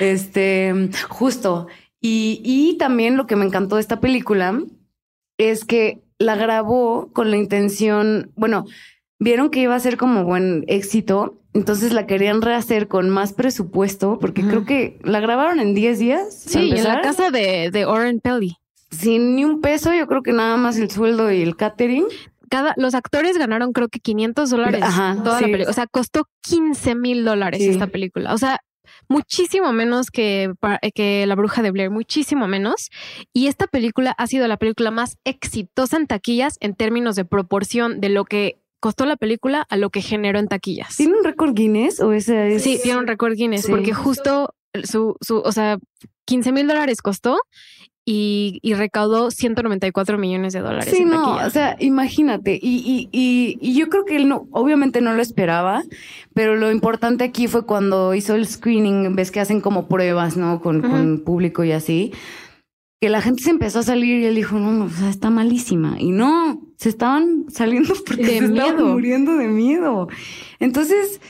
Este, 0.00 0.90
justo. 1.08 1.66
Y, 2.00 2.40
y 2.44 2.78
también 2.78 3.16
lo 3.16 3.26
que 3.26 3.36
me 3.36 3.44
encantó 3.44 3.76
de 3.76 3.82
esta 3.82 4.00
película 4.00 4.58
es 5.38 5.64
que 5.64 6.00
la 6.18 6.36
grabó 6.36 7.10
con 7.12 7.30
la 7.30 7.36
intención, 7.36 8.30
bueno, 8.36 8.64
vieron 9.18 9.50
que 9.50 9.60
iba 9.60 9.74
a 9.74 9.80
ser 9.80 9.96
como 9.96 10.24
buen 10.24 10.64
éxito, 10.68 11.38
entonces 11.52 11.92
la 11.92 12.06
querían 12.06 12.42
rehacer 12.42 12.88
con 12.88 13.10
más 13.10 13.32
presupuesto, 13.32 14.18
porque 14.20 14.42
creo 14.42 14.64
que 14.64 14.98
la 15.02 15.20
grabaron 15.20 15.60
en 15.60 15.74
10 15.74 15.98
días. 15.98 16.34
Sí, 16.34 16.70
en 16.72 16.84
la 16.84 17.00
casa 17.02 17.30
de, 17.30 17.70
de 17.70 17.84
Oren 17.84 18.20
Pelly. 18.20 18.56
Sin 18.90 19.34
ni 19.36 19.44
un 19.44 19.60
peso, 19.60 19.92
yo 19.94 20.06
creo 20.06 20.22
que 20.22 20.32
nada 20.32 20.56
más 20.56 20.78
el 20.78 20.90
sueldo 20.90 21.30
y 21.32 21.42
el 21.42 21.56
catering. 21.56 22.04
Cada, 22.48 22.74
los 22.76 22.94
actores 22.94 23.38
ganaron 23.38 23.72
creo 23.72 23.88
que 23.88 23.98
500 23.98 24.50
dólares 24.50 24.82
Ajá, 24.82 25.16
toda 25.24 25.38
sí. 25.38 25.44
la 25.44 25.50
película. 25.50 25.70
O 25.70 25.74
sea, 25.74 25.86
costó 25.86 26.28
15 26.42 26.94
mil 26.94 27.24
dólares 27.24 27.60
Sí. 27.62 27.68
esta 27.70 27.86
película. 27.86 28.34
O 28.34 28.38
sea, 28.38 28.60
muchísimo 29.08 29.72
menos 29.72 30.10
que, 30.10 30.52
pa- 30.60 30.80
que 30.94 31.26
La 31.26 31.34
Bruja 31.34 31.62
de 31.62 31.70
Blair, 31.70 31.90
muchísimo 31.90 32.48
menos. 32.48 32.90
Y 33.32 33.46
esta 33.46 33.66
película 33.66 34.14
ha 34.16 34.26
sido 34.26 34.46
la 34.48 34.56
película 34.56 34.90
más 34.90 35.16
exitosa 35.24 35.96
en 35.96 36.06
taquillas 36.06 36.56
en 36.60 36.74
términos 36.74 37.16
de 37.16 37.24
proporción 37.24 38.00
de 38.00 38.08
lo 38.08 38.24
que 38.24 38.58
costó 38.80 39.06
la 39.06 39.16
película 39.16 39.64
a 39.68 39.76
lo 39.76 39.90
que 39.90 40.02
generó 40.02 40.38
en 40.38 40.48
taquillas. 40.48 40.96
¿Tiene 40.96 41.16
un 41.16 41.24
récord 41.24 41.54
Guinness 41.54 42.00
o 42.00 42.12
ese 42.12 42.54
es? 42.56 42.62
Sí, 42.62 42.80
tiene 42.82 42.98
un 42.98 43.06
récord 43.06 43.34
Guinness 43.34 43.62
Sí. 43.66 43.70
porque 43.70 43.92
justo 43.92 44.54
su, 44.84 45.16
su, 45.20 45.36
o 45.38 45.52
sea, 45.52 45.78
15 46.26 46.50
mil 46.52 46.66
dólares 46.66 47.00
costó 47.02 47.38
y, 48.04 48.58
y 48.62 48.74
recaudó 48.74 49.30
194 49.30 50.18
millones 50.18 50.52
de 50.52 50.60
dólares. 50.60 50.92
Sí, 50.92 51.02
en 51.02 51.10
no, 51.10 51.22
taquilla. 51.22 51.46
o 51.46 51.50
sea, 51.50 51.76
imagínate. 51.78 52.58
Y, 52.60 53.08
y, 53.12 53.58
y, 53.60 53.74
yo 53.74 53.88
creo 53.88 54.04
que 54.04 54.16
él 54.16 54.28
no, 54.28 54.48
obviamente 54.50 55.00
no 55.00 55.14
lo 55.14 55.22
esperaba, 55.22 55.84
pero 56.34 56.56
lo 56.56 56.72
importante 56.72 57.22
aquí 57.24 57.46
fue 57.46 57.64
cuando 57.64 58.14
hizo 58.14 58.34
el 58.34 58.46
screening, 58.46 59.14
ves 59.14 59.30
que 59.30 59.40
hacen 59.40 59.60
como 59.60 59.86
pruebas, 59.86 60.36
¿no? 60.36 60.60
Con, 60.60 60.78
Ujú. 60.78 60.90
con 60.90 61.20
público 61.20 61.62
y 61.62 61.72
así, 61.72 62.12
que 63.00 63.08
la 63.08 63.20
gente 63.20 63.44
se 63.44 63.50
empezó 63.50 63.80
a 63.80 63.84
salir 63.84 64.18
y 64.20 64.26
él 64.26 64.34
dijo, 64.34 64.58
no, 64.58 64.72
no, 64.72 64.86
o 64.86 64.90
sea, 64.90 65.08
está 65.08 65.30
malísima. 65.30 65.96
Y 66.00 66.10
no, 66.10 66.60
se 66.76 66.88
estaban 66.88 67.46
saliendo 67.50 67.94
porque 68.06 68.22
De 68.24 68.38
se 68.38 68.44
estaban 68.46 68.92
muriendo 68.92 69.36
de 69.36 69.46
miedo. 69.46 70.08
Entonces, 70.58 71.20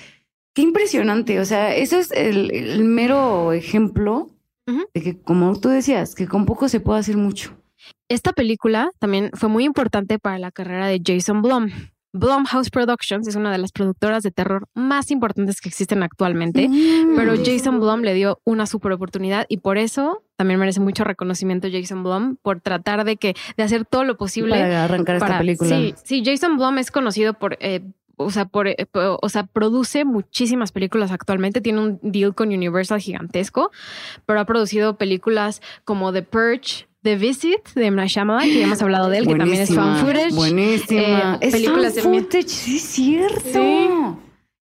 qué 0.55 0.63
impresionante. 0.63 1.39
O 1.39 1.45
sea, 1.45 1.75
eso 1.77 1.99
es 1.99 2.11
el, 2.13 2.51
el 2.51 2.85
mero 2.85 3.53
ejemplo 3.53 4.32
De 4.67 5.03
que, 5.03 5.21
como 5.21 5.59
tú 5.59 5.69
decías, 5.69 6.15
que 6.15 6.27
con 6.29 6.47
poco 6.47 6.69
se 6.69 6.81
puede 6.81 7.01
hacer 7.01 7.17
mucho. 7.17 7.57
Esta 8.09 8.33
película 8.33 8.91
también 8.99 9.31
fue 9.35 9.49
muy 9.49 9.65
importante 9.65 10.19
para 10.19 10.39
la 10.39 10.53
carrera 10.53 10.87
de 10.87 11.01
Jason 11.05 11.43
Blum. 11.43 11.69
Blumhouse 12.15 12.69
Productions 12.69 13.27
es 13.27 13.37
una 13.37 13.51
de 13.51 13.57
las 13.57 13.73
productoras 13.73 14.23
de 14.23 14.31
terror 14.31 14.67
más 14.75 15.11
importantes 15.11 15.63
que 15.63 15.71
existen 15.71 16.03
actualmente, 16.03 16.69
Mm. 16.69 17.17
pero 17.17 17.33
Jason 17.43 17.81
Blum 17.81 18.03
le 18.03 18.13
dio 18.13 18.39
una 18.45 18.67
super 18.67 18.93
oportunidad 18.93 19.47
y 19.49 19.57
por 19.57 19.79
eso 19.79 20.23
también 20.37 20.61
merece 20.61 20.81
mucho 20.81 21.05
reconocimiento 21.05 21.69
Jason 21.73 22.03
Blum 22.03 22.37
por 22.43 22.61
tratar 22.61 23.05
de 23.05 23.17
que 23.17 23.35
de 23.57 23.63
hacer 23.63 23.87
todo 23.87 24.05
lo 24.05 24.19
posible 24.19 24.51
para 24.57 24.85
arrancar 24.85 25.17
esta 25.17 25.39
película. 25.39 25.71
Sí, 25.75 25.95
sí, 26.05 26.23
Jason 26.23 26.59
Blum 26.59 26.77
es 26.77 26.91
conocido 26.91 27.33
por, 27.33 27.57
eh, 27.61 27.81
o 28.25 28.31
sea, 28.31 28.45
por, 28.47 28.69
eh, 28.69 28.77
o 28.95 29.29
sea, 29.29 29.45
produce 29.45 30.05
muchísimas 30.05 30.73
películas 30.73 31.11
actualmente. 31.11 31.61
Tiene 31.61 31.81
un 31.81 31.99
deal 32.03 32.35
con 32.35 32.49
Universal 32.49 33.01
gigantesco, 33.01 33.71
pero 34.27 34.41
ha 34.41 34.45
producido 34.47 34.97
películas 34.97 35.61
como 35.85 36.13
The 36.13 36.23
Purge, 36.23 36.87
The 37.03 37.17
Visit 37.17 37.69
de 37.75 37.87
M. 37.87 38.07
Shyamalan, 38.07 38.45
que 38.49 38.59
ya 38.61 38.65
hemos 38.67 38.81
hablado 38.83 39.09
de 39.09 39.19
él, 39.19 39.27
que 39.27 39.35
también 39.35 39.63
es 39.63 39.75
fan 39.75 39.97
footage. 39.99 40.35
Buenísima. 40.35 41.35
Eh, 41.35 41.39
es 41.41 41.53
películas 41.53 41.95
fan 42.01 42.15
footage, 42.15 42.49
sí, 42.49 42.77
es 42.77 42.83
cierto. 42.83 43.41
Sí. 43.53 43.89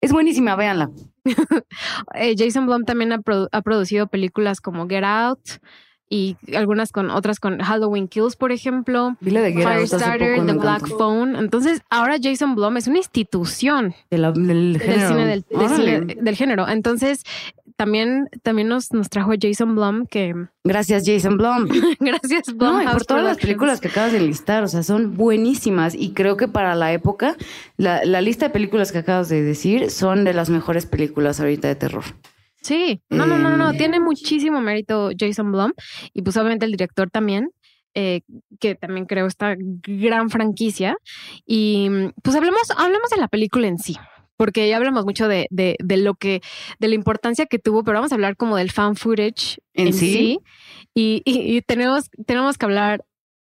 Es 0.01 0.11
buenísima, 0.11 0.55
véanla. 0.55 0.89
Eh, 2.15 2.33
Jason 2.37 2.65
Blum 2.65 2.83
también 2.83 3.11
ha, 3.13 3.19
produ- 3.19 3.47
ha 3.51 3.61
producido 3.61 4.07
películas 4.07 4.59
como 4.61 4.87
Get 4.87 5.03
Out 5.03 5.39
y 6.13 6.35
algunas 6.55 6.91
con 6.91 7.09
otras 7.09 7.39
con 7.39 7.59
Halloween 7.59 8.09
Kills, 8.09 8.35
por 8.35 8.51
ejemplo. 8.51 9.15
De 9.21 9.31
Firestarter, 9.53 10.45
The 10.45 10.53
Black. 10.53 10.85
Phone. 10.89 11.37
Entonces, 11.37 11.81
ahora 11.89 12.17
Jason 12.21 12.53
Blum 12.53 12.75
es 12.75 12.87
una 12.87 12.97
institución 12.97 13.95
De 14.09 14.17
la- 14.17 14.33
del 14.33 14.73
del 14.73 14.81
género. 14.81 15.07
cine 15.07 15.25
del, 15.25 15.45
cine 15.69 16.15
del 16.21 16.35
género. 16.35 16.67
Entonces, 16.67 17.23
también, 17.77 18.27
también 18.43 18.67
nos, 18.67 18.91
nos 18.91 19.09
trajo 19.09 19.31
Jason 19.41 19.73
Blum, 19.73 20.05
que 20.05 20.35
Gracias, 20.65 21.03
Jason 21.05 21.37
Blum. 21.37 21.67
gracias 21.99 22.43
No, 22.55 22.83
y 22.83 22.87
por 22.87 23.05
todas 23.05 23.23
las 23.23 23.37
películas 23.37 23.79
que 23.79 23.87
acabas 23.87 24.11
de 24.11 24.19
listar, 24.19 24.63
o 24.63 24.67
sea, 24.67 24.83
son 24.83 25.15
buenísimas 25.15 25.95
y 25.95 26.11
creo 26.11 26.35
que 26.37 26.47
para 26.49 26.75
la 26.75 26.91
época, 26.91 27.35
la, 27.77 28.03
la 28.03 28.19
lista 28.21 28.47
de 28.47 28.51
películas 28.53 28.91
que 28.91 28.97
acabas 28.99 29.29
de 29.29 29.41
decir 29.41 29.89
son 29.89 30.25
de 30.25 30.33
las 30.33 30.49
mejores 30.49 30.85
películas 30.85 31.39
ahorita 31.39 31.69
de 31.69 31.75
terror. 31.75 32.03
Sí, 32.61 33.01
no, 33.09 33.25
no, 33.25 33.37
no, 33.39 33.57
no, 33.57 33.73
tiene 33.73 33.99
muchísimo 33.99 34.61
mérito 34.61 35.09
Jason 35.17 35.51
Blum 35.51 35.71
y 36.13 36.21
pues 36.21 36.37
obviamente 36.37 36.65
el 36.65 36.71
director 36.71 37.09
también, 37.09 37.49
eh, 37.95 38.21
que 38.59 38.75
también 38.75 39.05
creo 39.05 39.25
esta 39.25 39.55
gran 39.57 40.29
franquicia. 40.29 40.95
Y 41.45 41.89
mm, 41.89 42.11
pues 42.21 42.35
hablemos, 42.35 42.61
hablemos 42.77 43.09
de 43.09 43.17
la 43.17 43.27
película 43.27 43.67
en 43.67 43.79
sí, 43.79 43.97
porque 44.37 44.67
ya 44.69 44.77
hablamos 44.77 45.05
mucho 45.05 45.27
de, 45.27 45.47
de, 45.49 45.75
de 45.83 45.97
lo 45.97 46.13
que, 46.13 46.41
de 46.79 46.87
la 46.87 46.95
importancia 46.95 47.47
que 47.47 47.57
tuvo, 47.59 47.83
pero 47.83 47.97
vamos 47.97 48.11
a 48.11 48.15
hablar 48.15 48.35
como 48.37 48.55
del 48.57 48.71
fan 48.71 48.95
footage 48.95 49.57
¿En 49.73 49.87
en, 49.87 49.93
sí? 49.93 50.13
sí. 50.13 50.39
Y, 50.93 51.21
y- 51.25 51.57
y 51.57 51.61
tenemos, 51.61 52.09
tenemos 52.27 52.57
que 52.57 52.65
hablar, 52.65 53.03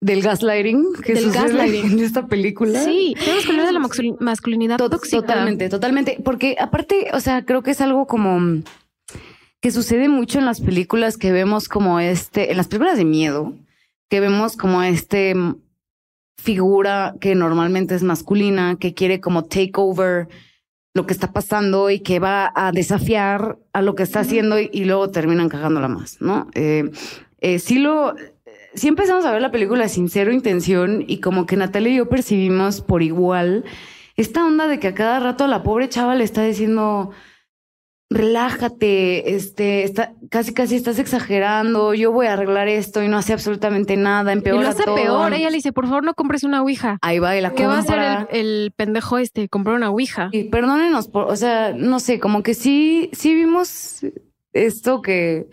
Del 0.01 0.23
gaslighting 0.23 0.85
que 1.03 1.15
Del 1.15 1.25
sucede 1.25 1.43
gaslighting. 1.43 1.93
en 1.93 1.99
esta 2.01 2.27
película. 2.27 2.85
sí, 2.85 3.15
tenemos 3.19 3.45
que 3.45 3.51
hablar 3.53 3.67
de 3.67 3.73
la 3.73 3.81
masculinidad 4.21 4.77
To- 4.77 4.91
tóxica. 4.91 5.21
Totalmente, 5.23 5.69
totalmente. 5.69 6.19
Porque 6.25 6.57
aparte, 6.61 7.09
o 7.15 7.21
sea, 7.21 7.45
creo 7.45 7.63
que 7.63 7.71
es 7.73 7.81
algo 7.81 8.07
como 8.07 8.39
mm, 8.39 8.63
que 9.61 9.71
sucede 9.71 10.09
mucho 10.09 10.39
en 10.39 10.45
las 10.45 10.61
películas 10.61 11.17
que 11.17 11.33
vemos 11.33 11.69
como 11.69 12.01
este, 12.01 12.51
en 12.51 12.57
las 12.57 12.69
películas 12.69 12.97
de 12.97 13.05
miedo, 13.05 13.55
que 14.09 14.21
vemos 14.21 14.57
como 14.57 14.83
este 14.83 15.35
mm, 15.35 15.61
figura 16.37 17.15
que 17.21 17.35
normalmente 17.35 17.95
es 17.95 18.03
masculina, 18.03 18.77
que 18.79 18.95
quiere 18.95 19.21
como 19.21 19.45
take 19.45 19.73
over 19.77 20.29
lo 20.95 21.07
que 21.07 21.13
está 21.13 21.33
pasando 21.33 21.91
y 21.91 22.01
que 22.01 22.19
va 22.19 22.53
a 22.55 22.73
desafiar 22.73 23.59
a 23.73 23.83
lo 23.83 23.95
que 23.95 24.03
está 24.03 24.21
haciendo 24.21 24.59
y, 24.59 24.71
y 24.73 24.85
luego 24.85 25.11
terminan 25.11 25.49
cagándola 25.49 25.89
más, 25.89 26.21
¿no? 26.21 26.49
Eh, 26.55 26.91
eh, 27.41 27.59
sí 27.59 27.79
lo, 27.79 28.15
sí 28.75 28.89
empezamos 28.89 29.25
a 29.25 29.33
ver 29.33 29.43
la 29.43 29.51
película 29.51 29.89
sin 29.89 30.09
cero 30.09 30.33
intención 30.33 31.05
y 31.07 31.21
como 31.21 31.47
que 31.47 31.57
Natalia 31.57 31.93
y 31.93 31.97
yo 31.97 32.09
percibimos 32.09 32.81
por 32.81 33.03
igual 33.03 33.65
esta 34.17 34.45
onda 34.45 34.67
de 34.67 34.81
que 34.81 34.89
a 34.89 34.95
cada 34.95 35.21
rato 35.21 35.47
la 35.47 35.63
pobre 35.63 35.89
chava 35.89 36.15
le 36.15 36.25
está 36.25 36.43
diciendo 36.43 37.11
relájate, 38.11 39.35
este, 39.35 39.85
está, 39.85 40.15
casi 40.31 40.55
casi 40.55 40.77
estás 40.77 40.99
exagerando, 40.99 41.93
yo 41.93 42.11
voy 42.11 42.27
a 42.27 42.33
arreglar 42.33 42.67
esto 42.69 43.03
y 43.03 43.09
no 43.09 43.19
hace 43.19 43.35
absolutamente 43.35 43.97
nada, 43.97 44.33
Y 44.33 44.39
empeora 44.39 44.63
lo 44.63 44.69
hace 44.69 44.85
todo. 44.85 44.95
peor, 44.95 45.35
ella 45.35 45.51
le 45.51 45.57
dice, 45.57 45.73
por 45.73 45.87
favor 45.87 46.05
no 46.05 46.15
compres 46.15 46.43
una 46.43 46.63
ouija. 46.63 46.99
Ahí 47.03 47.19
va 47.19 47.37
y 47.37 47.43
la 47.43 47.51
¿Qué 47.53 47.67
va 47.67 47.77
a 47.77 47.81
hacer 47.81 48.29
el 48.31 48.73
pendejo 48.75 49.19
este? 49.19 49.49
Comprar 49.49 49.77
una 49.77 49.91
ouija. 49.91 50.31
Y 50.33 50.45
perdónenos 50.45 51.09
por, 51.09 51.25
o 51.25 51.37
sea, 51.37 51.75
no 51.77 52.01
sé, 52.01 52.19
como 52.19 52.43
que 52.43 52.55
sí, 52.55 53.11
sí 53.13 53.35
vimos 53.35 54.01
esto 54.55 55.03
que 55.03 55.49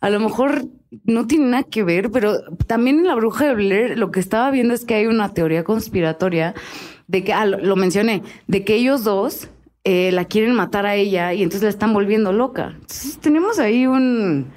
a 0.00 0.10
lo 0.10 0.20
mejor 0.20 0.66
no 1.04 1.26
tiene 1.26 1.46
nada 1.46 1.62
que 1.62 1.84
ver, 1.84 2.10
pero 2.10 2.34
también 2.66 2.98
en 2.98 3.06
la 3.06 3.14
bruja 3.14 3.46
de 3.46 3.54
Blair 3.54 3.98
lo 3.98 4.10
que 4.10 4.20
estaba 4.20 4.50
viendo 4.50 4.74
es 4.74 4.84
que 4.84 4.94
hay 4.94 5.06
una 5.06 5.32
teoría 5.32 5.64
conspiratoria 5.64 6.54
de 7.06 7.24
que, 7.24 7.32
ah, 7.32 7.46
lo, 7.46 7.58
lo 7.58 7.76
mencioné, 7.76 8.22
de 8.46 8.64
que 8.64 8.74
ellos 8.74 9.04
dos 9.04 9.48
eh, 9.84 10.10
la 10.12 10.24
quieren 10.24 10.54
matar 10.54 10.86
a 10.86 10.94
ella 10.96 11.32
y 11.34 11.42
entonces 11.42 11.62
la 11.62 11.68
están 11.70 11.92
volviendo 11.92 12.32
loca. 12.32 12.70
Entonces 12.74 13.18
tenemos 13.20 13.58
ahí 13.58 13.86
un, 13.86 14.50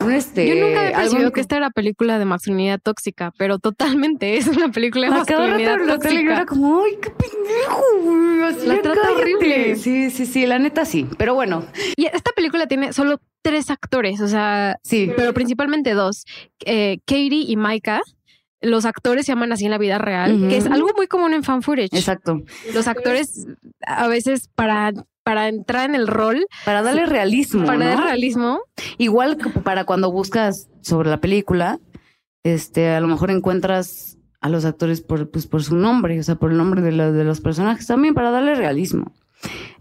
un 0.00 0.12
este. 0.12 0.46
Yo 0.46 0.54
nunca 0.66 0.80
había 0.86 0.96
percibido 0.98 1.32
que 1.32 1.40
esta 1.40 1.56
era 1.56 1.70
película 1.70 2.18
de 2.18 2.26
masculinidad 2.26 2.78
tóxica, 2.82 3.32
pero 3.38 3.58
totalmente 3.58 4.36
es 4.38 4.46
una 4.48 4.70
película 4.70 5.08
de 5.10 5.14
A 5.20 5.24
cada 5.24 5.40
masculinidad 5.40 5.76
rato 5.78 5.94
tóxica. 6.00 6.20
era 6.20 6.44
como, 6.46 6.82
ay, 6.82 6.92
qué 7.00 7.10
pendejo, 7.10 7.82
güey. 8.02 8.42
Así, 8.42 8.66
La 8.66 8.82
trata 8.82 9.00
cállate". 9.02 9.22
horrible. 9.22 9.76
Sí, 9.76 10.10
sí, 10.10 10.26
sí, 10.26 10.46
la 10.46 10.58
neta 10.58 10.84
sí. 10.84 11.06
Pero 11.18 11.34
bueno, 11.34 11.64
Y 11.96 12.06
esta 12.06 12.32
película 12.32 12.66
tiene 12.66 12.92
solo 12.92 13.18
tres 13.42 13.70
actores, 13.70 14.20
o 14.20 14.28
sea, 14.28 14.76
sí. 14.82 15.10
pero 15.16 15.32
principalmente 15.32 15.94
dos, 15.94 16.24
eh, 16.64 16.98
Katie 17.06 17.44
y 17.48 17.56
Micah. 17.56 18.02
Los 18.62 18.84
actores 18.86 19.26
se 19.26 19.32
llaman 19.32 19.52
así 19.52 19.66
en 19.66 19.70
la 19.70 19.78
vida 19.78 19.98
real, 19.98 20.46
que 20.48 20.56
es 20.56 20.66
algo 20.66 20.88
muy 20.96 21.06
común 21.06 21.34
en 21.34 21.44
fan 21.44 21.62
footage. 21.62 21.92
Exacto. 21.92 22.40
Los 22.74 22.88
actores 22.88 23.46
a 23.86 24.08
veces 24.08 24.48
para, 24.54 24.92
para 25.22 25.48
entrar 25.48 25.88
en 25.90 25.94
el 25.94 26.06
rol, 26.08 26.46
Para 26.64 26.82
darle 26.82 27.04
realismo. 27.06 27.66
para 27.66 27.78
¿no? 27.78 27.84
dar 27.84 28.04
realismo, 28.04 28.60
Igual 28.98 29.36
que 29.36 29.50
para 29.60 29.84
cuando 29.84 30.10
buscas 30.10 30.68
sobre 30.80 31.10
la 31.10 31.20
película, 31.20 31.78
este, 32.44 32.88
a 32.90 33.00
lo 33.00 33.08
mejor 33.08 33.30
encuentras 33.30 34.16
a 34.40 34.48
los 34.48 34.64
actores 34.64 35.00
por, 35.02 35.30
pues, 35.30 35.46
por 35.46 35.62
su 35.62 35.76
nombre, 35.76 36.18
o 36.18 36.22
sea, 36.22 36.36
por 36.36 36.50
el 36.50 36.56
nombre 36.56 36.80
de, 36.80 36.92
la- 36.92 37.10
de 37.12 37.24
los 37.24 37.40
personajes 37.40 37.86
también, 37.86 38.14
para 38.14 38.30
darle 38.30 38.54
realismo. 38.54 39.12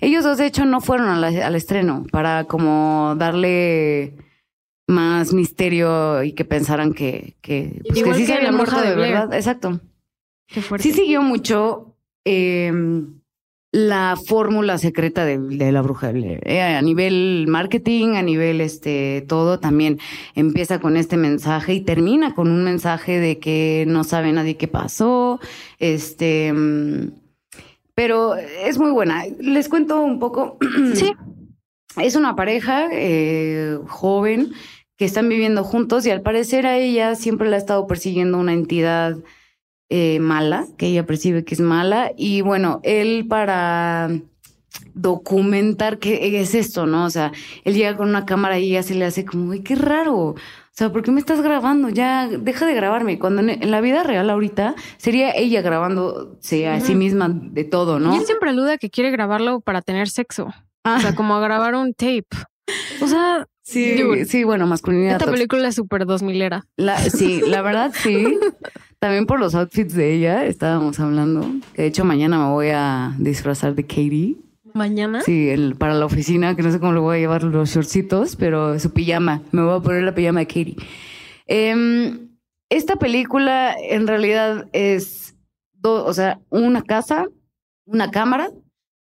Ellos 0.02 0.24
dos, 0.24 0.38
de 0.38 0.48
hecho, 0.48 0.66
no 0.66 0.82
fueron 0.82 1.22
la- 1.22 1.28
al 1.46 1.56
estreno 1.56 2.04
para 2.12 2.44
como 2.46 3.14
darle 3.18 4.16
más 4.88 5.34
misterio 5.34 6.24
y 6.24 6.34
que 6.34 6.46
pensaran 6.46 6.94
que, 6.94 7.36
que, 7.42 7.82
pues, 7.88 8.04
que 8.04 8.14
sí 8.14 8.26
se 8.26 8.34
había 8.34 8.52
muerto 8.52 8.80
de 8.82 8.96
Blair. 8.96 9.14
verdad. 9.14 9.34
Exacto. 9.34 9.80
qué. 10.48 10.84
Sí 10.84 10.92
siguió 10.94 11.22
mucho 11.22 11.96
eh, 12.24 12.72
la 13.72 14.16
fórmula 14.16 14.78
secreta 14.78 15.26
de, 15.26 15.38
de 15.38 15.72
la 15.72 15.82
bruja 15.82 16.08
de 16.08 16.14
Blair. 16.14 16.40
Eh, 16.46 16.62
a 16.62 16.82
nivel 16.82 17.46
marketing, 17.48 18.16
a 18.16 18.22
nivel 18.22 18.62
este 18.62 19.26
todo, 19.28 19.60
también 19.60 20.00
empieza 20.36 20.80
con 20.80 20.98
este 20.98 21.18
mensaje 21.18 21.74
y 21.74 21.82
termina 21.82 22.36
con 22.36 22.52
un 22.52 22.64
mensaje 22.64 23.20
de 23.20 23.40
que 23.40 23.86
no 23.88 24.04
sabe 24.04 24.32
nadie 24.32 24.56
qué 24.56 24.68
pasó. 24.68 25.40
Este, 25.80 26.54
mm, 26.54 27.12
pero 27.96 28.36
es 28.36 28.78
muy 28.78 28.92
buena. 28.92 29.24
Les 29.40 29.68
cuento 29.68 30.00
un 30.02 30.20
poco. 30.20 30.58
Sí. 30.94 31.14
Es 31.98 32.16
una 32.16 32.36
pareja 32.36 32.88
eh, 32.92 33.78
joven 33.88 34.54
que 34.98 35.06
están 35.06 35.30
viviendo 35.30 35.64
juntos 35.64 36.06
y 36.06 36.12
al 36.12 36.22
parecer 36.22 36.66
a 36.66 36.78
ella 36.78 37.16
siempre 37.16 37.50
la 37.50 37.56
ha 37.56 37.60
estado 37.60 37.88
persiguiendo 37.88 38.38
una 38.38 38.54
entidad 38.54 39.18
eh, 39.90 40.20
mala, 40.20 40.66
que 40.78 40.88
ella 40.88 41.06
percibe 41.06 41.44
que 41.44 41.56
es 41.56 41.62
mala. 41.62 42.12
Y 42.18 42.42
bueno, 42.42 42.80
él 42.84 43.26
para 43.28 44.10
documentar 44.94 46.00
qué 46.00 46.42
es 46.42 46.56
esto, 46.56 46.86
¿no? 46.86 47.06
O 47.06 47.10
sea, 47.10 47.32
él 47.64 47.76
llega 47.76 47.96
con 47.96 48.10
una 48.10 48.26
cámara 48.26 48.60
y 48.60 48.72
ella 48.72 48.84
se 48.84 48.96
le 48.96 49.06
hace 49.06 49.26
como, 49.26 49.50
"Uy, 49.52 49.62
qué 49.62 49.76
raro. 49.76 50.36
O 50.76 50.78
sea, 50.78 50.92
¿por 50.92 51.04
qué 51.04 51.12
me 51.12 51.22
estás 51.22 51.42
grabando? 51.42 51.88
Ya, 51.88 52.28
deja 52.28 52.66
de 52.66 52.74
grabarme. 52.74 53.18
Cuando 53.18 53.42
en, 53.42 53.72
la 53.72 53.80
vida 53.80 54.04
real 54.04 54.30
ahorita 54.30 54.76
sería 54.98 55.32
ella 55.32 55.62
grabándose 55.62 56.68
a 56.68 56.82
sí 56.82 56.96
misma 56.96 57.30
de 57.30 57.64
todo, 57.64 57.98
¿no? 57.98 58.14
Y 58.14 58.18
él 58.18 58.26
siempre 58.26 58.50
alude 58.50 58.74
a 58.74 58.78
que 58.78 58.90
quiere 58.90 59.10
grabarlo 59.12 59.62
para 59.62 59.82
tener 59.82 60.10
sexo. 60.10 60.50
Ah, 60.86 60.96
O 60.98 61.02
sea, 61.02 61.16
como 61.16 61.36
a 61.36 61.42
grabar 61.42 61.76
un 61.76 61.94
tape. 61.94 62.26
O 63.02 63.08
sea, 63.08 63.46
sí, 63.64 63.92
digo, 63.92 64.14
sí, 64.26 64.44
bueno, 64.46 64.66
masculinidad. 64.68 65.14
esta 65.14 65.26
tóxica. 65.26 65.36
película 65.38 65.68
es 65.68 65.76
súper 65.76 66.06
dos 66.06 66.24
milera. 66.24 66.64
La, 66.78 66.98
sí, 67.00 67.42
la 67.46 67.62
verdad 67.62 67.92
sí. 67.94 68.38
También 69.00 69.26
por 69.26 69.40
los 69.40 69.54
outfits 69.56 69.94
de 69.94 70.14
ella 70.14 70.46
estábamos 70.46 71.00
hablando. 71.00 71.46
De 71.76 71.86
hecho 71.86 72.06
mañana 72.06 72.38
me 72.40 72.50
voy 72.52 72.70
a 72.74 73.14
disfrazar 73.20 73.76
de 73.76 73.84
Katie. 73.86 74.38
Mañana. 74.74 75.22
Sí, 75.22 75.50
el, 75.50 75.76
para 75.76 75.94
la 75.94 76.06
oficina, 76.06 76.56
que 76.56 76.62
no 76.64 76.72
sé 76.72 76.80
cómo 76.80 76.94
le 76.94 77.00
voy 77.00 77.18
a 77.18 77.20
llevar 77.20 77.44
los 77.44 77.70
shortcitos, 77.70 78.36
pero 78.36 78.78
su 78.80 78.92
pijama. 78.92 79.42
Me 79.52 79.62
voy 79.64 79.78
a 79.78 79.82
poner 79.82 80.04
la 80.04 80.16
pijama 80.16 80.40
de 80.42 80.48
Katie. 80.48 80.76
Em, 81.48 82.30
esta 82.70 82.96
película 82.96 83.76
en 83.80 84.08
realidad 84.08 84.68
es, 84.74 85.36
do- 85.74 86.06
o 86.06 86.14
sea, 86.14 86.40
una 86.50 86.82
casa, 86.82 87.26
una 87.86 88.10
cámara 88.12 88.50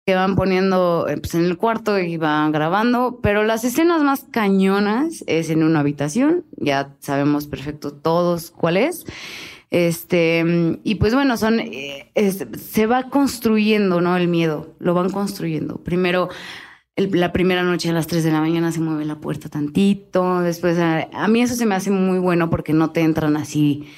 que 0.08 0.16
van 0.16 0.38
poniendo 0.38 1.06
eh, 1.10 1.18
pues, 1.18 1.36
en 1.36 1.44
el 1.44 1.58
cuarto 1.58 2.00
y 2.00 2.16
van 2.16 2.54
grabando, 2.54 3.20
pero 3.22 3.44
las 3.44 3.66
escenas 3.66 4.04
más 4.04 4.24
cañonas 4.32 5.22
es 5.28 5.50
en 5.50 5.64
una 5.64 5.82
habitación, 5.82 6.46
ya 6.56 6.96
sabemos 7.00 7.46
perfecto 7.46 7.92
todos 7.92 8.50
cuál 8.52 8.78
es. 8.78 9.04
Este, 9.70 10.80
y 10.86 10.96
pues 10.96 11.14
bueno, 11.14 11.36
son, 11.36 11.60
eh, 11.60 12.10
se 12.16 12.86
va 12.86 13.10
construyendo, 13.10 14.00
¿no? 14.00 14.16
El 14.16 14.30
miedo, 14.30 14.74
lo 14.80 14.94
van 14.94 15.10
construyendo. 15.10 15.84
Primero, 15.84 16.30
la 16.96 17.34
primera 17.34 17.64
noche 17.64 17.90
a 17.90 17.94
las 17.94 18.08
3 18.08 18.24
de 18.24 18.32
la 18.32 18.40
mañana 18.40 18.72
se 18.72 18.80
mueve 18.80 19.04
la 19.04 19.20
puerta 19.20 19.50
tantito, 19.50 20.40
después, 20.40 20.78
a, 20.78 21.10
a 21.12 21.28
mí 21.28 21.42
eso 21.42 21.56
se 21.56 21.66
me 21.66 21.76
hace 21.76 21.92
muy 21.92 22.20
bueno 22.20 22.50
porque 22.50 22.72
no 22.72 22.92
te 22.92 23.02
entran 23.02 23.36
así 23.36 23.90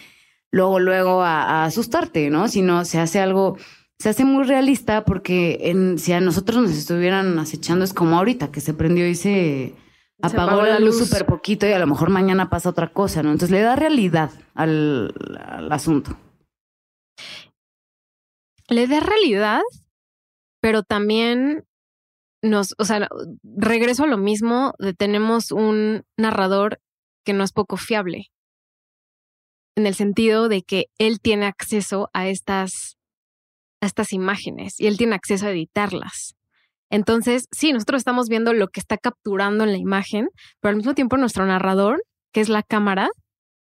luego, 0.50 0.80
luego 0.80 1.22
a, 1.22 1.44
a 1.44 1.66
asustarte, 1.66 2.32
¿no? 2.32 2.48
Sino 2.48 2.84
se 2.84 2.98
hace 3.00 3.20
algo, 3.20 3.58
se 4.00 4.10
hace 4.10 4.24
muy 4.24 4.46
realista 4.46 5.04
porque 5.04 5.60
en, 5.64 6.00
si 6.00 6.14
a 6.14 6.22
nosotros 6.22 6.62
nos 6.62 6.72
estuvieran 6.72 7.38
acechando 7.38 7.84
es 7.84 7.94
como 7.94 8.18
ahorita 8.18 8.52
que 8.52 8.62
se 8.62 8.74
prendió 8.74 9.08
y 9.08 9.16
se 9.16 9.76
apagó, 10.22 10.64
la 10.64 10.80
luz 10.80 10.98
súper 10.98 11.26
poquito 11.26 11.68
y 11.68 11.74
a 11.74 11.80
lo 11.80 11.88
mejor 11.88 12.10
mañana 12.10 12.50
pasa 12.50 12.70
otra 12.70 12.94
cosa, 12.94 13.24
¿no? 13.24 13.32
Entonces 13.32 13.52
le 13.52 13.62
da 13.62 13.76
realidad 13.76 14.32
al, 14.54 15.14
al 15.40 15.72
asunto. 15.72 16.18
Le 18.70 18.88
da 18.88 19.00
realidad, 19.00 19.62
pero 20.62 20.84
también 20.84 21.66
nos, 22.42 22.76
o 22.78 22.86
sea, 22.86 23.08
regreso 23.44 24.04
a 24.04 24.08
lo 24.08 24.18
mismo 24.18 24.74
de 24.80 24.94
tenemos 24.94 25.52
un 25.52 26.04
narrador 26.18 26.80
que 27.26 27.34
no 27.34 27.44
es 27.44 27.52
poco 27.52 27.78
fiable. 27.78 28.32
En 29.76 29.88
el 29.88 29.96
sentido 29.96 30.48
de 30.48 30.62
que 30.62 30.88
él 30.98 31.20
tiene 31.20 31.46
acceso 31.46 32.10
a 32.14 32.28
estas, 32.28 32.98
a 33.82 33.86
estas 33.86 34.14
imágenes 34.14 34.80
y 34.80 34.88
él 34.88 34.98
tiene 34.98 35.16
acceso 35.16 35.48
a 35.48 35.52
editarlas. 35.52 36.36
Entonces, 36.90 37.46
sí, 37.52 37.72
nosotros 37.72 38.00
estamos 38.00 38.30
viendo 38.30 38.54
lo 38.54 38.68
que 38.68 38.80
está 38.80 38.98
capturando 38.98 39.64
en 39.64 39.72
la 39.72 39.78
imagen, 39.78 40.30
pero 40.60 40.72
al 40.72 40.78
mismo 40.78 40.96
tiempo 40.96 41.18
nuestro 41.18 41.46
narrador, 41.46 42.04
que 42.34 42.42
es 42.42 42.50
la 42.50 42.64
cámara, 42.64 43.10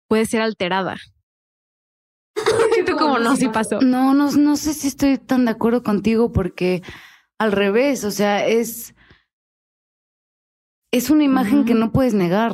puede 0.08 0.26
ser 0.26 0.42
alterada. 0.42 0.98
¿Tú 2.86 2.96
cómo 2.96 3.18
no? 3.18 3.36
Sí 3.36 3.50
pasó. 3.50 3.82
No, 3.82 4.14
no, 4.14 4.32
no 4.32 4.56
sé 4.56 4.74
si 4.74 4.88
estoy 4.88 5.18
tan 5.18 5.46
de 5.46 5.52
acuerdo 5.52 5.82
contigo 5.82 6.32
porque 6.32 6.84
al 7.40 7.52
revés, 7.52 8.04
o 8.04 8.12
sea, 8.12 8.46
es, 8.46 8.94
es 10.92 11.10
una 11.10 11.24
imagen 11.24 11.66
que 11.66 11.74
no 11.74 11.92
puedes 11.92 12.14
negar. 12.14 12.54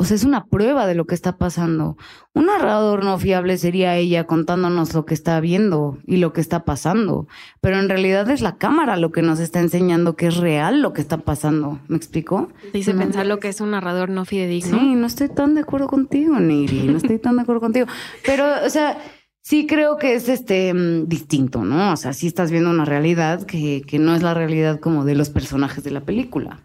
O 0.00 0.04
sea, 0.04 0.14
es 0.14 0.22
una 0.22 0.46
prueba 0.46 0.86
de 0.86 0.94
lo 0.94 1.06
que 1.06 1.16
está 1.16 1.38
pasando. 1.38 1.96
Un 2.32 2.46
narrador 2.46 3.04
no 3.04 3.18
fiable 3.18 3.58
sería 3.58 3.96
ella 3.96 4.28
contándonos 4.28 4.94
lo 4.94 5.04
que 5.04 5.12
está 5.12 5.40
viendo 5.40 5.98
y 6.06 6.18
lo 6.18 6.32
que 6.32 6.40
está 6.40 6.64
pasando. 6.64 7.26
Pero 7.60 7.80
en 7.80 7.88
realidad 7.88 8.30
es 8.30 8.40
la 8.40 8.58
cámara 8.58 8.96
lo 8.96 9.10
que 9.10 9.22
nos 9.22 9.40
está 9.40 9.58
enseñando 9.58 10.14
que 10.14 10.28
es 10.28 10.36
real 10.36 10.82
lo 10.82 10.92
que 10.92 11.00
está 11.00 11.18
pasando. 11.18 11.80
¿Me 11.88 11.96
explico? 11.96 12.48
Dice 12.72 12.94
pensar 12.94 13.26
lo 13.26 13.40
que 13.40 13.48
es 13.48 13.60
un 13.60 13.72
narrador 13.72 14.08
no 14.08 14.24
fidedigno. 14.24 14.78
Sí, 14.78 14.94
no 14.94 15.04
estoy 15.08 15.30
tan 15.30 15.56
de 15.56 15.62
acuerdo 15.62 15.88
contigo, 15.88 16.38
Niri. 16.38 16.84
No 16.84 16.98
estoy 16.98 17.18
tan 17.18 17.34
de 17.34 17.42
acuerdo 17.42 17.60
contigo. 17.60 17.86
Pero, 18.24 18.44
o 18.64 18.70
sea, 18.70 18.98
sí 19.42 19.66
creo 19.66 19.96
que 19.96 20.14
es 20.14 20.28
este 20.28 20.72
mm, 20.74 21.08
distinto, 21.08 21.64
¿no? 21.64 21.92
O 21.92 21.96
sea, 21.96 22.12
sí 22.12 22.28
estás 22.28 22.52
viendo 22.52 22.70
una 22.70 22.84
realidad 22.84 23.42
que, 23.42 23.82
que 23.84 23.98
no 23.98 24.14
es 24.14 24.22
la 24.22 24.32
realidad 24.32 24.78
como 24.78 25.04
de 25.04 25.16
los 25.16 25.28
personajes 25.28 25.82
de 25.82 25.90
la 25.90 26.02
película. 26.02 26.60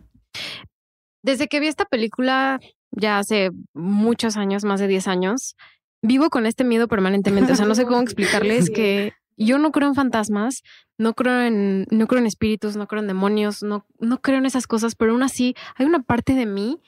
Desde 1.24 1.48
que 1.48 1.60
vi 1.60 1.68
esta 1.68 1.86
película, 1.86 2.60
ya 2.96 3.20
hace 3.20 3.52
muchos 3.74 4.38
años, 4.38 4.64
más 4.64 4.80
de 4.80 4.88
10 4.88 5.08
años, 5.08 5.56
vivo 6.02 6.30
con 6.30 6.46
este 6.46 6.64
miedo 6.64 6.88
permanentemente. 6.88 7.54
O 7.54 7.56
sea, 7.56 7.66
no 7.66 7.76
sé 7.76 7.86
cómo 7.86 8.02
explicarles 8.02 8.70
que 8.70 9.14
yo 9.38 9.58
no 9.58 9.72
creo 9.72 9.88
en 9.88 9.96
fantasmas, 9.96 10.64
no 10.98 11.14
creo 11.14 11.42
en, 11.42 11.88
no 11.90 12.08
creo 12.08 12.20
en 12.20 12.28
espíritus, 12.28 12.76
no 12.76 12.88
creo 12.88 13.02
en 13.02 13.08
demonios, 13.08 13.64
no, 13.64 13.86
no 14.00 14.22
creo 14.22 14.38
en 14.38 14.46
esas 14.46 14.68
cosas, 14.68 14.96
pero 14.96 15.12
aún 15.12 15.24
así 15.24 15.56
hay 15.76 15.86
una 15.86 16.04
parte 16.04 16.34
de 16.34 16.46
mí 16.46 16.82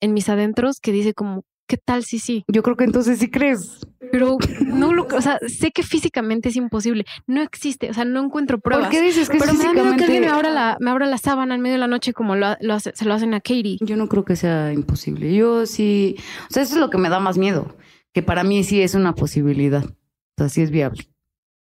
en 0.00 0.12
mis 0.12 0.28
adentros 0.28 0.80
que 0.80 0.92
dice 0.92 1.14
como, 1.14 1.44
¿qué 1.66 1.76
tal 1.76 2.04
si 2.04 2.18
sí? 2.18 2.44
Yo 2.48 2.62
creo 2.62 2.76
que 2.76 2.84
entonces 2.84 3.18
sí 3.18 3.30
crees. 3.30 3.80
Pero 4.12 4.36
no 4.66 4.92
lo, 4.92 5.06
o 5.06 5.20
sea, 5.20 5.38
sé 5.48 5.70
que 5.72 5.82
físicamente 5.82 6.50
es 6.50 6.56
imposible, 6.56 7.04
no 7.26 7.40
existe, 7.42 7.90
o 7.90 7.94
sea, 7.94 8.04
no 8.04 8.22
encuentro 8.22 8.60
pruebas. 8.60 8.86
¿Por 8.86 8.92
qué 8.92 9.00
dices 9.02 9.28
que 9.28 9.38
pero 9.38 9.54
me 9.54 9.64
da 9.64 9.72
miedo 9.72 9.84
físicamente? 9.84 10.04
que 10.06 10.12
alguien 10.12 10.30
me 10.30 10.36
abra 10.36 10.50
la, 10.50 10.76
me 10.80 10.90
abra 10.90 11.06
la 11.06 11.18
sábana 11.18 11.54
en 11.54 11.60
medio 11.62 11.74
de 11.74 11.78
la 11.80 11.86
noche 11.88 12.12
como 12.12 12.36
lo, 12.36 12.54
lo 12.60 12.74
hace- 12.74 12.92
se 12.94 13.04
lo 13.06 13.14
hacen 13.14 13.32
a 13.34 13.40
Katie. 13.40 13.78
Yo 13.80 13.96
no 13.96 14.08
creo 14.08 14.24
que 14.24 14.36
sea 14.36 14.72
imposible. 14.72 15.34
Yo 15.34 15.66
sí, 15.66 16.16
o 16.48 16.52
sea, 16.52 16.62
eso 16.62 16.74
es 16.74 16.80
lo 16.80 16.90
que 16.90 16.98
me 16.98 17.08
da 17.08 17.18
más 17.18 17.38
miedo, 17.38 17.76
que 18.12 18.22
para 18.22 18.44
mí 18.44 18.62
sí 18.62 18.82
es 18.82 18.94
una 18.94 19.14
posibilidad. 19.14 19.84
O 19.84 19.94
sea, 20.36 20.48
sí 20.48 20.60
es 20.62 20.70
viable. 20.70 21.08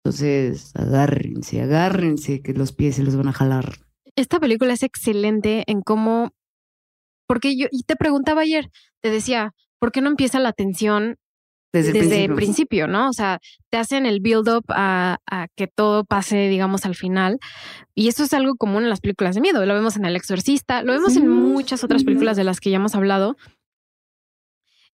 Entonces, 0.05 0.72
agárrense, 0.76 1.61
agárrense, 1.62 2.41
que 2.43 2.53
los 2.53 2.72
pies 2.72 2.97
se 2.97 3.03
los 3.03 3.16
van 3.16 3.28
a 3.28 3.32
jalar. 3.32 3.78
Esta 4.16 4.39
película 4.39 4.72
es 4.74 4.82
excelente 4.82 5.64
en 5.66 5.80
cómo, 5.82 6.30
porque 7.26 7.57
yo, 7.57 7.66
y 7.70 7.82
te 7.84 7.97
preguntaba 7.97 8.43
ayer, 8.43 8.70
te 9.01 9.11
decía, 9.11 9.55
¿por 9.79 9.93
qué 9.93 10.01
no 10.01 10.09
empieza 10.09 10.39
la 10.41 10.53
tensión 10.53 11.16
Desde, 11.72 11.93
desde, 11.93 12.24
el 12.24 12.35
principio. 12.35 12.37
principio. 12.37 12.87
¿no? 12.89 13.09
O 13.09 13.12
sea, 13.12 13.41
te 13.70 13.79
hacen 13.79 14.07
el 14.07 14.20
build-up 14.20 14.64
a, 14.68 15.18
a 15.31 15.49
que 15.57 15.66
todo 15.66 16.05
pase, 16.05 16.49
digamos, 16.49 16.87
al 16.87 16.95
final. 16.95 17.39
Y 17.95 18.09
eso 18.09 18.24
es 18.24 18.33
algo 18.33 18.57
común 18.57 18.85
en 18.85 18.91
las 18.91 19.01
películas 19.01 19.35
de 19.35 19.41
miedo. 19.41 19.64
Lo 19.64 19.74
vemos 19.74 19.97
en 19.97 20.05
El 20.05 20.16
Exorcista, 20.16 20.83
lo 20.83 20.93
vemos 20.93 21.16
en 21.16 21.29
muchas 21.29 21.85
otras 21.85 22.05
películas 22.05 22.37
de 22.37 22.45
las 22.45 22.61
que 22.61 22.70
ya 22.70 22.76
hemos 22.76 22.95
hablado. 22.95 23.37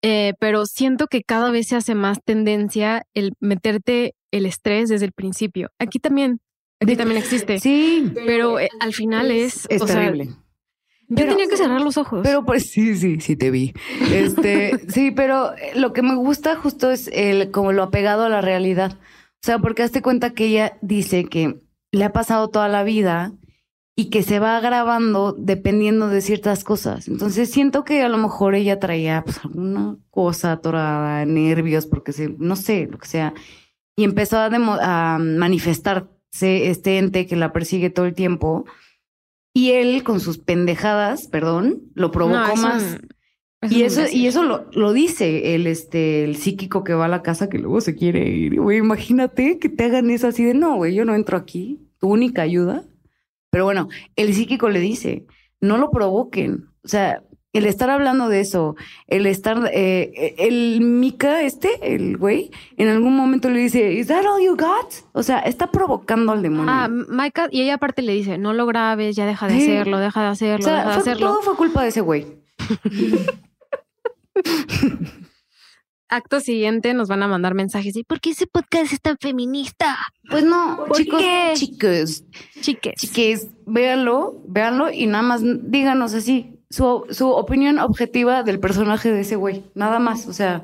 Eh, 0.03 0.33
pero 0.39 0.65
siento 0.65 1.07
que 1.07 1.21
cada 1.21 1.51
vez 1.51 1.67
se 1.67 1.75
hace 1.75 1.93
más 1.93 2.23
tendencia 2.23 3.03
el 3.13 3.33
meterte 3.39 4.15
el 4.31 4.45
estrés 4.45 4.89
desde 4.89 5.05
el 5.05 5.11
principio. 5.11 5.69
Aquí 5.77 5.99
también, 5.99 6.39
aquí 6.79 6.95
también 6.95 7.19
existe. 7.21 7.59
Sí, 7.59 8.11
Pero 8.25 8.59
eh, 8.59 8.69
al 8.79 8.93
final 8.93 9.29
es, 9.29 9.67
es 9.69 9.81
o 9.81 9.87
sea, 9.87 9.97
terrible. 9.97 10.29
Yo 11.19 11.27
tenía 11.27 11.47
que 11.47 11.57
cerrar 11.57 11.81
los 11.81 11.97
ojos. 11.97 12.21
Pero 12.23 12.43
pues 12.45 12.71
sí, 12.71 12.95
sí, 12.95 13.19
sí 13.19 13.35
te 13.35 13.51
vi. 13.51 13.73
Este, 14.11 14.79
sí, 14.89 15.11
pero 15.11 15.51
lo 15.75 15.93
que 15.93 16.01
me 16.01 16.15
gusta 16.15 16.55
justo 16.55 16.89
es 16.91 17.09
el 17.13 17.51
como 17.51 17.71
lo 17.73 17.83
apegado 17.83 18.23
a 18.25 18.29
la 18.29 18.41
realidad. 18.41 18.93
O 18.93 19.43
sea, 19.45 19.59
porque 19.59 19.83
hazte 19.83 20.01
cuenta 20.01 20.31
que 20.33 20.45
ella 20.45 20.77
dice 20.81 21.25
que 21.25 21.59
le 21.91 22.03
ha 22.03 22.13
pasado 22.13 22.49
toda 22.49 22.67
la 22.67 22.83
vida 22.83 23.33
y 23.95 24.09
que 24.09 24.23
se 24.23 24.39
va 24.39 24.59
grabando 24.61 25.35
dependiendo 25.37 26.07
de 26.07 26.21
ciertas 26.21 26.63
cosas. 26.63 27.07
Entonces 27.07 27.49
siento 27.51 27.83
que 27.83 28.01
a 28.03 28.09
lo 28.09 28.17
mejor 28.17 28.55
ella 28.55 28.79
traía 28.79 29.23
pues, 29.23 29.43
alguna 29.43 29.97
cosa 30.09 30.53
atorada, 30.53 31.25
nervios, 31.25 31.85
porque 31.87 32.13
se, 32.13 32.29
no 32.37 32.55
sé, 32.55 32.87
lo 32.89 32.97
que 32.97 33.07
sea. 33.07 33.33
Y 33.97 34.05
empezó 34.05 34.37
a, 34.39 34.49
demo- 34.49 34.79
a 34.81 35.17
manifestarse 35.19 36.07
este 36.69 36.97
ente 36.97 37.27
que 37.27 37.35
la 37.35 37.51
persigue 37.51 37.89
todo 37.89 38.05
el 38.05 38.13
tiempo. 38.15 38.65
Y 39.53 39.71
él, 39.71 40.03
con 40.03 40.19
sus 40.19 40.37
pendejadas, 40.37 41.27
perdón, 41.27 41.81
lo 41.93 42.11
provocó 42.11 42.37
No, 42.39 42.53
es 42.53 42.59
un- 42.59 42.61
más. 42.61 42.97
es 43.61 43.71
Y 43.71 43.83
eso, 43.83 44.01
y 44.11 44.27
eso 44.27 44.43
lo, 44.43 44.65
lo 44.71 44.93
dice 44.93 45.53
el, 45.55 45.67
este, 45.67 46.23
el 46.23 46.35
psíquico 46.37 46.83
que 46.83 46.93
va 46.93 47.05
a 47.05 47.09
la 47.09 47.21
casa 47.21 47.49
que 47.49 47.59
luego 47.59 47.81
se 47.81 47.95
quiere 47.95 48.27
ir. 48.29 48.59
Güey, 48.59 48.77
imagínate 48.79 49.59
que 49.59 49.69
te 49.69 49.83
hagan 49.83 50.09
eso 50.09 50.27
así 50.27 50.43
de 50.43 50.53
no, 50.53 50.77
güey, 50.77 50.95
yo 50.95 51.05
no 51.05 51.13
entro 51.15 51.37
aquí. 51.37 51.79
Tu 51.99 52.07
única 52.07 52.41
ayuda. 52.41 52.83
Pero 53.51 53.65
bueno, 53.65 53.89
el 54.15 54.33
psíquico 54.33 54.69
le 54.69 54.79
dice, 54.79 55.25
no 55.59 55.77
lo 55.77 55.91
provoquen. 55.91 56.65
O 56.83 56.87
sea, 56.87 57.21
el 57.53 57.65
estar 57.65 57.89
hablando 57.89 58.29
de 58.29 58.39
eso, 58.39 58.75
el 59.07 59.25
estar, 59.25 59.69
eh, 59.73 60.35
el 60.37 60.79
Mika, 60.81 61.41
este, 61.43 61.93
el 61.93 62.15
güey, 62.17 62.49
en 62.77 62.87
algún 62.87 63.15
momento 63.15 63.49
le 63.49 63.59
dice, 63.59 63.91
¿Is 63.93 64.07
that 64.07 64.23
all 64.25 64.41
you 64.41 64.55
got? 64.55 64.93
O 65.11 65.21
sea, 65.21 65.39
está 65.39 65.69
provocando 65.69 66.31
al 66.31 66.41
demonio. 66.41 66.71
Ah, 66.73 66.87
Micah, 66.89 67.49
y 67.51 67.61
ella 67.61 67.73
aparte 67.73 68.01
le 68.03 68.13
dice, 68.13 68.37
no 68.37 68.53
lo 68.53 68.65
grabes, 68.65 69.15
ya 69.17 69.25
deja 69.25 69.47
de 69.47 69.55
Sí. 69.59 69.63
hacerlo, 69.63 69.99
deja 69.99 70.21
de 70.21 70.27
o 70.27 70.31
hacerlo, 70.31 70.63
sea, 70.63 70.75
deja 70.77 70.87
de 70.87 70.93
fue- 70.93 71.01
hacerlo. 71.01 71.27
todo 71.27 71.41
fue 71.41 71.55
culpa 71.57 71.81
de 71.83 71.89
ese 71.89 72.01
güey. 72.01 72.25
Acto 76.09 76.41
siguiente 76.41 76.93
nos 76.93 77.07
van 77.07 77.23
a 77.23 77.27
mandar 77.29 77.53
mensajes 77.53 77.95
y 77.95 78.03
¿por 78.03 78.19
qué 78.19 78.31
ese 78.31 78.45
podcast 78.45 78.91
es 78.91 78.99
tan 78.99 79.17
feminista? 79.17 79.97
Pues 80.29 80.43
no, 80.43 80.83
¿Por 80.85 80.97
chicos, 80.97 81.21
qué? 81.21 81.51
chicos, 81.55 82.23
Chiques. 82.59 82.95
chiques, 82.97 83.47
véanlo, 83.65 84.41
véanlo 84.45 84.91
y 84.91 85.05
nada 85.07 85.23
más 85.23 85.41
díganos 85.43 86.13
así 86.13 86.50
su, 86.71 87.05
su 87.11 87.29
opinión 87.29 87.79
objetiva 87.79 88.43
del 88.43 88.59
personaje 88.59 89.11
de 89.11 89.21
ese 89.21 89.35
güey, 89.35 89.63
nada 89.75 89.99
más, 89.99 90.27
o 90.27 90.33
sea, 90.33 90.63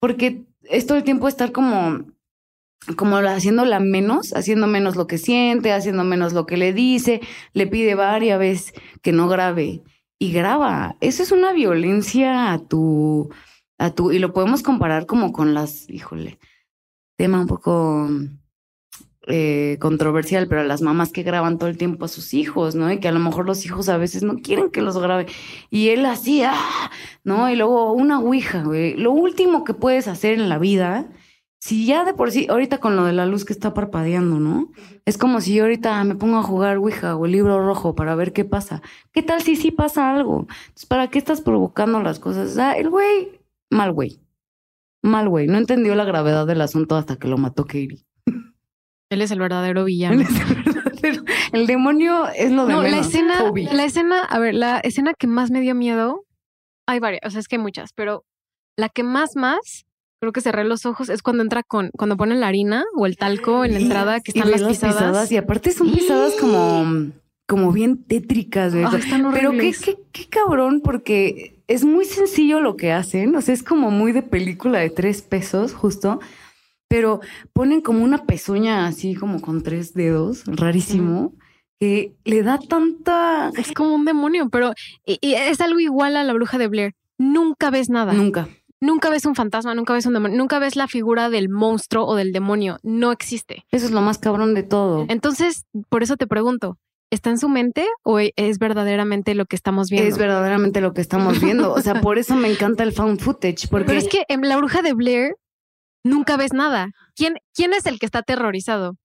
porque 0.00 0.44
es 0.62 0.86
todo 0.86 0.98
el 0.98 1.04
tiempo 1.04 1.28
estar 1.28 1.52
como 1.52 2.04
como 2.96 3.20
la- 3.20 3.34
haciéndola 3.36 3.78
menos, 3.80 4.32
haciendo 4.34 4.66
menos 4.66 4.96
lo 4.96 5.06
que 5.06 5.18
siente, 5.18 5.72
haciendo 5.72 6.02
menos 6.04 6.32
lo 6.32 6.46
que 6.46 6.56
le 6.56 6.72
dice, 6.72 7.20
le 7.52 7.68
pide 7.68 7.94
varias 7.94 8.38
veces 8.40 8.74
que 9.02 9.12
no 9.12 9.28
grabe 9.28 9.82
y 10.18 10.32
graba. 10.32 10.96
Eso 11.00 11.22
es 11.22 11.30
una 11.32 11.52
violencia 11.52 12.52
a 12.52 12.58
tu 12.58 13.30
a 13.78 13.90
tu 13.94 14.10
y 14.12 14.18
lo 14.18 14.32
podemos 14.32 14.62
comparar 14.64 15.06
como 15.06 15.32
con 15.32 15.54
las, 15.54 15.88
híjole, 15.90 16.38
tema 17.16 17.40
un 17.40 17.46
poco 17.46 18.08
eh, 19.28 19.76
controversial, 19.80 20.48
pero 20.48 20.64
las 20.64 20.82
mamás 20.82 21.12
que 21.12 21.22
graban 21.22 21.58
todo 21.58 21.68
el 21.68 21.76
tiempo 21.78 22.04
a 22.04 22.08
sus 22.08 22.34
hijos, 22.34 22.74
¿no? 22.74 22.90
Y 22.90 22.98
que 22.98 23.08
a 23.08 23.12
lo 23.12 23.20
mejor 23.20 23.46
los 23.46 23.64
hijos 23.64 23.88
a 23.88 23.96
veces 23.96 24.24
no 24.24 24.38
quieren 24.38 24.70
que 24.70 24.82
los 24.82 24.98
grabe. 24.98 25.26
Y 25.70 25.90
él 25.90 26.04
así, 26.06 26.42
¡ah! 26.42 26.90
¿no? 27.22 27.48
Y 27.48 27.56
luego 27.56 27.92
una 27.92 28.18
ouija, 28.18 28.64
güey. 28.64 28.96
Lo 28.96 29.12
último 29.12 29.64
que 29.64 29.74
puedes 29.74 30.08
hacer 30.08 30.34
en 30.34 30.48
la 30.48 30.58
vida, 30.58 31.08
si 31.60 31.86
ya 31.86 32.04
de 32.04 32.14
por 32.14 32.32
sí, 32.32 32.48
ahorita 32.50 32.78
con 32.78 32.96
lo 32.96 33.04
de 33.04 33.12
la 33.12 33.26
luz 33.26 33.44
que 33.44 33.52
está 33.52 33.74
parpadeando, 33.74 34.40
¿no? 34.40 34.72
Es 35.04 35.18
como 35.18 35.40
si 35.40 35.54
yo 35.54 35.62
ahorita 35.62 36.02
me 36.02 36.16
pongo 36.16 36.38
a 36.38 36.42
jugar 36.42 36.78
ouija 36.78 37.14
o 37.16 37.26
el 37.26 37.32
libro 37.32 37.64
rojo 37.64 37.94
para 37.94 38.16
ver 38.16 38.32
qué 38.32 38.44
pasa. 38.44 38.82
¿Qué 39.12 39.22
tal 39.22 39.42
si 39.42 39.54
sí 39.54 39.70
pasa 39.70 40.10
algo? 40.10 40.46
Entonces, 40.50 40.86
¿para 40.86 41.08
qué 41.08 41.18
estás 41.18 41.40
provocando 41.40 42.00
las 42.02 42.18
cosas? 42.18 42.50
O 42.50 42.54
sea, 42.54 42.72
el 42.72 42.90
güey, 42.90 43.40
mal 43.70 43.92
güey. 43.92 44.20
Mal 45.02 45.28
güey. 45.28 45.46
No 45.46 45.58
entendió 45.58 45.94
la 45.94 46.04
gravedad 46.04 46.46
del 46.46 46.60
asunto 46.60 46.96
hasta 46.96 47.16
que 47.16 47.28
lo 47.28 47.38
mató 47.38 47.64
Katie. 47.66 48.04
Él 49.12 49.20
es 49.20 49.30
el 49.30 49.38
verdadero 49.40 49.84
villano. 49.84 50.24
Pero 51.02 51.22
el 51.52 51.66
demonio 51.66 52.28
es 52.34 52.50
lo 52.50 52.66
de 52.66 52.72
No, 52.72 52.82
la 52.82 52.98
escena, 52.98 53.38
Toby. 53.38 53.64
la 53.64 53.84
escena, 53.84 54.22
a 54.22 54.38
ver, 54.38 54.54
la 54.54 54.78
escena 54.78 55.12
que 55.14 55.26
más 55.26 55.50
me 55.50 55.60
dio 55.60 55.74
miedo, 55.74 56.24
hay 56.86 57.00
varias, 57.00 57.20
o 57.24 57.30
sea, 57.30 57.40
es 57.40 57.48
que 57.48 57.56
hay 57.56 57.62
muchas, 57.62 57.92
pero 57.92 58.24
la 58.76 58.88
que 58.88 59.02
más, 59.02 59.36
más, 59.36 59.84
creo 60.20 60.32
que 60.32 60.40
cerré 60.40 60.64
los 60.64 60.86
ojos, 60.86 61.08
es 61.08 61.22
cuando 61.22 61.42
entra 61.42 61.62
con, 61.62 61.90
cuando 61.98 62.16
ponen 62.16 62.40
la 62.40 62.48
harina 62.48 62.84
o 62.96 63.06
el 63.06 63.16
talco 63.16 63.64
en 63.64 63.72
la 63.74 63.80
entrada, 63.80 64.20
que 64.20 64.30
están 64.30 64.50
las 64.50 64.62
pisadas. 64.62 65.30
Y 65.32 65.36
aparte 65.36 65.72
son 65.72 65.92
pisadas 65.92 66.34
como, 66.40 67.10
como 67.46 67.72
bien 67.72 68.04
tétricas. 68.04 68.72
Ah, 68.74 68.96
están 68.96 69.30
Pero 69.32 69.50
qué, 69.52 69.72
qué, 69.72 69.98
qué 70.12 70.26
cabrón, 70.28 70.80
porque 70.80 71.62
es 71.66 71.84
muy 71.84 72.04
sencillo 72.04 72.60
lo 72.60 72.76
que 72.76 72.92
hacen. 72.92 73.34
O 73.34 73.40
sea, 73.40 73.52
es 73.52 73.62
como 73.62 73.90
muy 73.90 74.12
de 74.12 74.22
película 74.22 74.78
de 74.78 74.90
tres 74.90 75.22
pesos, 75.22 75.74
justo. 75.74 76.20
Pero 76.92 77.20
ponen 77.54 77.80
como 77.80 78.04
una 78.04 78.26
pezuña 78.26 78.86
así 78.86 79.14
como 79.14 79.40
con 79.40 79.62
tres 79.62 79.94
dedos, 79.94 80.42
rarísimo, 80.46 81.32
que 81.80 82.12
le 82.24 82.42
da 82.42 82.58
tanta... 82.58 83.50
Es 83.56 83.72
como 83.72 83.94
un 83.94 84.04
demonio, 84.04 84.50
pero 84.50 84.72
y- 85.06 85.18
y 85.22 85.34
es 85.34 85.60
algo 85.62 85.80
igual 85.80 86.16
a 86.16 86.22
la 86.22 86.34
bruja 86.34 86.58
de 86.58 86.68
Blair. 86.68 86.92
Nunca 87.18 87.70
ves 87.70 87.88
nada. 87.88 88.12
Nunca. 88.12 88.48
Nunca 88.80 89.08
ves 89.10 89.24
un 89.24 89.34
fantasma, 89.34 89.74
nunca 89.74 89.94
ves 89.94 90.04
un 90.06 90.12
demonio, 90.12 90.36
nunca 90.36 90.58
ves 90.58 90.76
la 90.76 90.86
figura 90.86 91.30
del 91.30 91.48
monstruo 91.48 92.04
o 92.04 92.14
del 92.14 92.32
demonio. 92.32 92.78
No 92.82 93.10
existe. 93.10 93.64
Eso 93.70 93.86
es 93.86 93.92
lo 93.92 94.02
más 94.02 94.18
cabrón 94.18 94.52
de 94.54 94.62
todo. 94.62 95.06
Entonces, 95.08 95.64
por 95.88 96.02
eso 96.02 96.16
te 96.16 96.26
pregunto, 96.26 96.76
¿Está 97.12 97.28
en 97.28 97.36
su 97.36 97.50
mente 97.50 97.86
o 98.04 98.20
e, 98.20 98.32
es 98.36 98.58
verdaderamente 98.58 99.34
lo 99.34 99.44
que 99.44 99.54
estamos 99.54 99.90
viendo? 99.90 100.08
Es 100.08 100.16
verdaderamente 100.16 100.80
lo 100.80 100.94
que 100.94 101.02
estamos 101.02 101.42
viendo. 101.42 101.70
O 101.74 101.80
sea, 101.82 102.00
por 102.00 102.16
eso 102.16 102.34
me 102.36 102.50
encanta 102.50 102.84
el 102.84 102.92
found 102.92 103.20
footage. 103.20 103.68
Porque... 103.70 103.84
Pero 103.84 103.98
es 103.98 104.08
que 104.08 104.24
en 104.28 104.40
La 104.48 104.56
Bruja 104.56 104.80
de 104.80 104.94
Blair 104.94 105.34
nunca 106.04 106.36
ves 106.36 106.52
nada. 106.52 106.90
¿Quién, 107.14 107.38
quién 107.54 107.72
es 107.72 107.86
el 107.86 107.98
que 107.98 108.06
está 108.06 108.20
aterrorizado? 108.20 108.96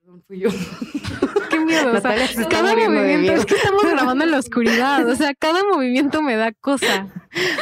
Perdón, 0.00 0.22
fui 0.26 0.40
yo. 0.40 0.50
Qué 1.50 1.60
miedo. 1.60 1.92
O 1.92 2.00
sea, 2.00 2.14
cada 2.48 2.74
movimiento, 2.74 3.32
es 3.32 3.46
que 3.46 3.54
estamos 3.54 3.84
grabando 3.84 4.24
en 4.24 4.30
la 4.30 4.38
oscuridad. 4.40 5.08
O 5.08 5.16
sea, 5.16 5.34
cada 5.34 5.62
movimiento 5.64 6.22
me 6.22 6.36
da 6.36 6.52
cosa. 6.52 7.08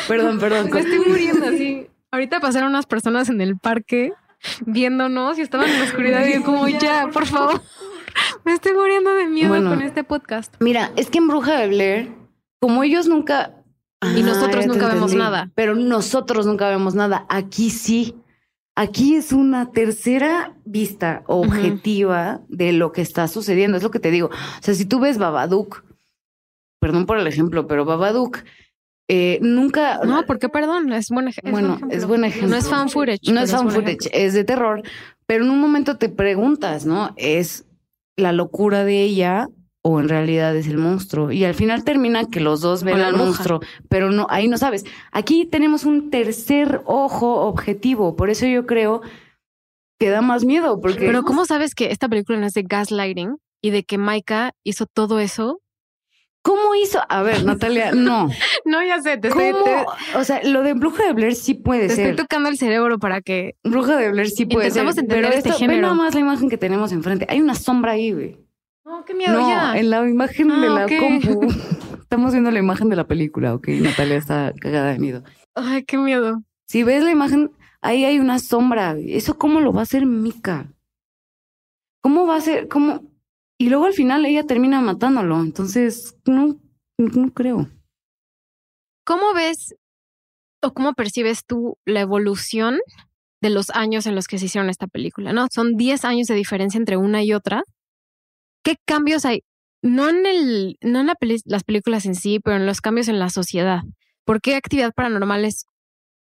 Perdón, 0.09 0.39
perdón. 0.39 0.71
Me 0.71 0.81
estoy 0.81 1.01
muriendo 1.07 1.47
así. 1.47 1.89
Ahorita 2.11 2.41
pasaron 2.41 2.71
unas 2.71 2.87
personas 2.87 3.29
en 3.29 3.41
el 3.41 3.59
parque 3.59 4.13
viéndonos 4.67 5.39
y 5.39 5.43
estaban 5.43 5.69
en 5.69 5.79
la 5.79 5.85
oscuridad 5.85 6.27
y 6.27 6.35
yo 6.35 6.43
como, 6.43 6.69
ya, 6.69 7.09
por 7.13 7.27
favor. 7.27 7.63
Me 8.45 8.53
estoy 8.53 8.73
muriendo 8.73 9.15
de 9.15 9.27
miedo 9.27 9.55
con 9.55 9.81
este 9.83 10.05
podcast. 10.05 10.55
Mira, 10.61 10.91
es 10.97 11.09
que 11.09 11.19
en 11.19 11.29
Bruja 11.29 11.59
de 11.59 11.69
Blair, 11.69 12.13
como 12.61 12.83
ellos 12.83 13.07
nunca... 13.07 13.55
Y 14.17 14.23
nosotros 14.23 14.67
nunca 14.67 14.89
vemos 14.89 15.15
nada. 15.15 15.51
Pero 15.55 15.77
nosotros 15.77 16.45
nunca 16.45 16.69
vemos 16.69 16.95
nada. 16.97 17.25
Aquí 17.29 17.71
sí. 17.71 18.17
Aquí 18.75 19.17
es 19.17 19.33
una 19.33 19.71
tercera 19.71 20.57
vista 20.65 21.25
objetiva 21.27 22.41
de 22.49 22.73
lo 22.73 22.93
que 22.93 23.03
está 23.03 23.29
sucediendo. 23.29 23.77
Es 23.77 23.83
lo 23.83 23.91
que 23.91 24.01
te 24.01 24.11
digo. 24.11 24.29
O 24.29 24.63
sea, 24.63 24.75
si 24.75 24.87
tú 24.87 24.99
ves 24.99 25.19
Babadook, 25.19 25.85
perdón 26.81 27.05
por 27.05 27.19
el 27.19 27.27
ejemplo, 27.27 27.67
pero 27.67 27.85
Babadook 27.85 28.39
eh, 29.09 29.39
nunca. 29.43 30.01
No, 30.05 30.23
porque 30.27 30.49
perdón, 30.49 30.91
es 30.93 31.11
buen, 31.11 31.29
ejemplo. 31.29 31.53
bueno, 31.53 31.79
es 31.91 32.07
buen 32.07 32.25
ejemplo. 32.25 32.49
No 32.49 32.57
es 32.57 32.69
fan 32.69 32.89
footage. 32.89 33.31
No 33.31 33.41
es 33.41 33.51
fan 33.51 33.71
footage, 33.71 34.09
es 34.13 34.33
de 34.33 34.45
terror. 34.45 34.83
Pero 35.27 35.45
en 35.45 35.51
un 35.51 35.61
momento 35.61 35.99
te 35.99 36.09
preguntas, 36.09 36.87
¿no? 36.87 37.13
¿Es 37.17 37.67
la 38.17 38.33
locura 38.33 38.85
de 38.85 39.03
ella 39.03 39.49
o 39.83 40.01
en 40.01 40.09
realidad 40.09 40.57
es 40.57 40.69
el 40.69 40.79
monstruo. 40.79 41.33
Y 41.33 41.45
al 41.45 41.55
final 41.55 41.85
termina 41.85 42.25
que 42.27 42.41
los 42.41 42.61
dos 42.61 42.85
ven 42.85 43.01
al 43.01 43.17
monstruo, 43.17 43.61
pero 43.89 44.11
no, 44.11 44.27
ahí 44.31 44.49
no 44.49 44.57
sabes. 44.57 44.85
Aquí 45.11 45.45
tenemos 45.45 45.85
un 45.85 46.11
tercer 46.11 46.81
ojo 46.85 47.41
objetivo, 47.43 48.17
por 48.17 48.31
eso 48.31 48.47
yo 48.47 48.67
creo 48.67 49.03
que 49.99 50.11
da 50.11 50.23
más 50.23 50.45
miedo. 50.45 50.81
Porque... 50.81 51.07
Pero 51.07 51.25
¿cómo 51.25 51.45
sabes 51.45 51.75
que 51.75 51.91
esta 51.91 52.09
película 52.09 52.39
no 52.39 52.47
es 52.47 52.55
de 52.55 52.63
gaslighting 52.63 53.37
y 53.61 53.71
de 53.71 53.83
que 53.83 53.99
Maika 53.99 54.53
hizo 54.65 54.87
todo 54.87 55.19
eso? 55.19 55.61
¿Cómo 56.43 56.75
hizo? 56.75 57.01
A 57.09 57.23
ver, 57.23 57.45
Natalia, 57.45 57.93
no. 57.93 58.29
no, 58.65 58.85
ya 58.85 59.01
sé, 59.01 59.17
te 59.19 59.29
estoy. 59.29 59.53
O 60.17 60.25
sea, 60.25 60.43
lo 60.45 60.63
de 60.63 60.75
Bruja 60.75 61.05
de 61.07 61.13
Blair 61.13 61.35
sí 61.35 61.55
puede 61.55 61.89
ser. 61.89 62.11
Estoy 62.11 62.25
tocando 62.25 62.49
el 62.49 62.59
cerebro 62.59 62.99
para 62.99 63.21
que. 63.21 63.55
Bruja 63.63 63.97
de 63.97 64.11
Blair 64.11 64.29
sí 64.29 64.47
puede 64.47 64.71
ser. 64.71 64.85
entender 64.85 65.23
pero 65.23 65.29
este 65.29 65.51
esto, 65.51 65.59
género. 65.59 65.77
Ve 65.77 65.83
nada 65.83 65.95
más 65.95 66.15
la 66.15 66.21
imagen 66.21 66.49
que 66.49 66.59
tenemos 66.59 66.91
enfrente. 66.91 67.27
Hay 67.29 67.41
una 67.41 67.55
sombra 67.55 67.93
ahí, 67.93 68.11
güey. 68.13 68.39
No, 68.85 69.05
qué 69.05 69.15
miedo 69.15 69.39
ya. 69.49 69.77
En 69.77 69.91
la 69.91 70.09
imagen 70.09 70.49
de 70.49 70.67
ah, 70.67 70.87
la 70.87 70.87
compu. 70.99 71.47
Estamos 72.01 72.33
viendo 72.33 72.51
la 72.51 72.59
imagen 72.59 72.89
de 72.89 72.97
la 72.97 73.07
película, 73.07 73.55
ok. 73.55 73.69
Natalia 73.69 74.17
está 74.17 74.53
cagada 74.61 74.93
de 74.93 74.99
miedo. 74.99 75.23
Ay, 75.55 75.85
qué 75.85 75.97
miedo. 75.97 76.43
Si 76.67 76.83
ves 76.83 77.03
la 77.03 77.11
imagen, 77.11 77.51
ahí 77.81 78.05
hay 78.05 78.19
una 78.19 78.39
sombra. 78.39 78.97
¿Eso 78.99 79.39
cómo 79.39 79.61
lo 79.61 79.73
va 79.73 79.81
a 79.81 79.83
hacer 79.85 80.05
Mika? 80.05 80.73
¿Cómo 82.03 82.27
va 82.27 82.37
a 82.37 82.41
ser? 82.41 82.69
¿Cómo? 82.69 83.01
Y 83.57 83.71
luego 83.71 83.87
al 83.87 83.95
final 83.95 84.27
ella 84.27 84.45
termina 84.47 84.81
matándolo. 84.81 85.41
Entonces, 85.41 86.19
no, 86.27 86.59
no 86.99 87.33
creo. 87.33 87.71
¿Cómo 89.07 89.33
ves 89.35 89.75
o 90.63 90.75
cómo 90.75 90.93
percibes 90.93 91.47
tú 91.47 91.79
la 91.87 92.01
evolución 92.01 92.79
de 93.41 93.51
los 93.51 93.71
años 93.71 94.07
en 94.07 94.15
los 94.15 94.27
que 94.27 94.39
se 94.39 94.47
hicieron 94.47 94.69
esta 94.69 94.87
película? 94.87 95.33
¿No? 95.33 95.47
Son 95.51 95.77
10 95.77 96.05
años 96.05 96.27
de 96.27 96.35
diferencia 96.35 96.79
entre 96.79 96.97
una 96.97 97.23
y 97.23 97.33
otra. 97.33 97.63
¿Qué 98.63 98.77
cambios 98.87 99.25
hay? 99.25 99.43
No 99.83 100.09
en, 100.09 100.27
el, 100.27 100.77
no 100.81 101.01
en 101.01 101.09
las 101.45 101.65
películas 101.65 102.07
en 102.07 102.15
sí, 102.15 102.39
pero 102.39 102.57
en 102.57 102.67
los 102.67 102.81
cambios 102.81 103.09
en 103.09 103.19
la 103.19 103.31
sociedad. 103.31 103.81
¿Por 104.25 104.41
qué 104.41 104.55
actividad 104.55 104.93
paranormal 104.95 105.45
es 105.45 105.67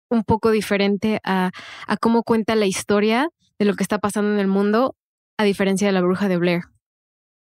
un 0.10 0.24
poco 0.24 0.52
diferente 0.52 1.20
a, 1.24 1.52
a 1.88 1.98
cómo 1.98 2.24
cuenta 2.24 2.56
la 2.56 2.66
historia 2.66 3.30
de 3.60 3.66
lo 3.66 3.76
que 3.76 3.84
está 3.84 4.00
pasando 4.00 4.34
en 4.34 4.40
el 4.40 4.48
mundo, 4.48 4.96
a 5.38 5.44
diferencia 5.44 5.88
de 5.88 5.94
la 5.94 6.02
bruja 6.02 6.28
de 6.28 6.38
Blair? 6.38 6.64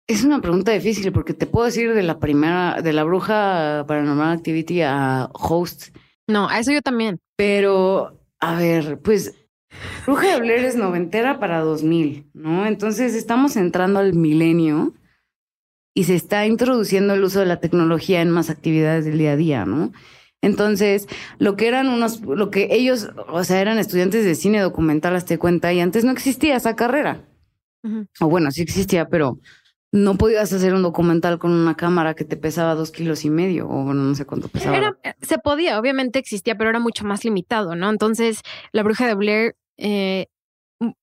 Es 0.07 0.23
una 0.23 0.39
pregunta 0.39 0.71
difícil 0.71 1.11
porque 1.11 1.33
te 1.33 1.47
puedo 1.47 1.65
decir 1.65 1.93
de 1.93 2.03
la 2.03 2.19
primera, 2.19 2.81
de 2.81 2.93
la 2.93 3.03
bruja 3.03 3.83
Paranormal 3.87 4.37
Activity 4.37 4.81
a 4.81 5.29
Host. 5.33 5.95
No, 6.27 6.47
a 6.47 6.59
eso 6.59 6.71
yo 6.71 6.81
también. 6.81 7.19
Pero, 7.35 8.17
a 8.39 8.55
ver, 8.55 9.01
pues 9.01 9.35
Bruja 10.05 10.33
de 10.33 10.39
Blair 10.39 10.63
es 10.63 10.75
noventera 10.75 11.39
para 11.39 11.59
2000, 11.59 12.29
¿no? 12.33 12.65
Entonces 12.65 13.13
estamos 13.13 13.57
entrando 13.57 13.99
al 13.99 14.13
milenio 14.13 14.93
y 15.93 16.05
se 16.05 16.15
está 16.15 16.45
introduciendo 16.45 17.13
el 17.13 17.23
uso 17.23 17.39
de 17.39 17.45
la 17.45 17.59
tecnología 17.59 18.21
en 18.21 18.29
más 18.29 18.49
actividades 18.49 19.05
del 19.05 19.17
día 19.17 19.33
a 19.33 19.35
día, 19.35 19.65
¿no? 19.65 19.91
Entonces, 20.41 21.07
lo 21.39 21.55
que 21.55 21.67
eran 21.67 21.89
unos, 21.89 22.21
lo 22.21 22.51
que 22.51 22.69
ellos, 22.71 23.09
o 23.27 23.43
sea, 23.43 23.59
eran 23.59 23.79
estudiantes 23.79 24.23
de 24.23 24.35
cine 24.35 24.59
documental, 24.59 25.15
hazte 25.15 25.39
cuenta, 25.39 25.73
y 25.73 25.79
antes 25.79 26.05
no 26.05 26.11
existía 26.11 26.55
esa 26.55 26.75
carrera. 26.75 27.25
O 28.19 28.27
bueno, 28.27 28.51
sí 28.51 28.61
existía, 28.61 29.07
pero 29.07 29.39
no 30.03 30.17
podías 30.17 30.51
hacer 30.53 30.73
un 30.73 30.83
documental 30.83 31.39
con 31.39 31.51
una 31.51 31.75
cámara 31.75 32.13
que 32.13 32.25
te 32.25 32.37
pesaba 32.37 32.75
dos 32.75 32.91
kilos 32.91 33.25
y 33.25 33.29
medio, 33.29 33.67
o 33.67 33.93
no 33.93 34.15
sé 34.15 34.25
cuánto 34.25 34.47
pesaba. 34.47 34.97
se 35.21 35.37
podía, 35.39 35.79
obviamente 35.79 36.19
existía, 36.19 36.57
pero 36.57 36.69
era 36.69 36.79
mucho 36.79 37.05
más 37.05 37.23
limitado, 37.23 37.75
¿no? 37.75 37.89
Entonces, 37.89 38.41
la 38.71 38.83
bruja 38.83 39.07
de 39.07 39.15
Blair 39.15 39.55
eh, 39.77 40.27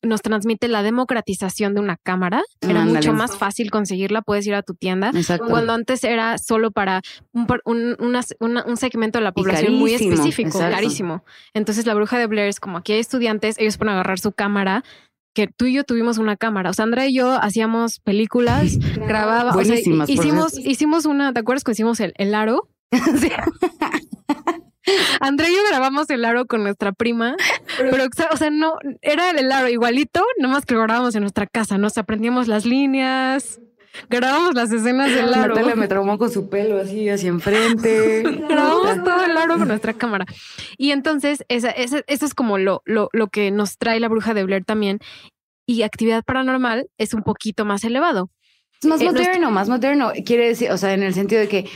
nos 0.02 0.22
transmite 0.22 0.68
la 0.68 0.82
democratización 0.82 1.74
de 1.74 1.80
una 1.80 1.96
cámara. 1.96 2.42
Era 2.60 2.84
mucho 2.84 3.12
más 3.12 3.36
fácil 3.36 3.70
conseguirla, 3.70 4.22
puedes 4.22 4.46
ir 4.46 4.54
a 4.54 4.62
tu 4.62 4.74
tienda. 4.74 5.10
Cuando 5.48 5.72
antes 5.72 6.04
era 6.04 6.38
solo 6.38 6.70
para 6.70 7.02
un, 7.32 7.96
un, 7.98 8.76
segmento 8.76 9.18
de 9.18 9.24
la 9.24 9.32
población 9.32 9.74
muy 9.74 9.94
específico, 9.94 10.58
clarísimo. 10.58 11.24
Entonces 11.54 11.86
la 11.86 11.94
bruja 11.94 12.18
de 12.18 12.26
Blair 12.26 12.48
es 12.48 12.60
como 12.60 12.78
aquí 12.78 12.92
hay 12.92 13.00
estudiantes, 13.00 13.58
ellos 13.58 13.76
pueden 13.76 13.94
agarrar 13.94 14.20
su 14.20 14.32
cámara, 14.32 14.84
que 15.34 15.48
tú 15.48 15.66
y 15.66 15.74
yo 15.74 15.84
tuvimos 15.84 16.18
una 16.18 16.36
cámara. 16.36 16.70
O 16.70 16.72
sea, 16.72 16.84
Andrea 16.84 17.06
y 17.06 17.14
yo 17.14 17.32
hacíamos 17.32 18.00
películas, 18.00 18.78
grabábamos. 18.96 19.68
hicimos, 20.08 20.58
hicimos 20.58 21.04
una, 21.04 21.32
¿te 21.32 21.40
acuerdas 21.40 21.64
cuando 21.64 21.74
hicimos 21.74 22.00
el, 22.00 22.14
el 22.16 22.34
aro? 22.34 22.68
Andrea 25.20 25.50
y 25.50 25.54
yo 25.54 25.60
grabamos 25.70 26.10
el 26.10 26.24
aro 26.24 26.46
con 26.46 26.62
nuestra 26.62 26.92
prima, 26.92 27.36
pero, 27.78 28.04
o 28.30 28.36
sea, 28.36 28.50
no, 28.50 28.74
era 29.00 29.30
el 29.30 29.50
aro 29.50 29.68
igualito, 29.68 30.22
nomás 30.38 30.66
que 30.66 30.74
lo 30.74 30.82
grabábamos 30.82 31.14
en 31.14 31.22
nuestra 31.22 31.46
casa, 31.46 31.78
nos 31.78 31.96
aprendíamos 31.96 32.48
las 32.48 32.66
líneas, 32.66 33.60
grabamos 34.08 34.54
las 34.54 34.72
escenas 34.72 35.14
del 35.14 35.32
aro. 35.32 35.54
Natalia 35.54 35.76
me 35.76 35.88
traumó 35.88 36.18
con 36.18 36.30
su 36.30 36.48
pelo 36.48 36.80
así 36.80 37.08
hacia 37.08 37.28
enfrente. 37.28 38.22
grabamos 38.48 39.04
todo 39.04 39.24
el 39.24 39.36
aro 39.36 39.58
con 39.58 39.68
nuestra 39.68 39.92
cámara. 39.94 40.26
Y 40.76 40.90
entonces, 40.90 41.44
esa, 41.48 41.70
esa, 41.70 42.00
eso 42.06 42.26
es 42.26 42.34
como 42.34 42.58
lo, 42.58 42.82
lo, 42.84 43.08
lo 43.12 43.28
que 43.28 43.50
nos 43.50 43.78
trae 43.78 44.00
la 44.00 44.08
bruja 44.08 44.34
de 44.34 44.44
Blair 44.44 44.64
también. 44.64 44.98
Y 45.66 45.82
actividad 45.82 46.24
paranormal 46.24 46.88
es 46.98 47.14
un 47.14 47.22
poquito 47.22 47.64
más 47.64 47.84
elevado. 47.84 48.30
Es 48.82 48.88
más 48.88 49.00
eh, 49.00 49.06
moderno, 49.06 49.50
más 49.50 49.68
moderno. 49.68 50.12
Quiere 50.26 50.48
decir, 50.48 50.70
o 50.70 50.76
sea, 50.76 50.92
en 50.92 51.02
el 51.02 51.14
sentido 51.14 51.40
de 51.40 51.48
que 51.48 51.70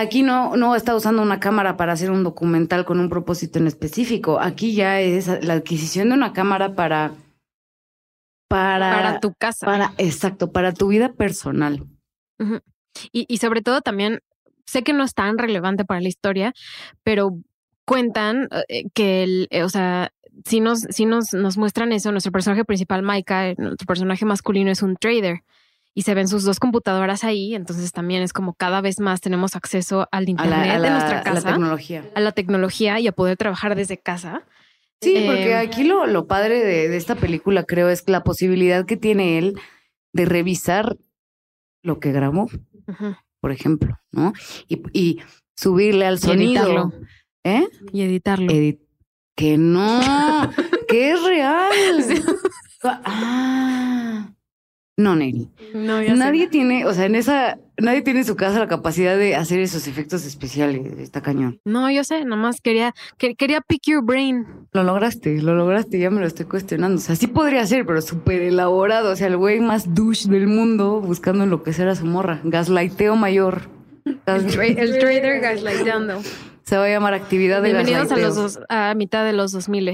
Aquí 0.00 0.22
no, 0.22 0.56
no 0.56 0.76
está 0.76 0.94
usando 0.94 1.20
una 1.20 1.40
cámara 1.40 1.76
para 1.76 1.92
hacer 1.92 2.10
un 2.10 2.24
documental 2.24 2.86
con 2.86 3.00
un 3.00 3.10
propósito 3.10 3.58
en 3.58 3.66
específico. 3.66 4.40
Aquí 4.40 4.72
ya 4.72 4.98
es 4.98 5.26
la 5.44 5.52
adquisición 5.52 6.08
de 6.08 6.14
una 6.14 6.32
cámara 6.32 6.74
para. 6.74 7.12
Para, 8.50 8.90
para 8.90 9.20
tu 9.20 9.32
casa. 9.32 9.64
Para, 9.64 9.92
exacto, 9.96 10.50
para 10.50 10.72
tu 10.72 10.88
vida 10.88 11.12
personal. 11.12 11.86
y, 13.12 13.24
y 13.28 13.36
sobre 13.38 13.62
todo 13.62 13.80
también, 13.80 14.18
sé 14.66 14.82
que 14.82 14.92
no 14.92 15.04
es 15.04 15.14
tan 15.14 15.38
relevante 15.38 15.84
para 15.84 16.00
la 16.00 16.08
historia, 16.08 16.52
pero 17.04 17.38
cuentan 17.84 18.48
eh, 18.66 18.88
que 18.92 19.22
el, 19.22 19.46
eh, 19.50 19.62
o 19.62 19.68
sea, 19.68 20.10
si 20.44 20.58
nos, 20.58 20.80
si 20.80 21.06
nos, 21.06 21.32
nos 21.32 21.58
muestran 21.58 21.92
eso, 21.92 22.10
nuestro 22.10 22.32
personaje 22.32 22.64
principal, 22.64 23.02
Maika, 23.02 23.54
nuestro 23.56 23.86
personaje 23.86 24.24
masculino 24.24 24.72
es 24.72 24.82
un 24.82 24.96
trader 24.96 25.44
y 25.94 26.02
se 26.02 26.14
ven 26.14 26.26
sus 26.26 26.42
dos 26.42 26.58
computadoras 26.58 27.22
ahí, 27.22 27.54
entonces 27.54 27.92
también 27.92 28.22
es 28.22 28.32
como 28.32 28.54
cada 28.54 28.80
vez 28.80 28.98
más 28.98 29.20
tenemos 29.20 29.54
acceso 29.54 30.08
al 30.10 30.28
internet 30.28 30.80
de 30.82 30.90
nuestra 30.90 31.22
casa, 31.22 31.30
a 31.30 31.34
la 31.34 31.52
tecnología, 31.52 32.04
a 32.16 32.20
la 32.20 32.32
tecnología 32.32 32.98
y 32.98 33.06
a 33.06 33.12
poder 33.12 33.36
trabajar 33.36 33.76
desde 33.76 33.96
casa. 33.96 34.42
Sí, 35.02 35.24
porque 35.26 35.52
em, 35.52 35.58
aquí 35.58 35.84
lo, 35.84 36.06
lo 36.06 36.26
padre 36.26 36.62
de, 36.62 36.96
esta 36.96 37.14
película 37.14 37.64
creo 37.64 37.88
es 37.88 38.08
la 38.08 38.22
posibilidad 38.22 38.84
que 38.84 38.96
tiene 38.96 39.38
él 39.38 39.58
de 40.12 40.24
revisar 40.26 40.98
lo 41.82 42.00
que 42.00 42.12
grabó, 42.12 42.48
por 43.40 43.52
ejemplo, 43.52 43.98
¿no? 44.12 44.32
Y, 44.68 44.82
y 44.92 45.20
subirle 45.56 46.06
al 46.06 46.18
sonido. 46.18 46.62
editarlo. 46.62 46.92
¿Eh? 47.44 47.66
Y 47.92 48.02
editarlo. 48.02 48.52
que 49.34 49.56
no, 49.56 50.00
que 50.88 51.12
es 51.12 51.22
real. 51.22 52.04
Ah 52.82 54.34
No, 55.00 55.16
Neri. 55.16 55.48
No, 55.74 56.02
ya 56.02 56.10
sé. 56.12 56.16
Nadie 56.16 56.48
tiene, 56.48 56.84
o 56.84 56.92
sea, 56.92 57.06
en 57.06 57.14
esa, 57.14 57.58
nadie 57.78 58.02
tiene 58.02 58.20
en 58.20 58.26
su 58.26 58.36
casa 58.36 58.58
la 58.58 58.68
capacidad 58.68 59.16
de 59.16 59.34
hacer 59.34 59.60
esos 59.60 59.86
efectos 59.88 60.26
especiales. 60.26 60.98
Está 60.98 61.22
cañón. 61.22 61.58
No, 61.64 61.90
yo 61.90 62.04
sé, 62.04 62.24
nomás 62.24 62.60
quería, 62.60 62.92
que- 63.16 63.34
quería 63.34 63.60
pick 63.62 63.82
your 63.86 64.04
brain. 64.04 64.46
Lo 64.72 64.82
lograste, 64.82 65.40
lo 65.40 65.54
lograste, 65.54 65.98
ya 65.98 66.10
me 66.10 66.20
lo 66.20 66.26
estoy 66.26 66.46
cuestionando. 66.46 66.98
O 66.98 67.00
sea, 67.00 67.16
sí 67.16 67.26
podría 67.28 67.64
ser, 67.66 67.86
pero 67.86 68.02
súper 68.02 68.42
elaborado. 68.42 69.10
O 69.12 69.16
sea, 69.16 69.28
el 69.28 69.36
güey 69.36 69.60
más 69.60 69.94
douche 69.94 70.28
del 70.28 70.46
mundo 70.46 71.00
buscando 71.00 71.44
enloquecer 71.44 71.88
a 71.88 71.94
su 71.94 72.04
morra. 72.04 72.40
Gaslighteo 72.44 73.16
mayor. 73.16 73.62
Gas- 74.26 74.56
El 74.56 74.98
trader 74.98 75.40
gaslightando. 75.40 76.20
Se 76.62 76.76
va 76.76 76.84
a 76.84 76.88
llamar 76.88 77.14
actividad 77.14 77.62
de 77.62 77.72
Bienvenidos 77.72 78.12
a 78.12 78.16
los 78.16 78.34
dos, 78.36 78.60
a 78.68 78.94
mitad 78.94 79.24
de 79.24 79.32
los 79.32 79.50
2000 79.50 79.88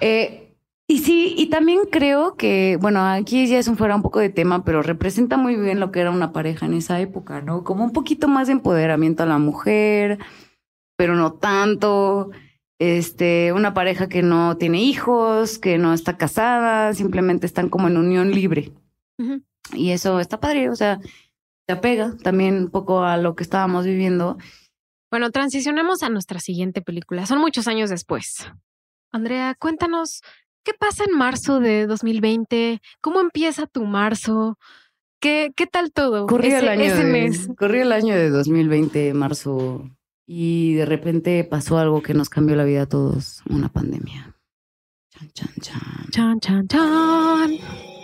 Eh, 0.00 0.43
y 0.86 0.98
sí, 0.98 1.34
y 1.36 1.46
también 1.46 1.80
creo 1.90 2.36
que, 2.36 2.78
bueno, 2.80 3.04
aquí 3.06 3.46
ya 3.46 3.58
es 3.58 3.68
un 3.68 3.76
fuera 3.76 3.96
un 3.96 4.02
poco 4.02 4.20
de 4.20 4.28
tema, 4.28 4.64
pero 4.64 4.82
representa 4.82 5.36
muy 5.36 5.56
bien 5.56 5.80
lo 5.80 5.90
que 5.90 6.00
era 6.00 6.10
una 6.10 6.32
pareja 6.32 6.66
en 6.66 6.74
esa 6.74 7.00
época, 7.00 7.40
¿no? 7.40 7.64
Como 7.64 7.84
un 7.84 7.92
poquito 7.92 8.28
más 8.28 8.48
de 8.48 8.54
empoderamiento 8.54 9.22
a 9.22 9.26
la 9.26 9.38
mujer, 9.38 10.18
pero 10.96 11.14
no 11.14 11.34
tanto. 11.34 12.30
Este, 12.78 13.52
una 13.52 13.72
pareja 13.72 14.08
que 14.08 14.22
no 14.22 14.58
tiene 14.58 14.82
hijos, 14.82 15.58
que 15.58 15.78
no 15.78 15.94
está 15.94 16.18
casada, 16.18 16.92
simplemente 16.92 17.46
están 17.46 17.70
como 17.70 17.88
en 17.88 17.96
unión 17.96 18.32
libre. 18.32 18.72
Y 19.72 19.92
eso 19.92 20.20
está 20.20 20.40
padre, 20.40 20.68
o 20.68 20.76
sea, 20.76 21.00
te 21.66 21.72
apega 21.72 22.14
también 22.22 22.56
un 22.56 22.70
poco 22.70 23.04
a 23.04 23.16
lo 23.16 23.36
que 23.36 23.42
estábamos 23.42 23.86
viviendo. 23.86 24.36
Bueno, 25.10 25.30
transicionemos 25.30 26.02
a 26.02 26.10
nuestra 26.10 26.40
siguiente 26.40 26.82
película. 26.82 27.24
Son 27.24 27.38
muchos 27.38 27.68
años 27.68 27.88
después. 27.88 28.50
Andrea, 29.12 29.54
cuéntanos, 29.58 30.22
¿qué 30.64 30.72
pasa 30.74 31.04
en 31.08 31.16
marzo 31.16 31.60
de 31.60 31.86
2020? 31.86 32.80
¿Cómo 33.00 33.20
empieza 33.20 33.66
tu 33.66 33.84
marzo? 33.84 34.58
¿Qué, 35.20 35.52
qué 35.54 35.66
tal 35.66 35.92
todo? 35.92 36.26
Corría 36.26 36.58
el 36.58 36.68
año 36.68 36.82
ese 36.82 37.04
de, 37.04 37.12
mes. 37.12 37.48
corría 37.56 37.82
el 37.82 37.92
año 37.92 38.14
de 38.14 38.30
2020, 38.30 39.14
marzo, 39.14 39.88
y 40.26 40.74
de 40.74 40.86
repente 40.86 41.44
pasó 41.44 41.78
algo 41.78 42.02
que 42.02 42.14
nos 42.14 42.28
cambió 42.28 42.56
la 42.56 42.64
vida 42.64 42.82
a 42.82 42.88
todos, 42.88 43.42
una 43.48 43.68
pandemia. 43.68 44.34
Chan, 45.10 45.30
chan, 45.32 45.54
chan. 45.60 45.80
Chan, 46.10 46.40
chan, 46.40 46.68
chan. 46.68 47.50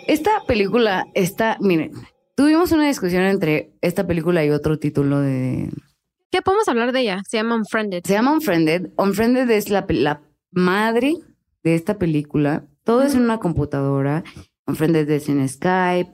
Esta 0.06 0.30
película 0.46 1.06
está, 1.14 1.56
miren, 1.61 1.92
tuvimos 2.36 2.72
una 2.72 2.86
discusión 2.86 3.22
entre 3.24 3.72
esta 3.80 4.06
película 4.06 4.44
y 4.44 4.50
otro 4.50 4.78
título 4.78 5.20
de... 5.20 5.70
¿Qué 6.30 6.42
podemos 6.42 6.68
hablar 6.68 6.92
de 6.92 7.00
ella? 7.00 7.22
Se 7.28 7.38
llama 7.38 7.56
Unfriended. 7.56 8.02
Se 8.04 8.12
llama 8.12 8.32
Unfriended. 8.32 8.90
Unfriended 8.96 9.50
es 9.50 9.68
la, 9.68 9.84
la 9.88 10.22
madre 10.52 11.16
de 11.62 11.74
esta 11.74 11.98
película. 11.98 12.64
Todo 12.84 13.02
es 13.02 13.14
en 13.14 13.22
una 13.22 13.38
computadora. 13.38 14.24
Unfriended 14.66 15.08
es 15.11 15.28
en 15.28 15.46
Skype. 15.48 16.11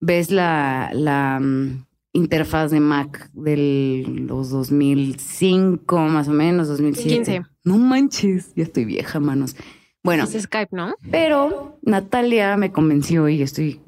Ves 0.00 0.30
la, 0.30 0.90
la 0.92 1.38
mm, 1.40 1.86
interfaz 2.12 2.70
de 2.70 2.80
Mac 2.80 3.30
de 3.32 4.04
los 4.06 4.50
2005, 4.50 5.98
más 5.98 6.28
o 6.28 6.32
menos, 6.32 6.68
2007. 6.68 7.14
15. 7.14 7.42
No 7.64 7.78
manches, 7.78 8.52
ya 8.54 8.64
estoy 8.64 8.84
vieja, 8.84 9.20
manos. 9.20 9.56
Bueno, 10.02 10.24
Es 10.24 10.42
Skype, 10.42 10.74
¿no? 10.74 10.94
pero 11.10 11.78
Natalia 11.82 12.56
me 12.56 12.72
convenció 12.72 13.28
y 13.28 13.42
estoy 13.42 13.82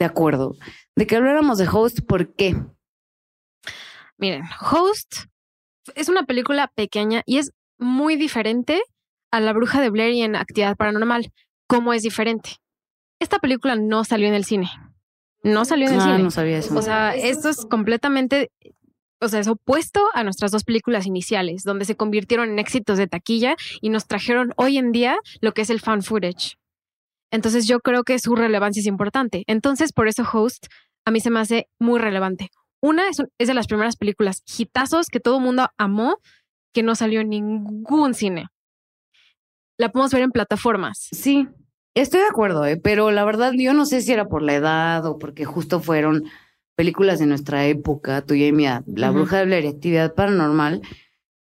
de 0.00 0.04
acuerdo 0.04 0.56
de 0.96 1.06
que 1.06 1.16
habláramos 1.16 1.58
de 1.58 1.68
Host. 1.70 2.00
¿Por 2.00 2.34
qué? 2.34 2.56
Miren, 4.18 4.42
Host 4.60 5.26
es 5.94 6.08
una 6.08 6.24
película 6.24 6.72
pequeña 6.74 7.22
y 7.24 7.38
es 7.38 7.52
muy 7.78 8.16
diferente 8.16 8.82
a 9.34 9.40
La 9.40 9.52
Bruja 9.52 9.80
de 9.80 9.90
Blair 9.90 10.12
y 10.14 10.22
en 10.22 10.36
Actividad 10.36 10.76
Paranormal. 10.76 11.32
¿Cómo 11.66 11.92
es 11.92 12.02
diferente? 12.02 12.56
Esta 13.20 13.38
película 13.38 13.74
no 13.76 14.04
salió 14.04 14.28
en 14.28 14.34
el 14.34 14.44
cine. 14.44 14.70
No 15.42 15.64
salió 15.64 15.88
en 15.88 15.94
el 15.94 16.00
Ah, 16.00 16.04
cine. 16.04 16.18
no 16.22 16.30
sabía 16.30 16.58
eso. 16.58 16.76
O 16.76 16.82
sea, 16.82 17.14
esto 17.14 17.48
es 17.48 17.66
completamente, 17.66 18.50
o 19.20 19.28
sea, 19.28 19.40
es 19.40 19.48
opuesto 19.48 20.00
a 20.14 20.22
nuestras 20.24 20.52
dos 20.52 20.62
películas 20.64 21.06
iniciales, 21.06 21.64
donde 21.64 21.84
se 21.84 21.96
convirtieron 21.96 22.48
en 22.50 22.58
éxitos 22.58 22.96
de 22.96 23.06
taquilla 23.06 23.56
y 23.80 23.88
nos 23.88 24.06
trajeron 24.06 24.52
hoy 24.56 24.78
en 24.78 24.92
día 24.92 25.16
lo 25.40 25.52
que 25.52 25.62
es 25.62 25.70
el 25.70 25.80
fan 25.80 26.02
footage. 26.02 26.56
Entonces 27.32 27.66
yo 27.66 27.80
creo 27.80 28.04
que 28.04 28.18
su 28.20 28.36
relevancia 28.36 28.80
es 28.80 28.86
importante. 28.86 29.42
Entonces, 29.48 29.92
por 29.92 30.06
eso 30.06 30.22
Host 30.32 30.66
a 31.04 31.10
mí 31.10 31.18
se 31.20 31.30
me 31.30 31.40
hace 31.40 31.68
muy 31.80 31.98
relevante. 31.98 32.50
Una 32.80 33.08
es, 33.08 33.16
de 33.38 33.54
las 33.54 33.66
primeras 33.66 33.96
películas 33.96 34.42
hitazos 34.46 35.06
que 35.08 35.18
todo 35.18 35.38
el 35.38 35.42
mundo 35.44 35.68
amó, 35.76 36.18
que 36.72 36.82
no 36.82 36.94
salió 36.94 37.20
en 37.20 37.30
ningún 37.30 38.14
cine. 38.14 38.46
La 39.78 39.90
podemos 39.90 40.12
ver 40.12 40.22
en 40.22 40.30
plataformas. 40.30 41.08
Sí, 41.12 41.48
estoy 41.94 42.20
de 42.20 42.26
acuerdo, 42.26 42.64
¿eh? 42.66 42.76
pero 42.76 43.10
la 43.10 43.24
verdad 43.24 43.52
yo 43.56 43.74
no 43.74 43.86
sé 43.86 44.00
si 44.00 44.12
era 44.12 44.26
por 44.28 44.42
la 44.42 44.54
edad 44.54 45.04
o 45.06 45.18
porque 45.18 45.44
justo 45.44 45.80
fueron 45.80 46.24
películas 46.76 47.18
de 47.18 47.26
nuestra 47.26 47.66
época, 47.66 48.22
tuya 48.22 48.46
y 48.46 48.52
mía, 48.52 48.82
La. 48.86 49.10
Bruja 49.10 49.38
de 49.38 49.46
Blair 49.46 49.64
y 49.64 49.68
Actividad 49.68 50.14
Paranormal. 50.14 50.82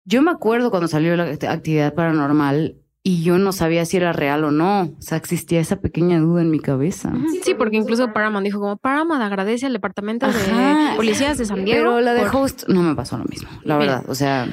Yo 0.05 0.21
me 0.21 0.31
acuerdo 0.31 0.69
cuando 0.69 0.87
salió 0.87 1.15
la 1.15 1.27
act- 1.31 1.47
Actividad 1.47 1.93
Paranormal 1.93 2.75
y 3.05 3.23
yo 3.23 3.37
no 3.37 3.51
sabía 3.51 3.85
si 3.85 3.97
era 3.97 4.13
real 4.13 4.43
o 4.45 4.51
no. 4.51 4.81
O 4.83 5.01
sea, 5.01 5.17
existía 5.17 5.59
esa 5.59 5.81
pequeña 5.81 6.19
duda 6.19 6.41
en 6.41 6.51
mi 6.51 6.59
cabeza. 6.59 7.11
Sí, 7.43 7.53
porque 7.53 7.77
incluso 7.77 8.13
Paramount 8.13 8.45
dijo 8.45 8.59
como 8.59 8.77
Paramount 8.77 9.21
agradece 9.23 9.65
al 9.65 9.73
departamento 9.73 10.25
Ajá. 10.25 10.91
de 10.91 10.95
policías 10.97 11.37
de 11.37 11.45
San 11.45 11.65
Diego. 11.65 11.81
Pero 11.83 12.01
la 12.01 12.13
de 12.13 12.21
por- 12.29 12.35
Host 12.43 12.63
no 12.67 12.81
me 12.81 12.95
pasó 12.95 13.17
lo 13.17 13.25
mismo, 13.25 13.49
la 13.63 13.77
Mira. 13.77 13.95
verdad. 13.95 14.09
O 14.09 14.15
sea, 14.15 14.47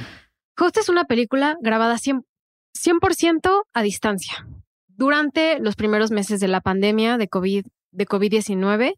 Host 0.58 0.78
es 0.78 0.88
una 0.88 1.04
película 1.04 1.56
grabada 1.60 1.96
100%, 1.96 2.22
100% 2.74 3.62
a 3.72 3.82
distancia 3.82 4.46
durante 4.88 5.58
los 5.60 5.76
primeros 5.76 6.10
meses 6.10 6.40
de 6.40 6.48
la 6.48 6.60
pandemia 6.60 7.16
de 7.18 7.28
COVID 7.28 7.64
de 7.92 8.06
COVID-19 8.06 8.94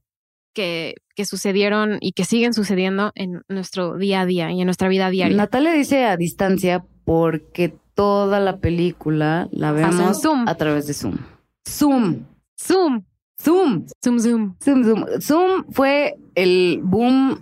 que, 0.53 0.95
que 1.15 1.25
sucedieron 1.25 1.99
y 2.01 2.13
que 2.13 2.25
siguen 2.25 2.53
sucediendo 2.53 3.13
en 3.15 3.43
nuestro 3.49 3.97
día 3.97 4.21
a 4.21 4.27
día 4.27 4.51
y 4.53 4.61
en 4.61 4.67
nuestra 4.67 4.89
vida 4.89 5.09
diaria. 5.11 5.37
Natalia 5.37 5.73
dice 5.73 6.05
a 6.05 6.17
distancia 6.17 6.85
porque 7.05 7.75
toda 7.95 8.41
la 8.41 8.59
película 8.59 9.49
la 9.51 9.73
vemos 9.73 10.21
Zoom. 10.21 10.47
a 10.49 10.55
través 10.57 10.87
de 10.87 10.95
Zoom. 10.95 11.19
Zoom. 11.67 12.27
Zoom, 12.61 13.05
Zoom. 13.41 13.87
zoom, 14.03 14.19
zoom. 14.19 14.57
Zoom, 14.63 14.85
Zoom. 14.85 15.07
Zoom 15.21 15.65
fue 15.71 16.17
el 16.35 16.81
boom 16.83 17.41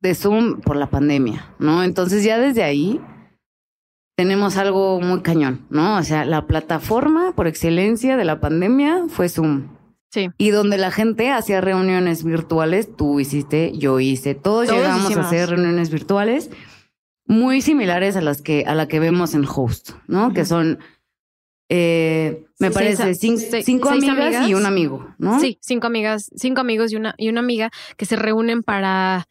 de 0.00 0.14
Zoom 0.14 0.60
por 0.60 0.76
la 0.76 0.88
pandemia, 0.88 1.54
¿no? 1.58 1.82
Entonces 1.82 2.24
ya 2.24 2.38
desde 2.38 2.62
ahí 2.62 3.00
tenemos 4.20 4.58
algo 4.58 5.00
muy 5.00 5.22
cañón, 5.22 5.64
¿no? 5.70 5.96
O 5.96 6.02
sea, 6.02 6.26
la 6.26 6.46
plataforma 6.46 7.32
por 7.34 7.46
excelencia 7.46 8.18
de 8.18 8.26
la 8.26 8.38
pandemia 8.38 9.04
fue 9.08 9.30
Zoom. 9.30 9.68
Sí. 10.10 10.28
Y 10.36 10.50
donde 10.50 10.76
la 10.76 10.90
gente 10.90 11.30
hacía 11.30 11.62
reuniones 11.62 12.22
virtuales, 12.22 12.94
tú 12.94 13.18
hiciste, 13.18 13.72
yo 13.78 13.98
hice, 13.98 14.34
todos, 14.34 14.66
Todos 14.66 14.78
llegamos 14.78 15.04
hicimos. 15.06 15.24
a 15.24 15.28
hacer 15.28 15.48
reuniones 15.48 15.88
virtuales 15.90 16.50
muy 17.24 17.62
similares 17.62 18.14
a 18.16 18.20
las 18.20 18.42
que 18.42 18.64
a 18.66 18.74
la 18.74 18.88
que 18.88 19.00
vemos 19.00 19.32
en 19.32 19.46
Host, 19.46 19.92
¿no? 20.06 20.34
Que 20.34 20.44
son 20.44 20.80
eh, 21.70 22.44
me 22.58 22.70
parece 22.70 23.14
seis- 23.14 23.48
cinco 23.64 23.88
seis 23.90 24.04
amigas, 24.04 24.32
y 24.32 24.36
amigas. 24.36 24.60
un 24.60 24.66
amigo, 24.66 25.14
¿no? 25.16 25.40
Sí, 25.40 25.56
cinco 25.62 25.86
amigas, 25.86 26.30
cinco 26.36 26.60
amigos 26.60 26.92
y 26.92 26.96
una, 26.96 27.14
y 27.16 27.30
una 27.30 27.40
amiga 27.40 27.70
que 27.96 28.04
se 28.04 28.16
reúnen 28.16 28.62
para 28.62 29.28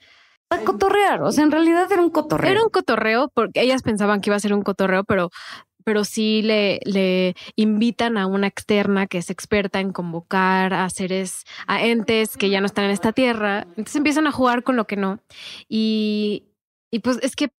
A 0.52 0.60
cotorrear, 0.60 1.22
o 1.22 1.32
sea, 1.32 1.44
en 1.44 1.52
realidad 1.52 1.92
era 1.92 2.02
un 2.02 2.10
cotorreo. 2.10 2.52
Era 2.52 2.64
un 2.64 2.70
cotorreo 2.70 3.30
porque 3.34 3.62
ellas 3.62 3.84
pensaban 3.84 4.20
que 4.20 4.30
iba 4.30 4.36
a 4.36 4.40
ser 4.40 4.54
un 4.54 4.64
cotorreo, 4.64 5.04
pero, 5.04 5.30
pero 5.84 6.04
sí 6.04 6.42
le, 6.42 6.80
le 6.86 7.36
invitan 7.56 8.18
a 8.18 8.26
una 8.26 8.48
externa 8.48 9.06
que 9.06 9.20
es 9.20 9.30
experta 9.30 9.80
en 9.80 9.92
convocar 9.92 10.74
a 10.74 10.90
seres, 10.90 11.44
a 11.68 11.84
entes 11.86 12.36
que 12.36 12.50
ya 12.50 12.62
no 12.62 12.66
están 12.66 12.86
en 12.86 12.92
esta 12.92 13.14
tierra. 13.14 13.68
Entonces 13.70 13.96
empiezan 13.96 14.26
a 14.26 14.32
jugar 14.32 14.64
con 14.64 14.76
lo 14.76 14.88
que 14.88 14.96
no. 14.96 15.20
Y, 15.68 16.48
y 16.90 17.00
pues 17.00 17.20
es 17.22 17.36
que 17.36 17.50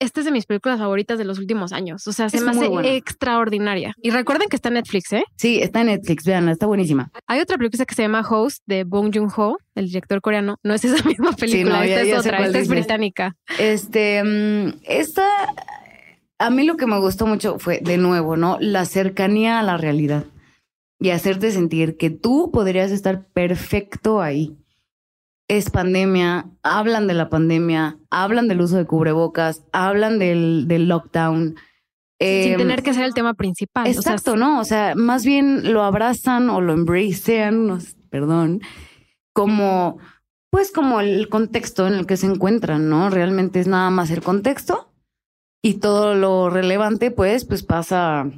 esta 0.00 0.20
es 0.20 0.26
de 0.26 0.32
mis 0.32 0.46
películas 0.46 0.78
favoritas 0.78 1.18
de 1.18 1.24
los 1.24 1.38
últimos 1.38 1.72
años. 1.72 2.06
O 2.06 2.12
sea, 2.12 2.28
se 2.30 2.36
Es 2.38 2.42
me 2.42 2.50
hace 2.52 2.68
buena. 2.68 2.88
extraordinaria. 2.88 3.94
Y 4.02 4.10
recuerden 4.10 4.48
que 4.48 4.56
está 4.56 4.68
en 4.68 4.74
Netflix, 4.74 5.12
¿eh? 5.12 5.24
Sí, 5.36 5.60
está 5.60 5.80
en 5.80 5.88
Netflix, 5.88 6.24
veanla, 6.24 6.52
está 6.52 6.66
buenísima. 6.66 7.10
Hay 7.26 7.40
otra 7.40 7.56
película 7.56 7.84
que 7.84 7.94
se 7.94 8.02
llama 8.02 8.20
Host 8.28 8.62
de 8.66 8.84
Bong 8.84 9.10
Joon-ho, 9.14 9.58
el 9.74 9.86
director 9.86 10.20
coreano. 10.20 10.56
No 10.62 10.74
es 10.74 10.84
esa 10.84 11.02
misma 11.08 11.32
película, 11.32 11.78
no, 11.80 11.84
ya- 11.84 11.94
esta 12.00 12.04
ya 12.06 12.12
es 12.14 12.18
otra, 12.20 12.46
esta 12.46 12.58
es 12.58 12.68
británica. 12.68 13.36
Este, 13.58 14.22
mm, 14.24 14.80
esta, 14.84 15.26
a 16.38 16.50
mí 16.50 16.64
lo 16.64 16.76
que 16.76 16.86
me 16.86 16.98
gustó 17.00 17.26
mucho 17.26 17.58
fue, 17.58 17.80
de 17.82 17.98
nuevo, 17.98 18.36
¿no? 18.36 18.56
La 18.60 18.84
cercanía 18.84 19.58
a 19.58 19.62
la 19.62 19.76
realidad 19.76 20.24
y 21.00 21.10
hacerte 21.10 21.50
sentir 21.52 21.96
que 21.96 22.10
tú 22.10 22.50
podrías 22.52 22.90
estar 22.90 23.26
perfecto 23.32 24.20
ahí. 24.20 24.57
Es 25.48 25.70
pandemia, 25.70 26.46
hablan 26.62 27.06
de 27.06 27.14
la 27.14 27.30
pandemia, 27.30 27.98
hablan 28.10 28.48
del 28.48 28.60
uso 28.60 28.76
de 28.76 28.86
cubrebocas, 28.86 29.64
hablan 29.72 30.18
del, 30.18 30.68
del 30.68 30.88
lockdown. 30.88 31.56
Sin 32.20 32.52
Em, 32.52 32.58
tener 32.58 32.82
que 32.82 32.92
ser 32.92 33.04
el 33.04 33.14
tema 33.14 33.34
principal. 33.34 33.88
O 33.88 33.92
sea, 33.92 34.12
Exacto, 34.12 34.36
¿no? 34.36 34.60
O 34.60 34.64
sea, 34.64 34.94
más 34.94 35.24
bien 35.24 35.72
lo 35.72 35.82
abrazan 35.84 36.50
o 36.50 36.60
lo 36.60 36.74
embracean, 36.74 37.78
perdón, 38.10 38.60
como, 39.32 39.98
pues 40.50 40.70
como 40.70 41.00
el 41.00 41.28
contexto 41.28 41.86
en 41.86 41.94
el 41.94 42.06
que 42.06 42.16
se 42.16 42.26
encuentran, 42.26 42.88
¿no? 42.88 43.08
Realmente 43.08 43.60
es 43.60 43.68
nada 43.68 43.88
más 43.90 44.10
el 44.10 44.22
contexto 44.22 44.92
y 45.62 45.74
todo 45.74 46.14
lo 46.14 46.50
relevante, 46.50 47.10
pues, 47.10 47.44
pues 47.44 47.62
pasa 47.62 48.30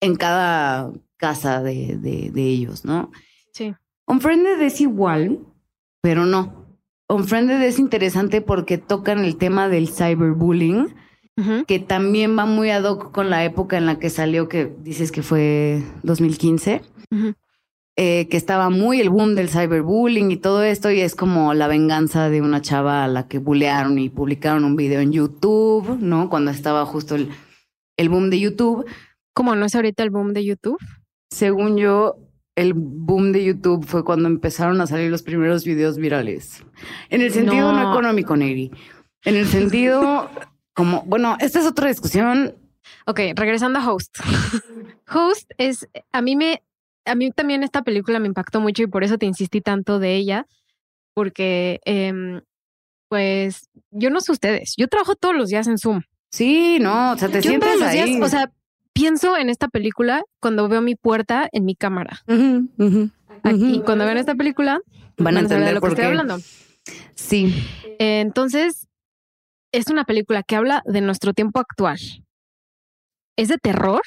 en 0.00 0.16
cada 0.16 0.90
casa 1.16 1.62
de, 1.62 1.98
de, 1.98 2.30
de 2.32 2.42
ellos, 2.42 2.84
¿no? 2.84 3.10
sí. 3.52 3.74
Unfriended 4.06 4.60
es 4.62 4.80
igual, 4.80 5.38
pero 6.00 6.26
no. 6.26 6.66
Unfriended 7.08 7.60
es 7.62 7.78
interesante 7.78 8.40
porque 8.40 8.78
tocan 8.78 9.24
el 9.24 9.36
tema 9.36 9.68
del 9.68 9.88
cyberbullying, 9.88 10.94
que 11.66 11.78
también 11.78 12.38
va 12.38 12.44
muy 12.44 12.68
ad 12.70 12.84
hoc 12.84 13.12
con 13.12 13.30
la 13.30 13.44
época 13.44 13.78
en 13.78 13.86
la 13.86 13.98
que 13.98 14.10
salió, 14.10 14.48
que 14.48 14.70
dices 14.82 15.10
que 15.10 15.22
fue 15.22 15.82
2015, 16.02 16.82
Ujú. 17.10 17.32
eh, 17.96 18.28
que 18.28 18.36
estaba 18.36 18.68
muy 18.68 19.00
el 19.00 19.08
boom 19.08 19.34
del 19.34 19.48
cyberbullying 19.48 20.30
y 20.30 20.36
todo 20.36 20.62
esto, 20.62 20.90
y 20.90 21.00
es 21.00 21.14
como 21.16 21.54
la 21.54 21.66
venganza 21.66 22.28
de 22.28 22.42
una 22.42 22.60
chava 22.60 23.04
a 23.04 23.08
la 23.08 23.26
que 23.26 23.38
bullearon 23.38 23.98
y 23.98 24.10
publicaron 24.10 24.64
un 24.64 24.76
video 24.76 25.00
en 25.00 25.12
YouTube, 25.12 25.98
¿no? 25.98 26.28
Cuando 26.28 26.50
estaba 26.50 26.84
justo 26.84 27.14
el, 27.14 27.30
el 27.96 28.08
boom 28.10 28.28
de 28.28 28.38
YouTube. 28.40 28.84
¿Cómo 29.32 29.54
no 29.56 29.64
es 29.64 29.74
ahorita 29.74 30.02
el 30.02 30.10
boom 30.10 30.34
de 30.34 30.44
YouTube? 30.44 30.78
Según 31.30 31.78
yo, 31.78 32.16
el 32.60 32.72
boom 32.74 33.32
de 33.32 33.44
YouTube 33.44 33.84
fue 33.86 34.04
cuando 34.04 34.28
empezaron 34.28 34.80
a 34.80 34.86
salir 34.86 35.10
los 35.10 35.22
primeros 35.22 35.64
videos 35.64 35.96
virales. 35.96 36.64
En 37.08 37.20
el 37.22 37.32
sentido 37.32 37.72
no, 37.72 37.82
No. 37.82 37.92
económico, 37.92 38.36
Neri. 38.36 38.70
En 39.24 39.36
el 39.36 39.46
sentido 39.46 40.30
como, 40.74 41.02
bueno, 41.02 41.36
esta 41.40 41.60
es 41.60 41.66
otra 41.66 41.88
discusión. 41.88 42.54
Ok, 43.06 43.20
regresando 43.34 43.78
a 43.78 43.88
Host. 43.90 44.18
Host 45.12 45.50
es, 45.58 45.88
a 46.12 46.22
mí 46.22 46.36
me, 46.36 46.62
a 47.04 47.14
mí 47.14 47.30
también 47.30 47.62
esta 47.62 47.82
película 47.82 48.18
me 48.18 48.26
impactó 48.28 48.60
mucho 48.60 48.82
y 48.82 48.86
por 48.86 49.04
eso 49.04 49.18
te 49.18 49.26
insistí 49.26 49.60
tanto 49.60 49.98
de 49.98 50.14
ella, 50.16 50.46
porque, 51.14 51.80
em, 51.84 52.40
pues, 53.08 53.68
yo 53.90 54.10
no 54.10 54.20
sé 54.20 54.32
ustedes, 54.32 54.74
yo 54.76 54.88
trabajo 54.88 55.14
todos 55.16 55.34
los 55.34 55.48
días 55.48 55.66
en 55.66 55.78
Zoom. 55.78 56.02
Sí, 56.30 56.78
no, 56.80 57.12
o 57.12 57.18
sea, 57.18 57.28
te 57.28 57.40
Yo 57.42 57.50
sientes 57.50 57.68
todos 57.70 57.80
los 57.80 57.88
ahí. 57.88 58.04
días, 58.14 58.22
o 58.22 58.28
sea, 58.28 58.52
pienso 58.92 59.36
en 59.36 59.48
esta 59.50 59.68
película 59.68 60.22
cuando 60.40 60.68
veo 60.68 60.80
mi 60.82 60.94
puerta 60.94 61.48
en 61.52 61.64
mi 61.64 61.74
cámara. 61.74 62.20
Ujú, 62.26 62.68
Aquí, 63.42 63.74
ujú. 63.76 63.84
cuando 63.84 64.04
vean 64.04 64.18
esta 64.18 64.34
película, 64.34 64.80
van 65.18 65.36
a 65.36 65.40
saber 65.40 65.48
de 65.48 65.54
entender 65.54 65.74
lo 65.74 65.80
que 65.80 65.80
por 65.80 65.88
estoy 65.90 66.02
qué. 66.04 66.08
hablando. 66.08 66.38
Sí, 67.14 67.54
Eh, 67.98 68.20
Entonces, 68.20 68.88
es 69.72 69.86
una 69.88 70.04
película 70.04 70.42
que 70.42 70.56
habla 70.56 70.82
de 70.86 71.00
nuestro 71.00 71.32
tiempo 71.32 71.60
actual. 71.60 71.98
Es 73.36 73.48
de 73.48 73.58
terror. 73.58 74.02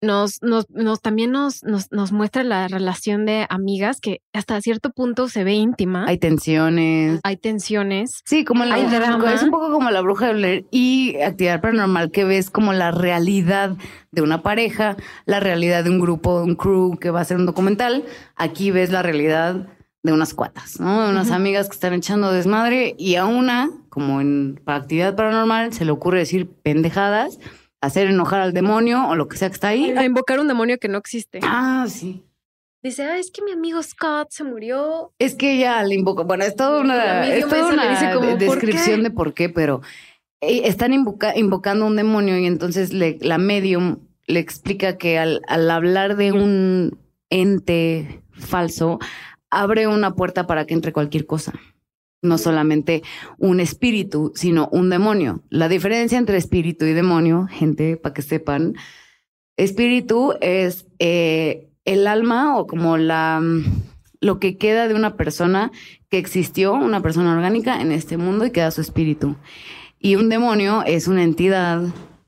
Nos, 0.00 0.42
nos, 0.42 0.70
nos 0.70 1.00
también 1.00 1.32
nos, 1.32 1.64
nos, 1.64 1.90
nos 1.90 2.12
muestra 2.12 2.44
la 2.44 2.68
relación 2.68 3.26
de 3.26 3.46
amigas 3.50 4.00
que 4.00 4.20
hasta 4.32 4.60
cierto 4.60 4.90
punto 4.90 5.28
se 5.28 5.42
ve 5.42 5.54
íntima. 5.54 6.04
Hay, 6.04 6.10
hay 6.12 6.18
tensiones. 6.18 7.20
tensiones. 7.42 8.22
Sí, 8.24 8.44
como 8.44 8.64
la 8.64 8.78
drama. 8.78 9.34
es 9.34 9.42
un 9.42 9.50
poco 9.50 9.72
como 9.72 9.90
la 9.90 10.00
bruja 10.00 10.28
de 10.28 10.34
Blair 10.34 10.66
y 10.70 11.16
actividad 11.20 11.60
paranormal 11.60 12.12
que 12.12 12.24
ves 12.24 12.50
como 12.50 12.72
la 12.72 12.92
realidad 12.92 13.76
de 14.12 14.22
una 14.22 14.42
pareja, 14.42 14.96
la 15.26 15.40
realidad 15.40 15.84
de 15.84 15.90
un 15.90 16.00
grupo, 16.00 16.42
un 16.42 16.54
crew 16.54 16.96
que 16.98 17.10
va 17.10 17.18
a 17.18 17.22
hacer 17.22 17.36
un 17.36 17.46
documental. 17.46 18.04
Aquí 18.36 18.70
ves 18.70 18.90
la 18.90 19.02
realidad 19.02 19.66
de 20.02 20.12
unas 20.12 20.32
cuatas, 20.32 20.80
¿no? 20.80 21.04
De 21.04 21.10
unas 21.10 21.30
amigas 21.30 21.68
que 21.68 21.74
están 21.74 21.92
echando 21.92 22.32
desmadre 22.32 22.94
y 22.98 23.16
a 23.16 23.26
una, 23.26 23.70
como 23.88 24.20
en 24.20 24.60
actividad 24.66 25.16
paranormal, 25.16 25.72
se 25.72 25.84
le 25.84 25.90
ocurre 25.90 26.20
decir 26.20 26.48
pendejadas, 26.62 27.38
hacer 27.80 28.08
enojar 28.08 28.40
al 28.40 28.52
demonio 28.52 29.06
o 29.08 29.14
lo 29.14 29.28
que 29.28 29.36
sea 29.36 29.48
que 29.48 29.54
está 29.54 29.68
ahí. 29.68 29.90
A 29.96 30.04
invocar 30.04 30.40
un 30.40 30.48
demonio 30.48 30.78
que 30.78 30.88
no 30.88 30.98
existe. 30.98 31.40
Ah, 31.42 31.86
sí. 31.88 32.24
Dice, 32.82 33.04
ah, 33.04 33.18
es 33.18 33.30
que 33.32 33.42
mi 33.42 33.50
amigo 33.52 33.82
Scott 33.82 34.28
se 34.30 34.44
murió. 34.44 35.12
Es 35.18 35.34
que 35.34 35.54
ella 35.54 35.82
le 35.82 35.96
invoca, 35.96 36.22
bueno, 36.22 36.44
es 36.44 36.54
toda 36.54 36.80
una, 36.80 37.28
es 37.28 37.46
toda 37.48 37.72
una 37.72 37.90
dice 37.90 38.12
como, 38.14 38.26
de- 38.26 38.46
¿por 38.46 38.56
descripción 38.56 39.02
de 39.02 39.10
por 39.10 39.34
qué, 39.34 39.48
pero 39.48 39.80
eh, 40.40 40.62
están 40.64 40.92
invoca- 40.92 41.36
invocando 41.36 41.86
un 41.86 41.96
demonio 41.96 42.38
y 42.38 42.46
entonces 42.46 42.92
le- 42.92 43.18
la 43.20 43.38
medium 43.38 43.98
le 44.28 44.38
explica 44.38 44.96
que 44.96 45.18
al, 45.18 45.42
al 45.48 45.68
hablar 45.70 46.14
de 46.16 46.30
un 46.32 46.98
ente 47.30 48.22
falso, 48.30 48.98
abre 49.50 49.86
una 49.88 50.14
puerta 50.14 50.46
para 50.46 50.64
que 50.66 50.74
entre 50.74 50.92
cualquier 50.92 51.26
cosa. 51.26 51.52
No 52.20 52.38
solamente 52.38 53.02
un 53.38 53.60
espíritu, 53.60 54.32
sino 54.34 54.68
un 54.72 54.90
demonio. 54.90 55.42
La 55.50 55.68
diferencia 55.68 56.18
entre 56.18 56.36
espíritu 56.36 56.84
y 56.84 56.92
demonio, 56.92 57.46
gente, 57.50 57.96
para 57.96 58.12
que 58.12 58.22
sepan, 58.22 58.74
espíritu 59.56 60.34
es 60.40 60.86
eh, 60.98 61.68
el 61.84 62.06
alma 62.06 62.58
o 62.58 62.66
como 62.66 62.96
la 62.96 63.40
lo 64.20 64.40
que 64.40 64.56
queda 64.56 64.88
de 64.88 64.94
una 64.94 65.16
persona 65.16 65.70
que 66.10 66.18
existió, 66.18 66.74
una 66.74 67.02
persona 67.02 67.32
orgánica 67.34 67.80
en 67.80 67.92
este 67.92 68.16
mundo 68.16 68.44
y 68.44 68.50
queda 68.50 68.70
su 68.70 68.80
espíritu. 68.80 69.36
Y 69.98 70.16
un 70.16 70.28
demonio 70.28 70.82
es 70.86 71.08
una 71.08 71.22
entidad 71.22 71.82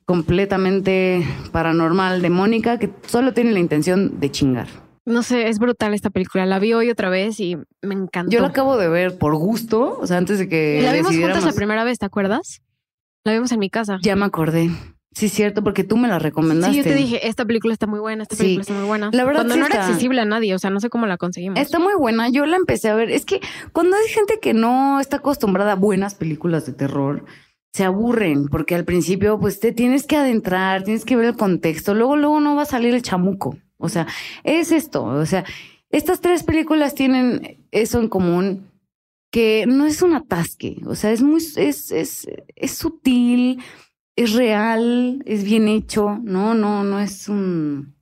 completamente 0.05 1.25
paranormal, 1.53 2.21
demónica, 2.21 2.79
que 2.79 2.91
solo 3.07 3.33
tiene 3.33 3.53
la 3.53 3.61
intención 3.61 4.19
de 4.19 4.31
chingar. 4.31 4.69
No 5.07 5.23
sé, 5.23 5.49
es 5.49 5.59
brutal 5.59 5.95
esta 5.95 6.11
película. 6.11 6.47
La 6.47 6.59
vi 6.59 6.73
hoy 6.73 6.91
otra 6.91 7.09
vez 7.09 7.41
y 7.41 7.57
me 7.83 7.95
encantó. 7.95 8.31
Yo 8.31 8.41
la 8.41 8.49
acabo 8.49 8.77
de 8.77 8.89
ver 8.89 9.19
por 9.19 9.35
gusto, 9.37 9.99
o 10.01 10.07
sea, 10.07 10.19
antes 10.19 10.39
de 10.39 10.49
que 10.49 10.81
la 10.83 10.93
vimos 10.93 11.17
juntas 11.17 11.45
la 11.45 11.53
primera 11.53 11.85
vez, 11.85 11.99
¿te 11.99 12.07
acuerdas? 12.07 12.61
La 13.25 13.33
vimos 13.33 13.51
en 13.53 13.59
mi 13.61 13.71
casa. 13.71 13.99
Ya 14.03 14.17
me 14.17 14.25
acordé. 14.27 14.71
Sí, 15.13 15.27
es 15.27 15.33
cierto, 15.33 15.65
porque 15.65 15.83
tú 15.83 15.97
me 15.97 16.07
la 16.07 16.21
recomendaste. 16.21 16.73
Sí, 16.73 16.79
yo 16.79 16.85
te 16.85 16.95
dije, 16.95 17.27
esta 17.27 17.45
película 17.45 17.73
está 17.73 17.89
muy 17.89 17.99
buena, 17.99 18.23
esta 18.23 18.37
Sí. 18.37 18.43
película 18.43 18.61
está 18.63 18.75
muy 18.75 18.85
buena. 18.85 19.11
La 19.13 19.25
verdad 19.25 19.41
Cuando 19.41 19.55
sí 19.55 19.61
no 19.61 19.67
era 19.67 19.85
accesible 19.85 20.21
a 20.21 20.25
nadie, 20.25 20.55
o 20.55 20.59
sea, 20.61 20.71
no 20.71 20.79
sé 20.79 20.89
cómo 20.89 21.07
la 21.07 21.17
conseguimos. 21.17 21.59
Está 21.59 21.81
muy 21.81 21.95
buena. 21.95 22.29
Yo 22.29 22.47
la 22.47 22.57
empecé 22.57 22.91
a 22.91 22.95
ver. 22.95 23.11
Es 23.11 23.25
que 23.25 23.41
cuando 23.73 23.97
hay 23.97 24.09
gente 24.09 24.39
que 24.41 24.55
no 24.55 25.01
está 25.01 25.17
acostumbrada 25.17 25.73
a 25.73 25.77
buenas 25.77 26.15
películas 26.15 26.65
de 26.67 26.75
terror, 26.75 27.25
se 27.73 27.85
aburren 27.85 28.47
porque 28.49 28.77
al 28.77 28.85
principio 28.85 29.39
pues 29.41 29.59
te 29.59 29.73
tienes 29.73 30.07
que 30.07 30.17
adentrar, 30.17 30.85
tienes 30.85 31.05
que 31.05 31.17
ver 31.17 31.25
el 31.27 31.37
contexto. 31.37 31.95
Luego, 31.95 32.17
luego 32.17 32.39
no 32.41 32.55
va 32.55 32.63
a 32.63 32.67
salir 32.67 32.95
el 32.95 33.03
chamuco. 33.03 33.57
O 33.81 33.89
sea, 33.89 34.07
es 34.45 34.71
esto. 34.73 35.05
O 35.05 35.27
sea, 35.27 35.45
estas 35.91 36.21
tres 36.21 36.45
películas 36.45 36.95
tienen 36.95 37.67
eso 37.71 37.99
en 38.01 38.09
común 38.09 38.71
que 39.31 39.65
no 39.67 39.87
es 39.87 40.03
un 40.03 40.15
atasque. 40.15 40.81
O 40.87 40.95
sea, 40.95 41.13
es 41.13 41.23
muy, 41.23 41.43
es, 41.57 41.91
es, 41.91 42.29
es 42.57 42.71
sutil, 42.77 43.63
es 44.17 44.35
real, 44.35 45.23
es 45.25 45.45
bien 45.45 45.69
hecho. 45.69 46.19
No, 46.23 46.55
no, 46.55 46.85
no 46.85 47.01
es 47.01 47.29
un 47.29 47.95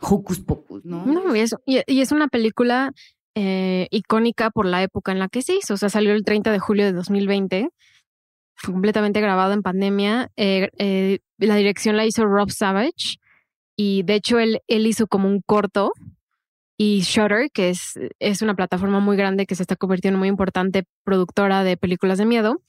hocus 0.00 0.40
pocus, 0.40 0.84
¿no? 0.84 1.06
No, 1.06 1.34
y 1.34 1.40
es, 1.40 1.54
y, 1.66 2.00
es 2.00 2.12
una 2.12 2.28
película 2.28 2.92
eh, 3.34 3.88
icónica 3.90 4.50
por 4.50 4.66
la 4.66 4.82
época 4.82 5.12
en 5.12 5.18
la 5.18 5.28
que 5.28 5.42
se 5.42 5.56
hizo. 5.56 5.74
O 5.74 5.76
sea, 5.76 5.88
salió 5.88 6.12
el 6.12 6.24
30 6.24 6.50
de 6.50 6.58
julio 6.58 6.84
de 6.84 6.92
2020. 6.92 7.70
Fue 8.56 8.72
completamente 8.72 9.20
grabado 9.20 9.52
en 9.52 9.62
pandemia. 9.62 10.30
Eh, 10.36 10.70
eh, 10.78 11.18
la 11.38 11.56
dirección 11.56 11.96
la 11.96 12.06
hizo 12.06 12.24
Rob 12.24 12.50
Savage. 12.50 13.18
Y 13.76 14.02
de 14.04 14.14
hecho, 14.14 14.38
él, 14.38 14.60
él 14.68 14.86
hizo 14.86 15.06
como 15.06 15.28
un 15.28 15.40
corto. 15.44 15.92
Y 16.76 17.02
Shutter, 17.02 17.50
que 17.52 17.70
es, 17.70 17.98
es 18.18 18.42
una 18.42 18.54
plataforma 18.54 18.98
muy 18.98 19.16
grande 19.16 19.46
que 19.46 19.54
se 19.54 19.62
está 19.62 19.76
convirtiendo 19.76 20.16
en 20.16 20.20
muy 20.20 20.28
importante 20.28 20.84
productora 21.04 21.62
de 21.62 21.76
películas 21.76 22.18
de 22.18 22.26
miedo, 22.26 22.62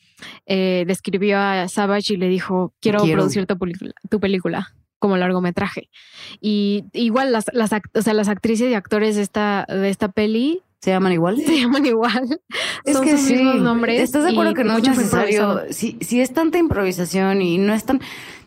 eh, 0.46 0.84
describió 0.86 1.40
a 1.40 1.68
Savage 1.68 2.14
y 2.14 2.18
le 2.18 2.28
dijo, 2.28 2.74
quiero, 2.80 3.00
Quiero. 3.00 3.18
producir 3.18 3.48
tu 3.48 3.58
película, 3.58 3.94
tu 4.10 4.20
película 4.20 4.76
como 5.00 5.18
largometraje. 5.18 5.90
Y 6.40 6.86
igual 6.94 7.32
las, 7.32 7.46
las, 7.52 7.72
o 7.94 8.02
sea, 8.02 8.14
las 8.14 8.28
actrices 8.28 8.70
y 8.70 8.76
actores 8.76 9.16
de 9.16 9.24
esta, 9.24 9.66
de 9.68 9.90
esta 9.90 10.10
peli 10.10 10.62
¿Se 10.86 10.92
llaman 10.92 11.14
igual? 11.14 11.38
se 11.46 11.62
llaman 11.62 11.84
igual. 11.84 12.40
Es 12.84 12.94
Son 12.96 13.04
que 13.04 13.18
sus 13.18 13.22
sí. 13.22 13.34
mismos 13.34 13.56
nombres. 13.56 14.02
¿Estás 14.02 14.24
de 14.24 14.30
acuerdo 14.30 14.54
que 14.54 14.64
no 14.64 14.78
es 14.78 14.88
necesario? 14.88 15.62
Si, 15.72 15.98
si 16.02 16.22
es 16.22 16.32
tanta 16.32 16.60
improvisación 16.60 17.42
y 17.42 17.58
no 17.58 17.74
es 17.74 17.86
tan. 17.86 18.02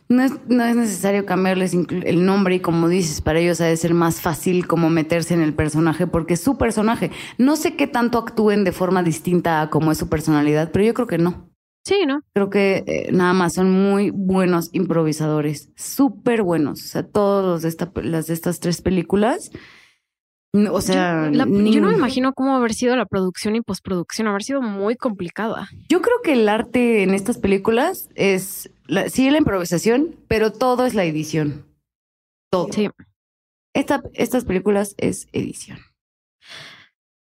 No 0.08 0.22
es, 0.22 0.32
no 0.48 0.64
es 0.64 0.74
necesario 0.74 1.26
cambiarles 1.26 1.74
el 1.74 2.24
nombre 2.24 2.54
y 2.54 2.60
como 2.60 2.88
dices, 2.88 3.20
para 3.20 3.40
ellos 3.40 3.60
ha 3.60 3.66
de 3.66 3.76
ser 3.76 3.92
más 3.92 4.22
fácil 4.22 4.66
como 4.66 4.88
meterse 4.88 5.34
en 5.34 5.42
el 5.42 5.52
personaje 5.52 6.06
porque 6.06 6.34
es 6.34 6.40
su 6.40 6.56
personaje. 6.56 7.10
No 7.36 7.56
sé 7.56 7.76
qué 7.76 7.86
tanto 7.86 8.18
actúen 8.18 8.64
de 8.64 8.72
forma 8.72 9.02
distinta 9.02 9.60
a 9.60 9.68
como 9.68 9.92
es 9.92 9.98
su 9.98 10.08
personalidad, 10.08 10.70
pero 10.72 10.86
yo 10.86 10.94
creo 10.94 11.06
que 11.06 11.18
no. 11.18 11.50
Sí, 11.84 12.04
¿no? 12.06 12.22
Creo 12.34 12.50
que 12.50 12.84
eh, 12.86 13.12
nada 13.12 13.32
más 13.32 13.54
son 13.54 13.70
muy 13.70 14.10
buenos 14.10 14.70
improvisadores, 14.72 15.70
súper 15.76 16.42
buenos. 16.42 16.84
O 16.84 16.86
sea, 16.86 17.02
todos 17.02 17.44
los 17.44 17.62
de 17.62 17.68
esta, 17.68 17.90
las 18.02 18.26
de 18.26 18.34
estas 18.34 18.60
tres 18.60 18.82
películas. 18.82 19.50
N- 20.54 20.70
O 20.70 20.80
sea, 20.80 21.26
yo, 21.26 21.30
la- 21.36 21.46
ni- 21.46 21.72
yo 21.72 21.80
no 21.80 21.88
me 21.88 21.94
imagino 21.96 22.32
cómo 22.32 22.56
haber 22.56 22.74
sido 22.74 22.96
la 22.96 23.06
producción 23.06 23.56
y 23.56 23.60
postproducción, 23.60 24.28
haber 24.28 24.42
sido 24.42 24.62
muy 24.62 24.96
complicada. 24.96 25.68
Yo 25.88 26.00
creo 26.00 26.16
que 26.22 26.32
el 26.34 26.48
arte 26.48 27.02
en 27.02 27.14
estas 27.14 27.38
películas 27.38 28.08
es, 28.14 28.70
la, 28.86 29.08
sí, 29.08 29.30
la 29.30 29.38
improvisación, 29.38 30.16
pero 30.28 30.52
todo 30.52 30.86
es 30.86 30.94
la 30.94 31.04
edición. 31.04 31.66
Todo. 32.50 32.68
Sí. 32.72 32.88
Esta, 33.74 34.02
estas 34.14 34.44
películas 34.44 34.94
es 34.98 35.28
edición. 35.32 35.78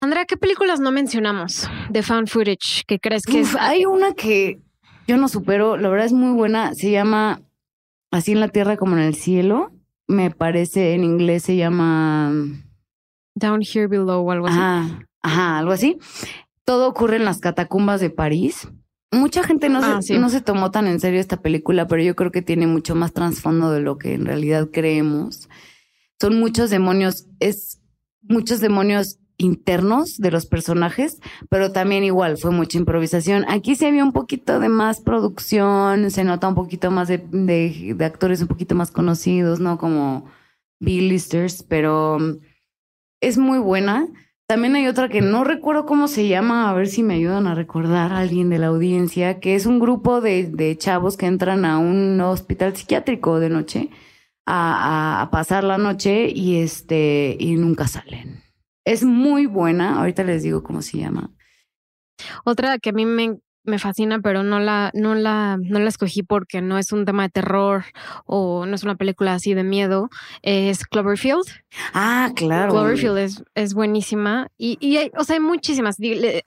Andrea, 0.02 0.26
¿qué 0.26 0.38
películas 0.38 0.80
no 0.80 0.92
mencionamos 0.92 1.70
de 1.90 2.04
found 2.04 2.30
footage 2.30 2.84
que 2.88 3.00
crees 3.00 3.24
que 3.26 3.42
Uf, 3.42 3.56
es? 3.56 3.60
hay 3.60 3.86
una 3.86 4.14
que 4.14 4.62
yo 5.08 5.18
no 5.18 5.28
supero, 5.28 5.76
la 5.76 5.90
verdad 5.90 6.06
es 6.06 6.14
muy 6.14 6.32
buena, 6.34 6.74
se 6.74 6.92
llama 6.92 7.42
Así 8.12 8.32
en 8.32 8.40
la 8.40 8.48
tierra 8.48 8.78
como 8.78 8.96
en 8.96 9.04
el 9.04 9.14
cielo. 9.16 9.72
Me 10.08 10.32
parece 10.32 10.94
en 10.96 11.04
inglés 11.04 11.44
se 11.44 11.56
llama 11.58 12.32
Down 13.40 13.62
Here 13.62 13.88
Below 13.88 14.26
o 14.28 14.32
algo 14.32 14.48
así. 14.48 14.58
Ajá, 14.58 15.08
ajá, 15.22 15.58
algo 15.60 15.72
así. 15.72 15.98
Todo 16.66 16.88
ocurre 16.88 17.16
en 17.16 17.26
las 17.26 17.40
catacumbas 17.40 18.00
de 18.02 18.10
París. 18.10 18.68
Mucha 19.12 19.42
gente 19.44 19.70
no, 19.70 19.80
Ah, 19.82 20.02
se, 20.02 20.14
sí. 20.14 20.20
no 20.20 20.30
se 20.30 20.42
tomó 20.42 20.70
tan 20.70 20.88
en 20.88 21.00
serio 21.00 21.20
esta 21.20 21.42
película, 21.42 21.88
pero 21.88 22.04
yo 22.04 22.16
creo 22.16 22.32
que 22.32 22.44
tiene 22.44 22.68
mucho 22.68 22.94
más 22.94 23.12
trasfondo 23.12 23.72
de 23.72 23.80
lo 23.82 23.98
que 23.98 24.14
en 24.14 24.26
realidad 24.26 24.70
creemos. 24.72 25.50
Son 26.22 26.40
muchos 26.40 26.70
demonios, 26.70 27.26
es 27.40 27.82
muchos 28.22 28.60
demonios 28.60 29.18
internos 29.38 30.18
de 30.18 30.32
los 30.32 30.46
personajes, 30.46 31.20
pero 31.50 31.72
también 31.72 32.04
igual 32.04 32.38
fue 32.38 32.52
mucha 32.52 32.78
improvisación. 32.78 33.46
Aquí 33.48 33.76
se 33.76 33.88
había 33.88 34.04
un 34.04 34.12
poquito 34.12 34.60
de 34.60 34.68
más 34.70 35.00
producción, 35.00 36.12
se 36.12 36.24
nota 36.26 36.50
un 36.50 36.56
poquito 36.56 36.92
más 36.92 37.08
de, 37.08 37.18
de, 37.32 37.94
de 37.98 38.06
actores 38.06 38.42
un 38.42 38.48
poquito 38.50 38.76
más 38.76 38.92
conocidos, 38.92 39.60
¿no? 39.62 39.78
Como 39.78 40.26
B-listers, 40.82 41.64
pero 41.64 42.18
mm, 42.20 42.38
es 43.22 43.38
muy 43.38 43.60
buena. 43.60 44.08
También 44.48 44.76
hay 44.76 44.88
otra 44.88 45.10
que 45.10 45.22
no 45.22 45.44
recuerdo 45.44 45.86
cómo 45.86 46.08
se 46.08 46.28
llama, 46.28 46.70
a 46.70 46.74
ver 46.74 46.88
si 46.88 47.04
me 47.04 47.14
ayudan 47.14 47.46
a 47.46 47.54
recordar 47.54 48.12
a 48.12 48.20
alguien 48.20 48.50
de 48.50 48.58
la 48.58 48.68
audiencia, 48.68 49.40
que 49.40 49.54
es 49.54 49.68
un 49.68 49.80
grupo 49.80 50.22
de, 50.22 50.50
de 50.50 50.76
chavos 50.76 51.18
que 51.18 51.28
entran 51.28 51.66
a 51.66 51.78
un 51.78 52.20
hospital 52.22 52.76
psiquiátrico 52.76 53.40
de 53.40 53.50
noche 53.50 53.90
a, 54.48 55.20
a, 55.20 55.22
a 55.22 55.32
pasar 55.32 55.64
la 55.64 55.78
noche 55.78 56.30
y 56.34 56.58
este 56.58 57.38
y 57.40 57.58
nunca 57.58 57.88
salen. 57.88 58.42
Es 58.86 59.04
muy 59.04 59.46
buena. 59.46 60.00
Ahorita 60.00 60.24
les 60.24 60.42
digo 60.42 60.64
cómo 60.64 60.82
se 60.82 60.98
llama. 60.98 61.30
Otra 62.44 62.80
que 62.80 62.90
a 62.90 62.94
mí 62.94 63.06
me, 63.06 63.38
me 63.64 63.80
fascina, 63.80 64.20
pero 64.20 64.44
no 64.44 64.60
la, 64.60 64.92
no, 64.94 65.16
la, 65.16 65.58
no 65.62 65.80
la 65.80 65.90
escogí 65.90 66.24
porque 66.24 66.62
no 66.62 66.78
es 66.78 66.92
un 66.92 67.06
tema 67.06 67.24
de 67.24 67.30
terror 67.30 67.86
o 68.26 68.66
no 68.66 68.76
es 68.76 68.84
una 68.84 68.96
película 68.96 69.34
así 69.34 69.54
de 69.54 69.64
miedo, 69.64 70.10
es 70.42 70.86
Cloverfield. 70.86 71.46
Ah, 71.94 72.32
claro. 72.36 72.72
Cloverfield 72.72 73.18
es, 73.18 73.44
es 73.56 73.74
buenísima. 73.74 74.48
Y, 74.58 74.78
y 74.80 74.98
hay, 74.98 75.12
o 75.18 75.24
sea, 75.24 75.36
hay 75.36 75.42
muchísimas. 75.42 75.98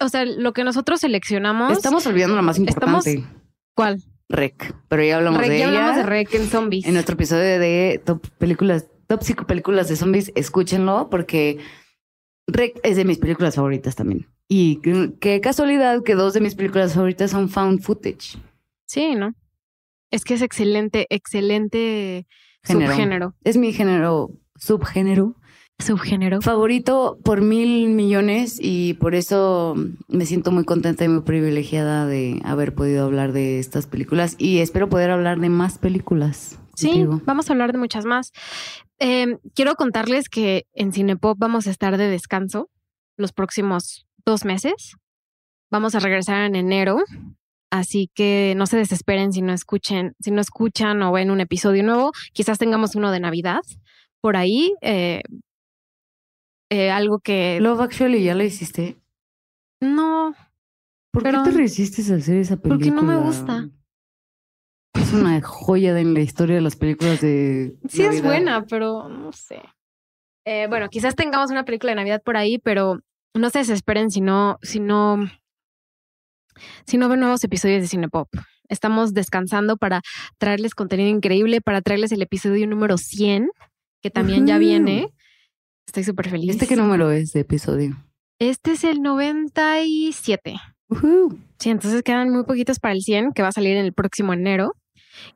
O 0.00 0.08
sea, 0.08 0.24
lo 0.24 0.52
que 0.52 0.64
nosotros 0.64 1.00
seleccionamos. 1.00 1.72
Estamos 1.72 2.06
olvidando 2.06 2.36
lo 2.36 2.42
más 2.42 2.58
importante. 2.58 3.10
Estamos, 3.10 3.32
¿Cuál? 3.74 4.02
Rec. 4.28 4.74
Pero 4.88 5.04
ya 5.04 5.16
hablamos 5.18 5.40
Rec, 5.40 5.50
de 5.50 5.58
ya 5.58 5.68
ella. 5.68 5.78
hablamos 5.78 5.96
de 5.96 6.02
Rec 6.04 6.34
en 6.34 6.46
zombies. 6.48 6.86
En 6.86 6.94
nuestro 6.94 7.14
episodio 7.14 7.58
de 7.60 8.00
Top 8.04 8.26
Películas, 8.38 8.88
Top 9.06 9.20
5 9.22 9.46
Películas 9.46 9.88
de 9.88 9.96
Zombies, 9.96 10.32
escúchenlo 10.34 11.08
porque 11.10 11.58
Rec 12.46 12.80
es 12.82 12.96
de 12.96 13.04
mis 13.04 13.18
películas 13.18 13.54
favoritas 13.56 13.94
también. 13.94 14.26
Y 14.54 14.80
qué- 15.18 15.40
casualidad 15.40 16.02
que 16.02 16.14
dos 16.14 16.34
de 16.34 16.40
mis 16.42 16.54
películas 16.54 16.92
favoritas 16.92 17.30
son 17.30 17.48
found 17.48 17.80
footage. 17.80 18.36
Sí, 18.86 19.14
¿no? 19.14 19.32
Es 20.10 20.24
que 20.24 20.34
es 20.34 20.42
excelente, 20.42 21.06
excelente 21.08 22.26
Género. 22.62 22.92
subgénero. 22.92 23.34
Es 23.44 23.56
mi 23.56 23.72
género, 23.72 24.28
subgénero 24.56 25.36
Subgénero. 25.78 26.42
favorito 26.42 27.18
por 27.24 27.40
mil 27.40 27.88
millones 27.88 28.58
y 28.60 28.92
por 28.94 29.14
eso 29.14 29.74
me 30.08 30.26
siento 30.26 30.52
muy 30.52 30.64
contenta 30.64 31.02
y 31.04 31.08
muy 31.08 31.22
privilegiada 31.22 32.04
de 32.06 32.42
haber 32.44 32.74
podido 32.74 33.06
hablar 33.06 33.32
de 33.32 33.58
estas 33.58 33.86
películas 33.86 34.34
y 34.38 34.58
espero 34.58 34.90
poder 34.90 35.10
hablar 35.10 35.40
de 35.40 35.48
más 35.48 35.78
películas. 35.78 36.58
Sí, 36.76 36.88
contigo. 36.88 37.22
vamos 37.24 37.48
a 37.48 37.54
hablar 37.54 37.72
de 37.72 37.78
muchas 37.78 38.04
más. 38.04 38.32
Eh, 38.98 39.38
quiero 39.54 39.76
contarles 39.76 40.28
que 40.28 40.66
en 40.74 40.92
Cinepop 40.92 41.38
vamos 41.38 41.66
a 41.66 41.70
estar 41.70 41.96
de 41.96 42.08
descanso 42.08 42.68
los 43.16 43.32
próximos 43.32 44.06
dos 44.24 44.44
meses. 44.44 44.94
Vamos 45.70 45.94
a 45.94 46.00
regresar 46.00 46.42
en 46.44 46.54
enero. 46.56 46.98
Así 47.70 48.10
que 48.14 48.52
no 48.56 48.66
se 48.66 48.76
desesperen 48.76 49.32
si 49.32 49.40
no 49.40 49.52
escuchen, 49.54 50.14
si 50.20 50.30
no 50.30 50.40
escuchan 50.42 51.02
o 51.02 51.12
ven 51.12 51.30
un 51.30 51.40
episodio 51.40 51.82
nuevo. 51.82 52.12
Quizás 52.34 52.58
tengamos 52.58 52.94
uno 52.94 53.10
de 53.10 53.20
Navidad 53.20 53.60
por 54.20 54.36
ahí. 54.36 54.74
eh, 54.82 55.22
eh, 56.70 56.90
algo 56.90 57.18
que 57.18 57.58
Love 57.60 57.80
Actually, 57.82 58.22
¿ya 58.24 58.34
lo 58.34 58.42
hiciste? 58.44 58.96
no, 59.80 60.34
¿Por 61.12 61.22
Pero- 61.24 61.42
qué 61.44 61.50
te 61.50 61.56
resistes 61.58 62.10
a 62.10 62.14
hacer 62.14 62.38
esa 62.38 62.56
película? 62.56 62.76
Porque 62.78 62.90
no 62.90 63.02
me 63.02 63.16
gusta. 63.16 63.68
Es 64.94 65.12
una 65.12 65.40
joya 65.42 65.92
de 65.92 66.00
en 66.02 66.14
la 66.14 66.20
historia 66.20 66.54
de 66.56 66.62
las 66.62 66.76
películas 66.76 67.20
de. 67.20 67.74
Sí 67.88 68.02
es 68.02 68.22
buena, 68.22 68.64
pero 68.64 69.08
no 69.10 69.32
sé. 69.32 69.60
Eh, 70.46 70.66
bueno, 70.68 70.88
quizás 70.88 71.14
tengamos 71.14 71.50
una 71.50 71.64
película 71.64 71.92
de 71.92 71.96
Navidad 71.96 72.22
por 72.24 72.36
ahí, 72.38 72.58
pero 72.58 73.00
no 73.34 73.50
se 73.50 73.60
desesperen 73.60 74.10
si 74.10 74.20
no, 74.20 74.58
si 74.62 74.80
no, 74.80 75.30
si 76.86 76.98
no 76.98 77.08
ven 77.08 77.20
nuevos 77.20 77.42
episodios 77.44 77.82
de 77.82 77.88
Cinepop. 77.88 78.28
Estamos 78.68 79.12
descansando 79.12 79.76
para 79.76 80.00
traerles 80.38 80.74
contenido 80.74 81.08
increíble, 81.08 81.60
para 81.60 81.82
traerles 81.82 82.12
el 82.12 82.22
episodio 82.22 82.66
número 82.66 82.96
100, 82.96 83.50
que 84.00 84.10
también 84.10 84.46
ya 84.46 84.58
viene. 84.58 85.08
Estoy 85.86 86.04
súper 86.04 86.30
feliz. 86.30 86.52
¿Este 86.52 86.66
qué 86.66 86.76
número 86.76 87.10
es 87.10 87.32
de 87.32 87.40
episodio? 87.40 87.96
Este 88.38 88.72
es 88.72 88.84
el 88.84 89.02
97. 89.02 90.56
Ujú. 90.88 91.38
Sí, 91.58 91.70
entonces 91.70 92.02
quedan 92.02 92.30
muy 92.30 92.44
poquitos 92.44 92.78
para 92.78 92.94
el 92.94 93.02
100, 93.02 93.32
que 93.32 93.42
va 93.42 93.48
a 93.48 93.52
salir 93.52 93.76
en 93.76 93.84
el 93.84 93.92
próximo 93.92 94.32
enero. 94.32 94.74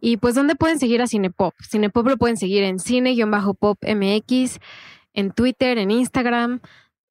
Y 0.01 0.17
pues, 0.17 0.35
¿dónde 0.35 0.55
pueden 0.55 0.79
seguir 0.79 1.03
a 1.03 1.07
Cinepop? 1.07 1.55
Cinepop 1.69 2.07
lo 2.07 2.17
pueden 2.17 2.37
seguir 2.37 2.63
en 2.65 2.79
cine-pop 2.79 3.79
MX, 3.83 4.59
en 5.13 5.31
Twitter, 5.33 5.79
en 5.79 5.91
Instagram, 5.91 6.61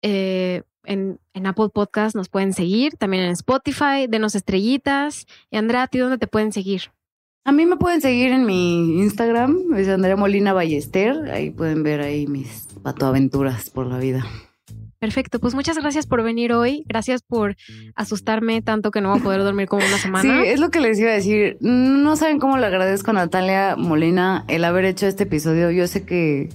eh, 0.02 0.64
en, 0.86 1.20
en 1.34 1.48
Apple 1.48 1.70
Podcast 1.74 2.16
nos 2.16 2.30
pueden 2.30 2.54
seguir, 2.54 2.94
también 2.98 3.24
en 3.24 3.32
Spotify, 3.32 4.08
denos 4.10 4.36
estrellitas. 4.36 5.26
Y 5.52 5.58
Andrea, 5.58 5.84
¿a 5.84 5.88
ti 5.88 5.98
dónde 6.00 6.18
te 6.18 6.28
pueden 6.28 6.52
seguir? 6.52 6.84
A 7.44 7.52
mí 7.52 7.66
me 7.66 7.76
pueden 7.78 8.02
seguir 8.02 8.32
en 8.32 8.46
mi 8.46 9.00
Instagram, 9.02 9.76
es 9.78 9.88
Andrea 9.88 10.16
Molina 10.16 10.52
Ballester. 10.54 11.30
Ahí 11.32 11.52
pueden 11.52 11.84
ver 11.84 12.02
ahí 12.02 12.26
mis 12.28 12.68
patoaventuras 12.82 13.70
por 13.70 13.86
la 13.86 14.00
vida. 14.00 14.26
Perfecto, 14.98 15.40
pues 15.40 15.54
muchas 15.54 15.78
gracias 15.78 16.08
por 16.08 16.24
venir 16.24 16.54
hoy. 16.54 16.84
Gracias 16.88 17.22
por 17.22 17.56
asustarme 17.96 18.64
tanto 18.64 18.90
que 18.90 19.02
no 19.02 19.10
voy 19.12 19.20
a 19.20 19.24
poder 19.24 19.44
dormir 19.44 19.68
como 19.68 19.86
una 19.86 19.98
Sí, 19.98 20.02
semana. 20.04 20.44
es 20.46 20.60
lo 20.60 20.72
que 20.72 20.80
les 20.80 20.98
iba 21.00 21.12
a 21.12 21.14
decir. 21.14 21.58
No 21.60 22.16
saben 22.16 22.40
cómo 22.40 22.58
le 22.58 22.66
agradezco 22.66 23.12
a 23.12 23.14
Natalia 23.14 23.76
Molina 23.76 24.46
el 24.48 24.64
haber 24.64 24.86
hecho 24.86 25.06
este 25.06 25.24
episodio. 25.24 25.70
Yo 25.70 25.86
sé 25.86 26.04
que 26.06 26.50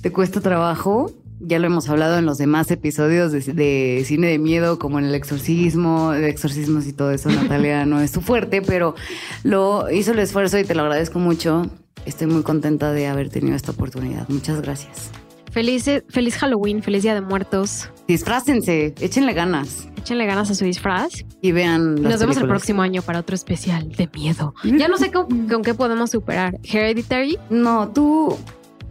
te 0.00 0.10
cuesta 0.10 0.40
trabajo. 0.40 1.12
Ya 1.44 1.58
lo 1.58 1.66
hemos 1.66 1.88
hablado 1.88 2.18
en 2.18 2.24
los 2.26 2.38
demás 2.38 2.70
episodios 2.70 3.32
de, 3.32 3.40
de 3.40 4.02
cine 4.06 4.28
de 4.28 4.38
miedo, 4.38 4.78
como 4.78 4.98
en 4.98 5.06
el 5.06 5.14
exorcismo, 5.14 6.12
de 6.12 6.28
exorcismos 6.28 6.86
y 6.86 6.92
todo 6.92 7.10
eso. 7.10 7.28
Natalia 7.30 7.84
no 7.84 8.00
es 8.00 8.10
su 8.12 8.20
fuerte, 8.20 8.62
pero 8.62 8.94
lo 9.42 9.90
hizo 9.90 10.12
el 10.12 10.20
esfuerzo 10.20 10.58
y 10.58 10.64
te 10.64 10.74
lo 10.74 10.82
agradezco 10.82 11.18
mucho. 11.18 11.66
Estoy 12.06 12.26
muy 12.28 12.42
contenta 12.42 12.92
de 12.92 13.06
haber 13.06 13.28
tenido 13.28 13.56
esta 13.56 13.72
oportunidad. 13.72 14.28
Muchas 14.28 14.60
gracias. 14.60 15.10
Feliz, 15.50 15.84
feliz 16.08 16.36
Halloween, 16.36 16.82
feliz 16.82 17.02
Día 17.02 17.14
de 17.14 17.20
Muertos. 17.20 17.90
Disfrácense, 18.08 18.94
échenle 19.00 19.34
ganas 19.34 19.86
Échenle 19.98 20.26
ganas 20.26 20.50
a 20.50 20.54
su 20.56 20.64
disfraz. 20.64 21.24
y 21.40 21.52
vean. 21.52 22.02
Las 22.02 22.12
Nos 22.12 22.20
vemos 22.20 22.36
el 22.38 22.48
próximo 22.48 22.82
año 22.82 23.02
para 23.02 23.20
otro 23.20 23.36
especial 23.36 23.88
de 23.92 24.08
miedo. 24.12 24.52
Ya 24.64 24.88
no 24.88 24.96
sé 24.96 25.12
con, 25.12 25.46
con 25.48 25.62
qué 25.62 25.74
podemos 25.74 26.10
superar. 26.10 26.58
Hereditary. 26.64 27.38
No, 27.50 27.88
tú, 27.92 28.36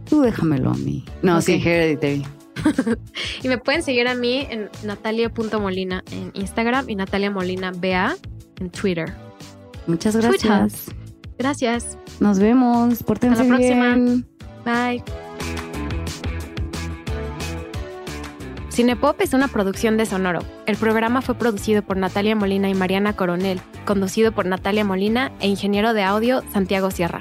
tú 0.08 0.22
déjamelo 0.22 0.70
a 0.70 0.74
mí. 0.74 1.04
No, 1.20 1.42
sí, 1.42 1.60
Hereditary. 1.62 2.24
Y 3.42 3.48
me 3.48 3.58
pueden 3.58 3.82
seguir 3.82 4.08
a 4.08 4.14
mí 4.14 4.46
en 4.50 4.70
natalia.molina 4.84 6.02
en 6.10 6.30
Instagram 6.34 6.88
y 6.88 6.94
Natalia 6.96 7.30
Molina 7.30 7.72
BA 7.74 8.14
en 8.60 8.70
Twitter. 8.70 9.12
Muchas 9.86 10.14
Twitter. 10.14 10.38
gracias. 10.50 10.90
Gracias. 11.38 11.98
Nos 12.20 12.38
vemos. 12.38 13.02
Pórtense 13.02 13.42
Hasta 13.42 13.44
la 13.44 13.56
próxima. 13.56 13.94
bien. 13.94 14.26
Bye. 14.64 15.02
Cinepop 18.70 19.20
es 19.20 19.34
una 19.34 19.48
producción 19.48 19.98
de 19.98 20.06
Sonoro. 20.06 20.40
El 20.66 20.76
programa 20.76 21.20
fue 21.20 21.34
producido 21.34 21.82
por 21.82 21.98
Natalia 21.98 22.34
Molina 22.34 22.70
y 22.70 22.74
Mariana 22.74 23.14
Coronel, 23.14 23.60
conducido 23.84 24.32
por 24.32 24.46
Natalia 24.46 24.82
Molina 24.84 25.30
e 25.40 25.48
ingeniero 25.48 25.92
de 25.92 26.02
audio 26.04 26.42
Santiago 26.52 26.90
Sierra. 26.90 27.20